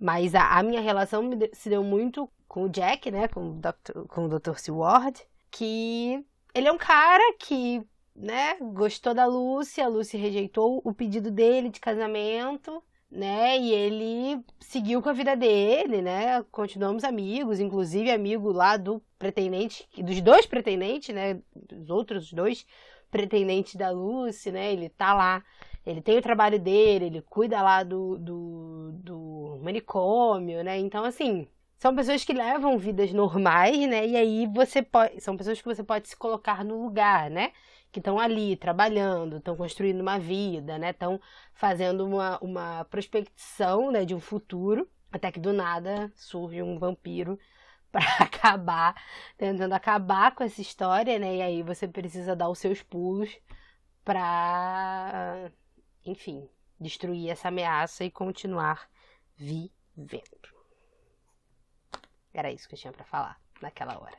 Mas 0.00 0.34
a, 0.34 0.58
a 0.58 0.62
minha 0.62 0.80
relação 0.80 1.28
se 1.52 1.68
deu 1.68 1.84
muito 1.84 2.26
com 2.48 2.62
o 2.64 2.68
Jack, 2.70 3.10
né? 3.10 3.28
Com 3.28 3.50
o 3.50 3.52
Dr. 3.52 4.06
Com 4.08 4.24
o 4.24 4.28
Dr. 4.30 4.56
Seward, 4.56 5.22
que 5.50 6.24
ele 6.54 6.66
é 6.66 6.72
um 6.72 6.78
cara 6.78 7.34
que, 7.38 7.82
né? 8.16 8.56
Gostou 8.72 9.12
da 9.12 9.26
Lucy, 9.26 9.82
a 9.82 9.88
Lucy 9.88 10.16
rejeitou 10.16 10.80
o 10.82 10.94
pedido 10.94 11.30
dele 11.30 11.68
de 11.68 11.80
casamento, 11.80 12.82
né? 13.10 13.58
E 13.58 13.70
ele 13.70 14.42
seguiu 14.58 15.02
com 15.02 15.10
a 15.10 15.12
vida 15.12 15.36
dele, 15.36 16.00
né? 16.00 16.42
Continuamos 16.44 17.04
amigos, 17.04 17.60
inclusive 17.60 18.10
amigo 18.10 18.50
lá 18.50 18.78
do 18.78 19.02
pretendente, 19.18 19.86
dos 19.98 20.18
dois 20.22 20.46
pretendentes, 20.46 21.14
né? 21.14 21.42
Dos 21.54 21.90
outros 21.90 22.32
dois 22.32 22.64
pretendentes 23.10 23.74
da 23.74 23.90
Lucy, 23.90 24.50
né? 24.50 24.72
Ele 24.72 24.88
tá 24.88 25.12
lá 25.12 25.44
ele 25.86 26.00
tem 26.00 26.18
o 26.18 26.22
trabalho 26.22 26.58
dele, 26.58 27.06
ele 27.06 27.22
cuida 27.22 27.60
lá 27.62 27.82
do, 27.82 28.18
do, 28.18 28.92
do 28.92 29.60
manicômio, 29.62 30.64
né? 30.64 30.78
Então, 30.78 31.04
assim, 31.04 31.46
são 31.78 31.94
pessoas 31.94 32.24
que 32.24 32.32
levam 32.32 32.78
vidas 32.78 33.12
normais, 33.12 33.78
né? 33.88 34.06
E 34.06 34.16
aí 34.16 34.46
você 34.46 34.82
pode. 34.82 35.20
São 35.20 35.36
pessoas 35.36 35.60
que 35.60 35.66
você 35.66 35.84
pode 35.84 36.08
se 36.08 36.16
colocar 36.16 36.64
no 36.64 36.82
lugar, 36.82 37.30
né? 37.30 37.52
Que 37.92 38.00
estão 38.00 38.18
ali 38.18 38.56
trabalhando, 38.56 39.36
estão 39.36 39.56
construindo 39.56 40.00
uma 40.00 40.18
vida, 40.18 40.78
né? 40.78 40.90
Estão 40.90 41.20
fazendo 41.52 42.06
uma, 42.06 42.38
uma 42.40 42.84
prospecção 42.86 43.90
né, 43.90 44.04
de 44.04 44.14
um 44.14 44.20
futuro. 44.20 44.88
Até 45.12 45.30
que 45.30 45.38
do 45.38 45.52
nada 45.52 46.10
surge 46.16 46.62
um 46.62 46.78
vampiro 46.78 47.38
para 47.92 48.04
acabar, 48.20 48.94
tentando 49.36 49.72
acabar 49.74 50.34
com 50.34 50.42
essa 50.42 50.60
história, 50.62 51.18
né? 51.18 51.36
E 51.36 51.42
aí 51.42 51.62
você 51.62 51.86
precisa 51.86 52.34
dar 52.34 52.48
os 52.48 52.58
seus 52.58 52.82
pulos 52.82 53.30
para, 54.04 55.50
enfim, 56.04 56.48
destruir 56.80 57.30
essa 57.30 57.48
ameaça 57.48 58.04
e 58.04 58.10
continuar 58.10 58.88
vivendo. 59.36 60.54
Era 62.32 62.52
isso 62.52 62.68
que 62.68 62.74
eu 62.74 62.78
tinha 62.78 62.92
para 62.92 63.04
falar 63.04 63.40
naquela 63.60 63.98
hora. 63.98 64.18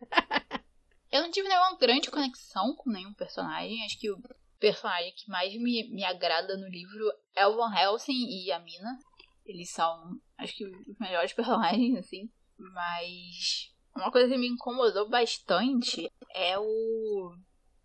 eu 1.12 1.22
não 1.22 1.30
tive 1.30 1.48
nenhuma 1.48 1.76
grande 1.78 2.10
conexão 2.10 2.74
com 2.74 2.90
nenhum 2.90 3.14
personagem. 3.14 3.84
Acho 3.84 3.98
que 3.98 4.10
o 4.10 4.20
personagem 4.58 5.12
que 5.14 5.30
mais 5.30 5.54
me, 5.54 5.88
me 5.90 6.04
agrada 6.04 6.56
no 6.56 6.68
livro 6.68 7.12
é 7.34 7.46
o 7.46 7.56
Van 7.56 7.74
Helsing 7.74 8.26
e 8.28 8.50
a 8.50 8.58
Mina. 8.58 8.98
Eles 9.44 9.70
são, 9.70 10.20
acho 10.38 10.56
que, 10.56 10.66
os 10.66 10.98
melhores 10.98 11.32
personagens, 11.34 11.98
assim. 11.98 12.28
Mas 12.58 13.72
uma 13.94 14.10
coisa 14.10 14.28
que 14.28 14.38
me 14.38 14.48
incomodou 14.48 15.08
bastante 15.08 16.10
é 16.34 16.58
o. 16.58 17.34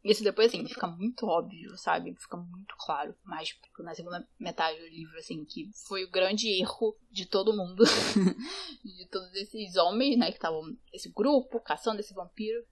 Isso 0.03 0.23
depois, 0.23 0.47
assim, 0.47 0.65
fica 0.67 0.87
muito 0.87 1.27
óbvio, 1.27 1.77
sabe? 1.77 2.15
Fica 2.15 2.37
muito 2.37 2.75
claro. 2.77 3.15
Mas 3.23 3.49
tipo, 3.49 3.83
na 3.83 3.93
segunda 3.93 4.27
metade 4.39 4.79
do 4.79 4.87
livro, 4.87 5.17
assim, 5.17 5.45
que 5.45 5.69
foi 5.87 6.03
o 6.03 6.09
grande 6.09 6.49
erro 6.59 6.95
de 7.11 7.25
todo 7.25 7.55
mundo. 7.55 7.83
de 8.83 9.07
todos 9.07 9.33
esses 9.35 9.75
homens, 9.75 10.17
né? 10.17 10.27
Que 10.27 10.37
estavam. 10.37 10.75
Esse 10.91 11.09
grupo 11.09 11.59
caçando 11.59 11.99
esse 11.99 12.13
vampiro. 12.13 12.65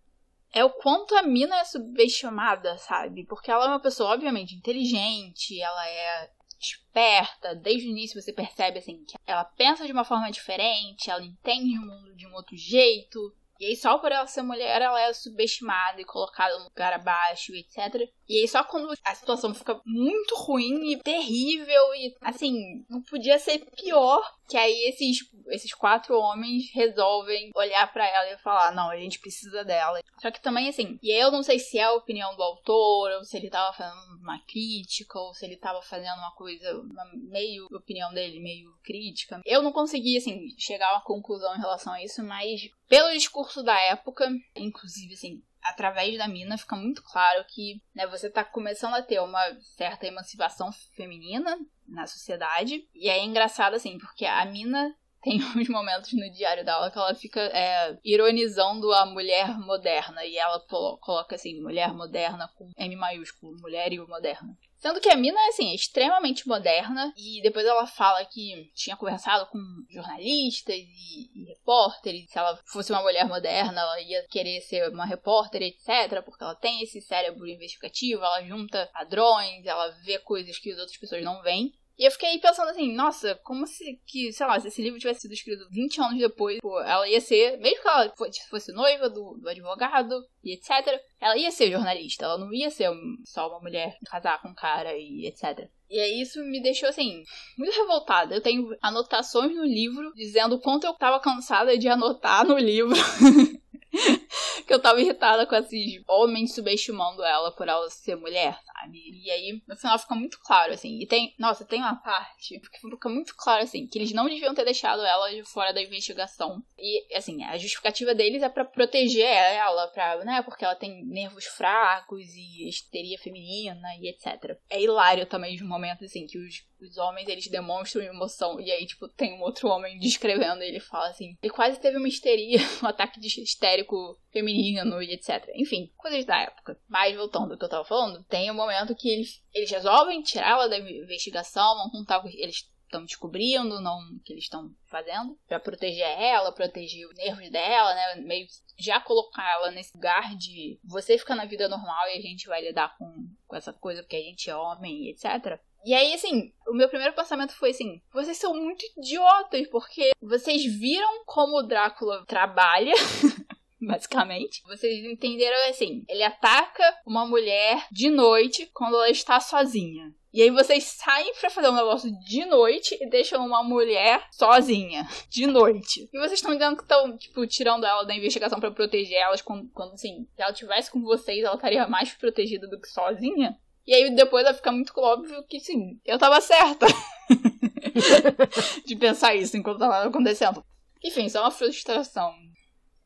É 0.52 0.66
o 0.66 0.72
quanto 0.72 1.14
a 1.16 1.22
mina 1.22 1.60
é 1.60 1.64
subestimada, 1.64 2.76
sabe? 2.80 3.24
Porque 3.26 3.52
ela 3.52 3.66
é 3.66 3.68
uma 3.68 3.80
pessoa, 3.80 4.12
obviamente, 4.12 4.56
inteligente, 4.56 5.62
ela 5.62 5.88
é 5.88 6.32
esperta, 6.60 7.56
desde 7.56 7.88
o 7.88 7.92
início 7.92 8.22
você 8.22 8.34
percebe 8.34 8.80
assim 8.80 9.04
que 9.06 9.16
ela 9.26 9.46
pensa 9.46 9.86
de 9.86 9.94
uma 9.94 10.04
forma 10.04 10.30
diferente, 10.30 11.10
ela 11.10 11.24
entende 11.24 11.78
o 11.78 11.82
mundo 11.82 12.14
de 12.16 12.28
um 12.28 12.34
outro 12.34 12.58
jeito. 12.58 13.34
E 13.60 13.66
aí 13.66 13.76
só 13.76 13.98
por 13.98 14.12
ela 14.12 14.26
ser 14.26 14.42
mulher 14.42 14.82
ela 14.82 15.02
é 15.02 15.12
subestimada 15.14 16.00
e 16.00 16.06
colocada 16.06 16.58
no 16.58 16.66
lugar 16.66 16.94
abaixo, 16.94 17.54
etc. 17.54 18.10
E 18.28 18.42
aí 18.42 18.48
só 18.48 18.64
quando 18.64 18.90
a 19.04 19.16
situação 19.16 19.54
fica 19.54 19.80
muito 19.86 20.36
ruim 20.36 20.94
e 20.94 20.98
terrível 20.98 21.94
e 21.96 22.16
assim, 22.22 22.86
não 22.90 23.02
podia 23.02 23.38
ser 23.38 23.60
pior, 23.76 24.22
que 24.48 24.56
aí 24.58 24.88
esses, 24.88 25.18
esses 25.50 25.74
quatro 25.74 26.18
homens 26.18 26.72
resolvem 26.74 27.52
olhar 27.56 27.92
para 27.92 28.08
ela 28.08 28.32
e 28.32 28.38
falar: 28.38 28.72
"Não, 28.74 28.90
a 28.90 28.98
gente 28.98 29.20
precisa 29.20 29.66
dela". 29.66 30.00
Só 30.22 30.32
que 30.32 30.42
também 30.42 30.70
assim, 30.70 30.98
e 31.04 31.12
eu 31.12 31.32
não 31.32 31.44
sei 31.44 31.60
se 31.60 31.78
é 31.78 31.84
a 31.84 31.94
opinião 31.94 32.36
do 32.36 32.44
autor 32.44 33.12
ou 33.12 33.24
se 33.24 33.36
ele 33.36 33.50
tava 33.50 33.76
fazendo 33.76 34.20
uma 34.22 34.40
crítica 34.46 35.20
ou 35.20 35.34
se 35.34 35.46
ele 35.46 35.58
tava 35.58 35.82
fazendo 35.82 36.18
uma 36.18 36.34
coisa 36.36 36.80
uma 36.80 37.06
meio 37.30 37.68
opinião 37.72 38.14
dele, 38.14 38.40
meio 38.40 38.72
crítica. 38.84 39.42
Eu 39.46 39.62
não 39.62 39.72
consegui 39.72 40.18
assim 40.18 40.48
chegar 40.58 40.90
a 40.90 40.94
uma 40.94 41.04
conclusão 41.04 41.56
em 41.56 41.60
relação 41.60 41.94
a 41.94 42.04
isso, 42.04 42.24
mas 42.24 42.62
pelo 42.90 43.14
discurso 43.14 43.64
da 43.64 43.80
época, 43.80 44.28
inclusive 44.56 45.14
assim, 45.14 45.42
através 45.62 46.18
da 46.18 46.28
mina 46.28 46.58
fica 46.58 46.76
muito 46.76 47.04
claro 47.04 47.46
que 47.48 47.82
né, 47.94 48.08
você 48.08 48.28
está 48.28 48.44
começando 48.44 48.96
a 48.96 49.04
ter 49.04 49.20
uma 49.22 49.40
certa 49.62 50.08
emancipação 50.08 50.72
feminina 50.96 51.58
na 51.88 52.08
sociedade. 52.08 52.88
E 52.94 53.10
é 53.10 53.24
engraçado, 53.24 53.76
assim, 53.76 53.98
porque 53.98 54.26
a 54.26 54.44
mina 54.46 54.94
tem 55.24 55.42
uns 55.56 55.68
momentos 55.68 56.14
no 56.14 56.30
diário 56.32 56.64
dela 56.64 56.90
que 56.90 56.98
ela 56.98 57.14
fica 57.14 57.42
é, 57.42 57.98
ironizando 58.04 58.92
a 58.94 59.06
mulher 59.06 59.58
moderna. 59.60 60.26
E 60.26 60.38
ela 60.38 60.60
coloca 61.02 61.36
assim, 61.36 61.62
mulher 61.62 61.94
moderna 61.94 62.50
com 62.58 62.72
M 62.78 62.96
maiúsculo, 62.96 63.60
mulher 63.60 63.92
e 63.92 64.00
moderna. 64.00 64.58
Sendo 64.78 65.02
que 65.02 65.10
a 65.10 65.16
mina, 65.18 65.38
assim, 65.50 65.72
é 65.72 65.76
extremamente 65.76 66.48
moderna. 66.48 67.14
E 67.18 67.42
depois 67.42 67.66
ela 67.66 67.86
fala 67.86 68.24
que 68.24 68.72
tinha 68.74 68.96
conversado 68.96 69.46
com 69.48 69.60
jornalistas 69.90 70.74
e, 70.78 71.30
e 71.36 71.46
repórteres. 71.50 72.30
Se 72.32 72.40
ela 72.40 72.58
fosse 72.66 72.94
uma 72.94 73.02
mulher 73.02 73.28
moderna, 73.28 73.82
ela 73.82 74.02
ia 74.02 74.26
querer 74.30 74.62
ser 74.62 74.90
uma 74.90 75.06
repórter, 75.06 75.62
etc. 75.62 76.24
Porque 76.24 76.42
ela 76.42 76.56
tem 76.56 76.82
esse 76.82 77.02
cérebro 77.02 77.46
investigativo, 77.46 78.24
ela 78.24 78.42
junta 78.44 78.90
padrões, 78.94 79.66
ela 79.66 79.90
vê 80.06 80.18
coisas 80.20 80.58
que 80.58 80.72
as 80.72 80.80
outras 80.80 80.98
pessoas 80.98 81.26
não 81.26 81.42
veem. 81.42 81.74
E 82.00 82.06
eu 82.06 82.12
fiquei 82.12 82.40
pensando 82.40 82.70
assim, 82.70 82.96
nossa, 82.96 83.36
como 83.44 83.68
se 83.68 84.00
que, 84.08 84.32
sei 84.32 84.48
lá, 84.48 84.58
se 84.58 84.70
esse 84.70 84.82
livro 84.82 84.98
tivesse 84.98 85.20
sido 85.20 85.34
escrito 85.34 85.68
20 85.70 86.00
anos 86.00 86.18
depois, 86.18 86.58
pô, 86.62 86.80
ela 86.80 87.06
ia 87.10 87.20
ser, 87.20 87.58
mesmo 87.58 87.82
que 87.82 87.88
ela 87.90 88.14
fosse 88.50 88.72
noiva 88.72 89.10
do, 89.10 89.38
do 89.38 89.50
advogado 89.50 90.16
e 90.42 90.54
etc, 90.54 90.98
ela 91.20 91.36
ia 91.36 91.52
ser 91.52 91.70
jornalista, 91.70 92.24
ela 92.24 92.38
não 92.38 92.54
ia 92.54 92.70
ser 92.70 92.90
só 93.26 93.50
uma 93.50 93.60
mulher 93.60 93.98
casar 94.06 94.42
com 94.42 94.48
um 94.48 94.56
cara 94.56 94.96
e 94.96 95.28
etc. 95.28 95.70
E 95.90 96.00
aí 96.00 96.22
isso 96.22 96.42
me 96.42 96.62
deixou 96.62 96.88
assim, 96.88 97.22
muito 97.58 97.76
revoltada. 97.76 98.34
Eu 98.34 98.42
tenho 98.42 98.70
anotações 98.82 99.54
no 99.54 99.66
livro 99.66 100.14
dizendo 100.16 100.56
o 100.56 100.62
quanto 100.62 100.88
eu 100.88 100.94
tava 100.94 101.20
cansada 101.20 101.78
de 101.78 101.90
anotar 101.90 102.48
no 102.48 102.58
livro. 102.58 102.96
que 104.66 104.74
eu 104.74 104.80
tava 104.80 105.02
irritada 105.02 105.48
com 105.48 105.56
esses 105.56 106.02
homens 106.08 106.54
subestimando 106.54 107.24
ela 107.24 107.52
por 107.52 107.68
ela 107.68 107.90
ser 107.90 108.16
mulher, 108.16 108.54
sabe? 108.54 108.79
E 108.92 109.32
aí, 109.32 109.62
no 109.68 109.76
final 109.76 109.98
fica 110.00 110.16
muito 110.16 110.40
claro, 110.40 110.74
assim. 110.74 111.00
E 111.02 111.08
tem, 111.08 111.34
nossa, 111.38 111.66
tem 111.66 111.80
uma 111.80 111.96
parte 111.96 112.60
que 112.60 112.90
fica 112.90 113.10
muito 113.10 113.36
claro, 113.36 113.64
assim, 113.64 113.88
que 113.88 113.98
eles 113.98 114.14
não 114.14 114.28
deviam 114.28 114.54
ter 114.54 114.66
deixado 114.66 115.02
ela 115.04 115.30
de 115.30 115.44
fora 115.44 115.74
da 115.74 115.82
investigação. 115.82 116.64
E, 116.78 117.16
assim, 117.16 117.44
a 117.44 117.58
justificativa 117.58 118.14
deles 118.16 118.42
é 118.42 118.50
para 118.50 118.66
proteger 118.66 119.26
ela, 119.26 119.88
pra, 119.88 120.24
né? 120.24 120.42
Porque 120.44 120.64
ela 120.64 120.76
tem 120.76 121.06
nervos 121.06 121.46
fracos 121.46 122.26
e 122.36 122.68
histeria 122.68 123.18
feminina 123.18 123.88
e 124.00 124.10
etc. 124.10 124.58
É 124.70 124.82
hilário 124.82 125.26
também 125.26 125.56
de 125.56 125.64
momentos, 125.64 126.04
assim, 126.04 126.26
que 126.26 126.38
os 126.38 126.70
os 126.82 126.98
homens, 126.98 127.28
eles 127.28 127.48
demonstram 127.48 128.04
emoção. 128.04 128.60
E 128.60 128.72
aí, 128.72 128.86
tipo, 128.86 129.08
tem 129.08 129.34
um 129.34 129.42
outro 129.42 129.68
homem 129.68 130.00
descrevendo 130.00 130.64
e 130.64 130.68
ele 130.68 130.80
fala 130.80 131.10
assim: 131.10 131.36
ele 131.42 131.54
quase 131.54 131.80
teve 131.80 131.98
uma 131.98 132.08
histeria, 132.08 132.60
um 132.82 132.88
ataque 132.88 133.20
de 133.20 133.28
histérico 133.42 134.18
feminino 134.32 135.02
e 135.02 135.14
etc. 135.14 135.50
Enfim, 135.56 135.92
coisas 135.98 136.26
da 136.26 136.42
época. 136.42 136.80
Mas 136.88 137.16
voltando 137.16 137.52
ao 137.52 137.58
que 137.58 137.66
eu 137.66 137.70
tava 137.70 137.86
falando, 137.86 138.24
tem 138.26 138.50
um 138.50 138.56
momento 138.56 138.69
que 138.96 139.10
eles, 139.10 139.42
eles 139.54 139.70
resolvem 139.72 140.22
tirá-la 140.22 140.68
da 140.68 140.78
investigação, 140.78 141.76
vão 141.76 141.90
contar 141.90 142.20
o 142.20 142.24
que 142.24 142.42
eles 142.42 142.68
estão 142.90 143.06
descobrindo, 143.06 143.80
não 143.80 144.00
o 144.00 144.20
que 144.24 144.34
eles 144.34 144.46
estão 144.46 144.72
fazendo, 144.88 145.38
para 145.48 145.60
proteger 145.60 146.08
ela, 146.08 146.52
proteger 146.52 147.08
os 147.08 147.16
nervos 147.16 147.50
dela, 147.50 147.94
né? 147.94 148.16
Meio 148.16 148.48
já 148.78 149.00
colocar 149.00 149.48
ela 149.54 149.72
nesse 149.72 149.96
lugar 149.96 150.36
de 150.36 150.80
você 150.84 151.18
ficar 151.18 151.36
na 151.36 151.46
vida 151.46 151.68
normal 151.70 152.08
e 152.08 152.18
a 152.18 152.22
gente 152.22 152.48
vai 152.48 152.62
lidar 152.62 152.98
com, 152.98 153.30
com 153.48 153.56
essa 153.56 153.74
coisa 153.74 154.02
porque 154.02 154.16
a 154.16 154.22
gente 154.22 154.50
é 154.50 154.56
homem, 154.56 155.10
etc. 155.10 155.60
E 155.86 155.94
aí, 155.94 156.14
assim, 156.14 156.52
o 156.68 156.74
meu 156.74 156.90
primeiro 156.90 157.14
pensamento 157.14 157.54
foi 157.54 157.70
assim: 157.72 158.02
vocês 158.12 158.38
são 158.38 158.54
muito 158.54 158.84
idiotas, 158.98 159.68
porque 159.70 160.12
vocês 160.22 160.64
viram 160.66 161.24
como 161.26 161.58
o 161.58 161.64
Drácula 161.64 162.26
trabalha. 162.26 162.94
basicamente. 163.88 164.62
Vocês 164.68 165.06
entenderam 165.06 165.70
assim: 165.70 166.04
ele 166.08 166.24
ataca 166.24 166.84
uma 167.06 167.26
mulher 167.26 167.88
de 167.92 168.10
noite 168.10 168.70
quando 168.74 168.96
ela 168.96 169.10
está 169.10 169.40
sozinha. 169.40 170.14
E 170.32 170.44
aí 170.44 170.52
vocês 170.52 170.84
saem 170.84 171.34
para 171.34 171.50
fazer 171.50 171.70
um 171.70 171.76
negócio 171.76 172.12
de 172.20 172.46
noite 172.46 172.96
e 173.02 173.10
deixam 173.10 173.44
uma 173.44 173.64
mulher 173.64 174.28
sozinha, 174.32 175.08
de 175.28 175.48
noite. 175.48 176.08
E 176.14 176.20
vocês 176.20 176.34
estão 176.34 176.54
dizendo 176.54 176.76
que 176.76 176.84
estão, 176.84 177.18
tipo, 177.18 177.48
tirando 177.48 177.84
ela 177.84 178.04
da 178.04 178.14
investigação 178.14 178.60
para 178.60 178.70
proteger 178.70 179.18
elas 179.18 179.42
quando, 179.42 179.68
quando, 179.72 179.94
assim, 179.94 180.28
se 180.36 180.42
ela 180.42 180.54
tivesse 180.54 180.92
com 180.92 181.02
vocês, 181.02 181.44
ela 181.44 181.56
estaria 181.56 181.88
mais 181.88 182.14
protegida 182.14 182.68
do 182.68 182.80
que 182.80 182.88
sozinha? 182.88 183.58
E 183.88 183.94
aí 183.96 184.14
depois 184.16 184.44
vai 184.44 184.54
ficar 184.54 184.72
muito 184.72 184.94
óbvio 184.98 185.44
que 185.48 185.60
sim, 185.60 186.00
eu 186.06 186.20
tava 186.20 186.40
certa. 186.42 186.86
de 188.86 188.96
pensar 188.96 189.34
isso 189.34 189.58
enquanto 189.58 189.80
tava 189.80 190.04
acontecendo. 190.04 190.64
Enfim, 191.04 191.28
só 191.28 191.42
uma 191.42 191.50
frustração. 191.50 192.32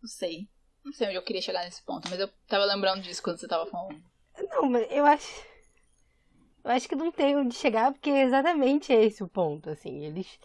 Não 0.02 0.10
sei. 0.10 0.50
Não 0.84 0.92
sei 0.92 1.08
onde 1.08 1.18
eu 1.18 1.24
queria 1.24 1.42
chegar 1.42 1.64
nesse 1.64 1.82
ponto, 1.84 2.10
mas 2.10 2.20
eu 2.20 2.30
tava 2.48 2.66
lembrando 2.66 3.02
disso 3.02 3.22
quando 3.24 3.38
você 3.40 3.48
tava 3.48 3.66
falando. 3.66 4.02
Não, 4.50 4.70
mas 4.70 4.88
eu 4.92 5.06
acho. 5.06 5.46
Eu 6.64 6.72
acho 6.72 6.88
que 6.88 6.96
não 6.96 7.12
tem 7.12 7.36
onde 7.36 7.56
chegar, 7.56 7.92
porque 7.92 8.10
é 8.10 8.24
exatamente 8.24 8.92
esse 8.92 9.24
o 9.24 9.28
ponto, 9.28 9.70
assim. 9.70 10.04
Eles. 10.06 10.40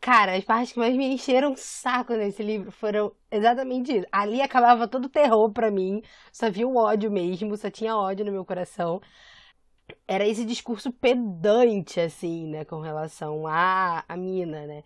Cara, 0.00 0.36
as 0.36 0.44
partes 0.44 0.72
que 0.72 0.80
mais 0.80 0.96
me 0.96 1.06
encheram 1.06 1.52
o 1.52 1.56
saco 1.56 2.14
nesse 2.14 2.42
livro 2.42 2.72
foram 2.72 3.14
exatamente 3.30 3.98
isso. 3.98 4.06
Ali 4.10 4.42
acabava 4.42 4.88
todo 4.88 5.04
o 5.04 5.08
terror 5.08 5.50
pra 5.52 5.70
mim. 5.70 6.02
Só 6.32 6.50
via 6.50 6.66
o 6.66 6.76
ódio 6.76 7.10
mesmo, 7.10 7.56
só 7.56 7.70
tinha 7.70 7.96
ódio 7.96 8.24
no 8.24 8.32
meu 8.32 8.44
coração 8.44 9.00
era 10.06 10.26
esse 10.26 10.44
discurso 10.44 10.92
pedante, 10.92 12.00
assim, 12.00 12.46
né, 12.48 12.64
com 12.64 12.80
relação 12.80 13.46
à, 13.46 14.04
à 14.08 14.16
mina, 14.16 14.66
né. 14.66 14.84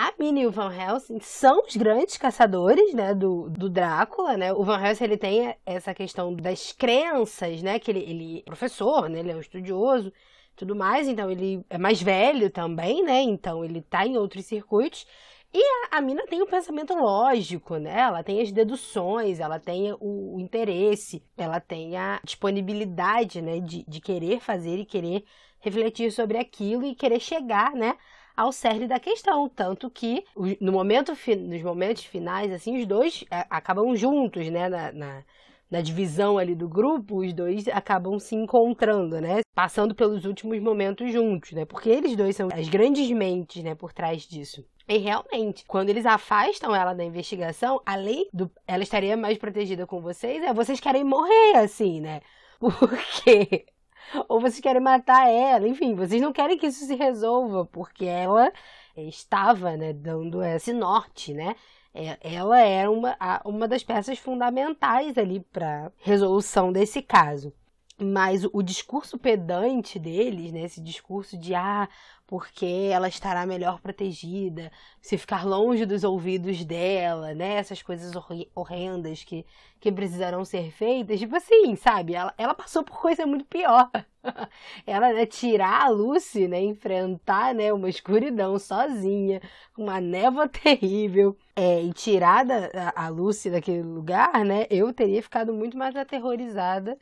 A 0.00 0.14
Mina 0.16 0.38
e 0.38 0.46
o 0.46 0.52
Van 0.52 0.72
Helsing 0.72 1.18
são 1.18 1.64
os 1.66 1.74
grandes 1.76 2.16
caçadores, 2.16 2.94
né, 2.94 3.12
do, 3.12 3.50
do 3.50 3.68
Drácula, 3.68 4.36
né. 4.36 4.52
O 4.52 4.62
Van 4.62 4.80
Helsing, 4.80 5.02
ele 5.02 5.16
tem 5.16 5.56
essa 5.66 5.92
questão 5.92 6.32
das 6.32 6.70
crenças, 6.70 7.60
né, 7.62 7.80
que 7.80 7.90
ele, 7.90 7.98
ele 8.08 8.38
é 8.38 8.42
professor, 8.42 9.08
né, 9.08 9.18
ele 9.18 9.32
é 9.32 9.34
um 9.34 9.40
estudioso, 9.40 10.12
tudo 10.54 10.76
mais, 10.76 11.08
então 11.08 11.28
ele 11.28 11.64
é 11.68 11.76
mais 11.76 12.00
velho 12.00 12.48
também, 12.48 13.02
né, 13.02 13.22
então 13.22 13.64
ele 13.64 13.82
tá 13.82 14.06
em 14.06 14.16
outros 14.16 14.46
circuitos. 14.46 15.04
E 15.52 15.60
a, 15.90 15.98
a 15.98 16.00
mina 16.00 16.24
tem 16.28 16.40
o 16.42 16.44
um 16.44 16.48
pensamento 16.48 16.94
lógico, 16.94 17.76
né? 17.78 17.98
Ela 17.98 18.22
tem 18.22 18.40
as 18.40 18.52
deduções, 18.52 19.40
ela 19.40 19.58
tem 19.58 19.92
o, 19.94 20.36
o 20.36 20.40
interesse, 20.40 21.24
ela 21.36 21.58
tem 21.58 21.96
a 21.96 22.20
disponibilidade, 22.22 23.42
né? 23.42 23.58
De, 23.58 23.82
de 23.88 24.00
querer 24.00 24.40
fazer 24.40 24.78
e 24.78 24.84
querer 24.84 25.24
refletir 25.58 26.12
sobre 26.12 26.38
aquilo 26.38 26.84
e 26.84 26.94
querer 26.94 27.18
chegar, 27.18 27.72
né? 27.72 27.96
Ao 28.38 28.52
cerne 28.52 28.86
da 28.86 29.00
questão, 29.00 29.48
tanto 29.48 29.90
que 29.90 30.24
no 30.60 30.70
momento, 30.70 31.12
nos 31.40 31.60
momentos 31.60 32.04
finais, 32.04 32.52
assim, 32.52 32.78
os 32.78 32.86
dois 32.86 33.24
é, 33.32 33.44
acabam 33.50 33.96
juntos, 33.96 34.48
né, 34.48 34.68
na, 34.68 34.92
na, 34.92 35.24
na 35.68 35.80
divisão 35.80 36.38
ali 36.38 36.54
do 36.54 36.68
grupo, 36.68 37.16
os 37.16 37.32
dois 37.32 37.66
acabam 37.66 38.16
se 38.20 38.36
encontrando, 38.36 39.20
né, 39.20 39.40
passando 39.56 39.92
pelos 39.92 40.24
últimos 40.24 40.60
momentos 40.60 41.12
juntos, 41.12 41.50
né, 41.50 41.64
porque 41.64 41.88
eles 41.88 42.14
dois 42.14 42.36
são 42.36 42.48
as 42.52 42.68
grandes 42.68 43.10
mentes, 43.10 43.64
né, 43.64 43.74
por 43.74 43.92
trás 43.92 44.22
disso. 44.22 44.64
E 44.86 44.98
realmente, 44.98 45.64
quando 45.66 45.88
eles 45.90 46.06
afastam 46.06 46.72
ela 46.72 46.94
da 46.94 47.02
investigação, 47.02 47.82
além 47.84 48.28
do 48.32 48.48
ela 48.68 48.84
estaria 48.84 49.16
mais 49.16 49.36
protegida 49.36 49.84
com 49.84 50.00
vocês, 50.00 50.44
é 50.44 50.54
vocês 50.54 50.78
querem 50.78 51.02
morrer 51.02 51.56
assim, 51.56 52.00
né? 52.00 52.20
Porque 52.60 53.66
ou 54.28 54.40
vocês 54.40 54.60
querem 54.60 54.80
matar 54.80 55.28
ela, 55.28 55.66
enfim, 55.66 55.94
vocês 55.94 56.20
não 56.20 56.32
querem 56.32 56.58
que 56.58 56.66
isso 56.66 56.84
se 56.84 56.94
resolva, 56.94 57.64
porque 57.66 58.04
ela 58.04 58.52
estava, 58.96 59.76
né, 59.76 59.92
dando 59.92 60.42
esse 60.42 60.72
norte, 60.72 61.32
né? 61.32 61.54
É, 61.94 62.18
ela 62.20 62.60
era 62.60 62.90
uma, 62.90 63.16
uma 63.44 63.66
das 63.66 63.82
peças 63.82 64.18
fundamentais 64.18 65.16
ali 65.16 65.40
para 65.40 65.90
resolução 65.98 66.72
desse 66.72 67.02
caso. 67.02 67.52
Mas 68.00 68.44
o 68.52 68.62
discurso 68.62 69.18
pedante 69.18 69.98
deles, 69.98 70.52
né, 70.52 70.62
esse 70.62 70.80
discurso 70.80 71.36
de 71.36 71.54
ah, 71.54 71.88
porque 72.28 72.90
ela 72.92 73.08
estará 73.08 73.46
melhor 73.46 73.80
protegida, 73.80 74.70
se 75.00 75.16
ficar 75.16 75.46
longe 75.46 75.86
dos 75.86 76.04
ouvidos 76.04 76.62
dela, 76.62 77.32
né? 77.34 77.54
Essas 77.54 77.82
coisas 77.82 78.12
horrendas 78.54 79.24
que, 79.24 79.46
que 79.80 79.90
precisarão 79.90 80.44
ser 80.44 80.70
feitas. 80.70 81.18
Tipo 81.18 81.36
assim, 81.36 81.74
sabe? 81.74 82.14
Ela, 82.14 82.34
ela 82.36 82.52
passou 82.52 82.84
por 82.84 83.00
coisa 83.00 83.24
muito 83.24 83.46
pior. 83.46 83.90
ela, 84.86 85.10
né, 85.14 85.24
tirar 85.24 85.86
a 85.86 85.88
Lucy, 85.88 86.46
né? 86.46 86.60
Enfrentar, 86.60 87.54
né? 87.54 87.72
Uma 87.72 87.88
escuridão 87.88 88.58
sozinha, 88.58 89.40
uma 89.76 89.98
névoa 89.98 90.46
terrível. 90.52 91.34
É, 91.56 91.82
e 91.82 91.94
tirar 91.94 92.44
da, 92.44 92.92
a 92.94 93.08
Lucy 93.08 93.50
daquele 93.50 93.82
lugar, 93.82 94.44
né? 94.44 94.66
Eu 94.68 94.92
teria 94.92 95.22
ficado 95.22 95.54
muito 95.54 95.78
mais 95.78 95.96
aterrorizada 95.96 96.98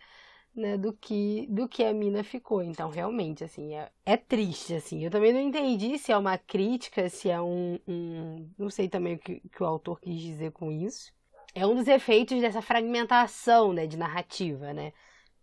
né, 0.57 0.79
do 0.79 0.93
que 0.93 1.47
do 1.51 1.69
que 1.69 1.85
a 1.85 1.93
mina 1.93 2.25
ficou. 2.25 2.63
Então, 2.63 2.89
realmente, 2.89 3.45
assim, 3.45 3.75
é, 3.75 3.91
é 4.05 4.17
triste, 4.17 4.75
assim. 4.75 5.05
Eu 5.05 5.11
também 5.11 5.33
não 5.33 5.41
entendi 5.41 5.99
se 5.99 6.11
é 6.11 6.17
uma 6.17 6.39
crítica, 6.39 7.09
se 7.11 7.29
é 7.29 7.41
um, 7.41 7.79
um 7.87 8.49
não 8.59 8.71
sei 8.71 8.89
também 8.89 9.15
o 9.15 9.19
que, 9.19 9.41
que 9.41 9.63
o 9.63 9.67
autor 9.67 10.01
quis 10.01 10.19
dizer 10.21 10.53
com 10.53 10.73
isso. 10.73 11.13
É 11.55 11.67
um 11.67 11.75
dos 11.75 11.89
efeitos 11.89 12.41
dessa 12.41 12.63
fragmentação, 12.63 13.73
né, 13.73 13.87
de 13.87 13.97
narrativa, 13.97 14.73
né? 14.73 14.93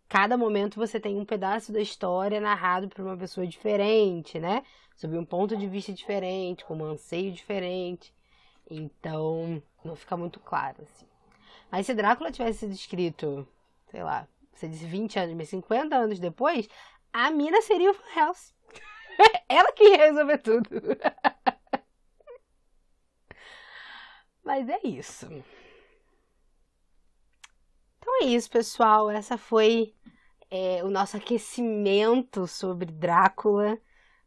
Cada 0.10 0.38
momento 0.38 0.80
você 0.80 1.00
tem 1.00 1.18
um 1.18 1.26
pedaço 1.26 1.72
da 1.72 1.82
história 1.82 2.40
narrado 2.40 2.88
por 2.90 3.02
uma 3.02 3.18
pessoa 3.18 3.48
diferente, 3.48 4.40
né? 4.40 4.64
Sob 4.96 5.18
um 5.18 5.26
ponto 5.26 5.58
de 5.58 5.68
vista 5.68 5.92
diferente, 5.92 6.66
com 6.66 6.76
um 6.78 6.86
anseio 6.86 7.32
diferente. 7.32 8.14
Então, 8.70 9.62
não 9.84 9.96
fica 9.96 10.16
muito 10.16 10.40
claro, 10.40 10.84
assim. 10.84 11.06
Mas 11.72 11.88
se 11.88 11.94
Drácula 11.96 12.32
tivesse 12.32 12.60
sido 12.60 12.74
escrito, 12.74 13.48
sei 13.90 14.04
lá, 14.04 14.28
você 14.54 14.68
disse 14.68 14.86
20 14.86 15.20
anos, 15.20 15.36
mas 15.36 15.50
50 15.50 15.96
anos 15.96 16.20
depois, 16.20 16.68
a 17.12 17.32
mina 17.32 17.62
seria 17.62 17.92
o 17.92 17.96
Helsing. 18.16 18.54
Ela 19.50 19.72
que 19.72 19.84
ia 19.84 19.98
resolver 19.98 20.38
tudo. 20.40 20.70
mas 24.44 24.68
é 24.70 24.80
isso. 24.84 25.28
Então 27.98 28.22
é 28.22 28.26
isso, 28.26 28.50
pessoal. 28.50 29.10
Essa 29.10 29.38
foi 29.38 29.94
é, 30.50 30.84
o 30.84 30.90
nosso 30.90 31.18
aquecimento 31.18 32.48
sobre 32.48 32.92
Drácula 32.92 33.80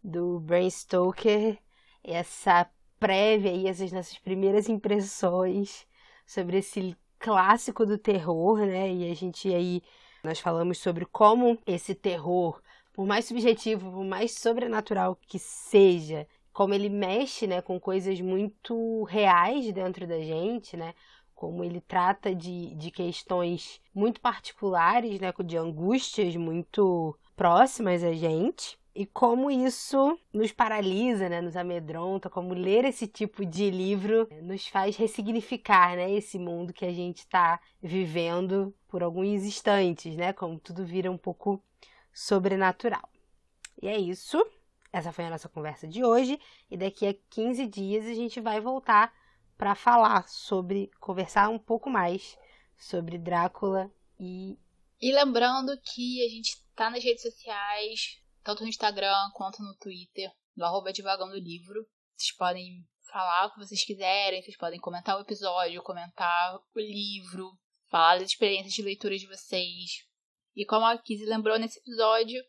do 0.02 0.40
Bram 0.40 0.68
Stoker. 0.68 1.58
Essa 2.02 2.70
prévia 2.98 3.50
aí, 3.50 3.66
essas 3.66 3.92
nossas 3.92 4.18
primeiras 4.18 4.68
impressões 4.68 5.86
sobre 6.26 6.58
esse 6.58 6.96
clássico 7.18 7.84
do 7.84 7.98
terror, 7.98 8.58
né? 8.58 8.92
E 8.92 9.10
a 9.10 9.14
gente 9.14 9.52
aí 9.52 9.82
nós 10.26 10.40
falamos 10.40 10.78
sobre 10.78 11.06
como 11.06 11.56
esse 11.64 11.94
terror, 11.94 12.60
por 12.92 13.06
mais 13.06 13.24
subjetivo, 13.26 13.90
por 13.92 14.04
mais 14.04 14.32
sobrenatural 14.32 15.16
que 15.28 15.38
seja, 15.38 16.26
como 16.52 16.74
ele 16.74 16.88
mexe, 16.88 17.46
né, 17.46 17.62
com 17.62 17.78
coisas 17.78 18.20
muito 18.20 19.04
reais 19.04 19.72
dentro 19.72 20.06
da 20.06 20.18
gente, 20.18 20.76
né? 20.76 20.94
Como 21.34 21.62
ele 21.62 21.80
trata 21.80 22.34
de, 22.34 22.74
de 22.74 22.90
questões 22.90 23.80
muito 23.94 24.20
particulares, 24.20 25.20
né, 25.20 25.32
de 25.44 25.56
angústias 25.56 26.34
muito 26.34 27.16
próximas 27.36 28.02
a 28.02 28.12
gente 28.12 28.78
e 28.96 29.04
como 29.04 29.50
isso 29.50 30.18
nos 30.32 30.52
paralisa, 30.52 31.28
né, 31.28 31.42
nos 31.42 31.54
amedronta, 31.54 32.30
como 32.30 32.54
ler 32.54 32.86
esse 32.86 33.06
tipo 33.06 33.44
de 33.44 33.70
livro 33.70 34.26
nos 34.42 34.66
faz 34.68 34.96
ressignificar, 34.96 35.94
né, 35.96 36.10
esse 36.10 36.38
mundo 36.38 36.72
que 36.72 36.84
a 36.84 36.92
gente 36.92 37.18
está 37.18 37.60
vivendo 37.82 38.74
por 38.88 39.02
alguns 39.02 39.44
instantes, 39.44 40.16
né, 40.16 40.32
como 40.32 40.58
tudo 40.58 40.84
vira 40.84 41.10
um 41.10 41.18
pouco 41.18 41.62
sobrenatural. 42.10 43.06
E 43.82 43.86
é 43.86 43.98
isso. 43.98 44.42
Essa 44.90 45.12
foi 45.12 45.26
a 45.26 45.30
nossa 45.30 45.48
conversa 45.48 45.86
de 45.86 46.02
hoje 46.02 46.40
e 46.70 46.76
daqui 46.76 47.06
a 47.06 47.14
15 47.28 47.66
dias 47.66 48.06
a 48.06 48.14
gente 48.14 48.40
vai 48.40 48.60
voltar 48.60 49.12
para 49.58 49.74
falar 49.74 50.26
sobre, 50.26 50.90
conversar 50.98 51.50
um 51.50 51.58
pouco 51.58 51.90
mais 51.90 52.38
sobre 52.78 53.18
Drácula 53.18 53.90
e 54.18 54.58
e 55.00 55.12
lembrando 55.12 55.78
que 55.82 56.24
a 56.24 56.28
gente 56.30 56.56
tá 56.74 56.88
nas 56.88 57.04
redes 57.04 57.22
sociais, 57.22 58.18
tanto 58.46 58.62
no 58.62 58.68
Instagram 58.68 59.12
quanto 59.34 59.60
no 59.60 59.76
Twitter, 59.76 60.30
no 60.56 60.64
arroba 60.64 60.92
Divagando 60.92 61.34
Livro. 61.34 61.84
Vocês 62.14 62.32
podem 62.36 62.86
falar 63.10 63.46
o 63.46 63.52
que 63.52 63.58
vocês 63.58 63.84
quiserem, 63.84 64.40
vocês 64.40 64.56
podem 64.56 64.78
comentar 64.78 65.18
o 65.18 65.22
episódio, 65.22 65.82
comentar 65.82 66.54
o 66.54 66.80
livro, 66.80 67.50
falar 67.90 68.20
das 68.20 68.30
experiências 68.30 68.72
de 68.72 68.82
leitura 68.82 69.18
de 69.18 69.26
vocês. 69.26 70.06
E 70.54 70.64
como 70.64 70.86
a 70.86 70.96
Kizzy 70.96 71.24
lembrou 71.24 71.58
nesse 71.58 71.80
episódio, 71.80 72.40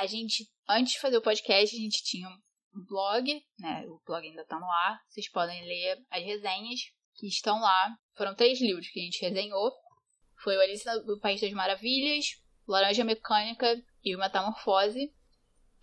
a 0.00 0.04
gente, 0.06 0.50
antes 0.68 0.94
de 0.94 1.00
fazer 1.00 1.18
o 1.18 1.22
podcast, 1.22 1.76
a 1.76 1.78
gente 1.78 2.02
tinha 2.02 2.28
um 2.28 2.84
blog, 2.88 3.40
né? 3.56 3.86
O 3.86 4.02
blog 4.04 4.26
ainda 4.26 4.44
tá 4.44 4.58
no 4.58 4.68
ar. 4.68 5.00
Vocês 5.08 5.30
podem 5.30 5.64
ler 5.64 6.04
as 6.10 6.24
resenhas 6.24 6.80
que 7.14 7.28
estão 7.28 7.60
lá. 7.60 7.96
Foram 8.16 8.34
três 8.34 8.60
livros 8.60 8.88
que 8.88 8.98
a 8.98 9.04
gente 9.04 9.20
resenhou. 9.20 9.72
Foi 10.42 10.56
o 10.56 10.60
Alice 10.60 10.84
no 11.06 11.20
País 11.20 11.40
das 11.40 11.52
Maravilhas, 11.52 12.42
Laranja 12.66 13.04
Mecânica 13.04 13.80
e 14.02 14.16
o 14.16 14.18
Metamorfose. 14.18 15.14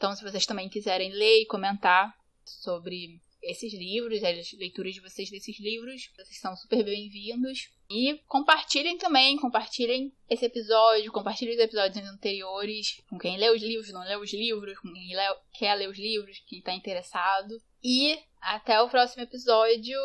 Então, 0.02 0.16
se 0.16 0.24
vocês 0.24 0.48
também 0.48 0.68
quiserem 0.68 1.12
ler 1.12 1.44
e 1.44 1.46
comentar 1.46 2.12
sobre 2.44 3.22
esses 3.40 3.72
livros, 3.72 4.24
as 4.24 4.52
leituras 4.54 4.96
de 4.96 5.00
vocês 5.00 5.30
desses 5.30 5.60
livros, 5.60 6.10
vocês 6.18 6.40
são 6.40 6.56
super 6.56 6.84
bem-vindos. 6.84 7.70
E 7.88 8.20
compartilhem 8.28 8.98
também, 8.98 9.38
compartilhem 9.38 10.12
esse 10.28 10.44
episódio, 10.44 11.12
compartilhem 11.12 11.54
os 11.54 11.62
episódios 11.62 12.04
anteriores 12.04 13.00
com 13.12 13.20
quem 13.20 13.38
lê 13.38 13.52
os 13.52 13.62
livros, 13.62 13.94
não 13.94 14.04
lê 14.04 14.18
os 14.18 14.34
livros, 14.34 14.80
com 14.80 14.92
quem 14.92 15.16
lê, 15.16 15.36
quer 15.54 15.76
ler 15.76 15.88
os 15.88 16.00
livros, 16.00 16.40
quem 16.48 16.58
está 16.58 16.74
interessado. 16.74 17.62
E 17.84 18.18
até 18.42 18.82
o 18.82 18.90
próximo 18.90 19.22
episódio. 19.22 20.00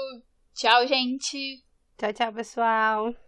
Tchau, 0.55 0.86
gente! 0.86 1.64
Tchau, 1.97 2.12
tchau, 2.12 2.34
pessoal! 2.34 3.25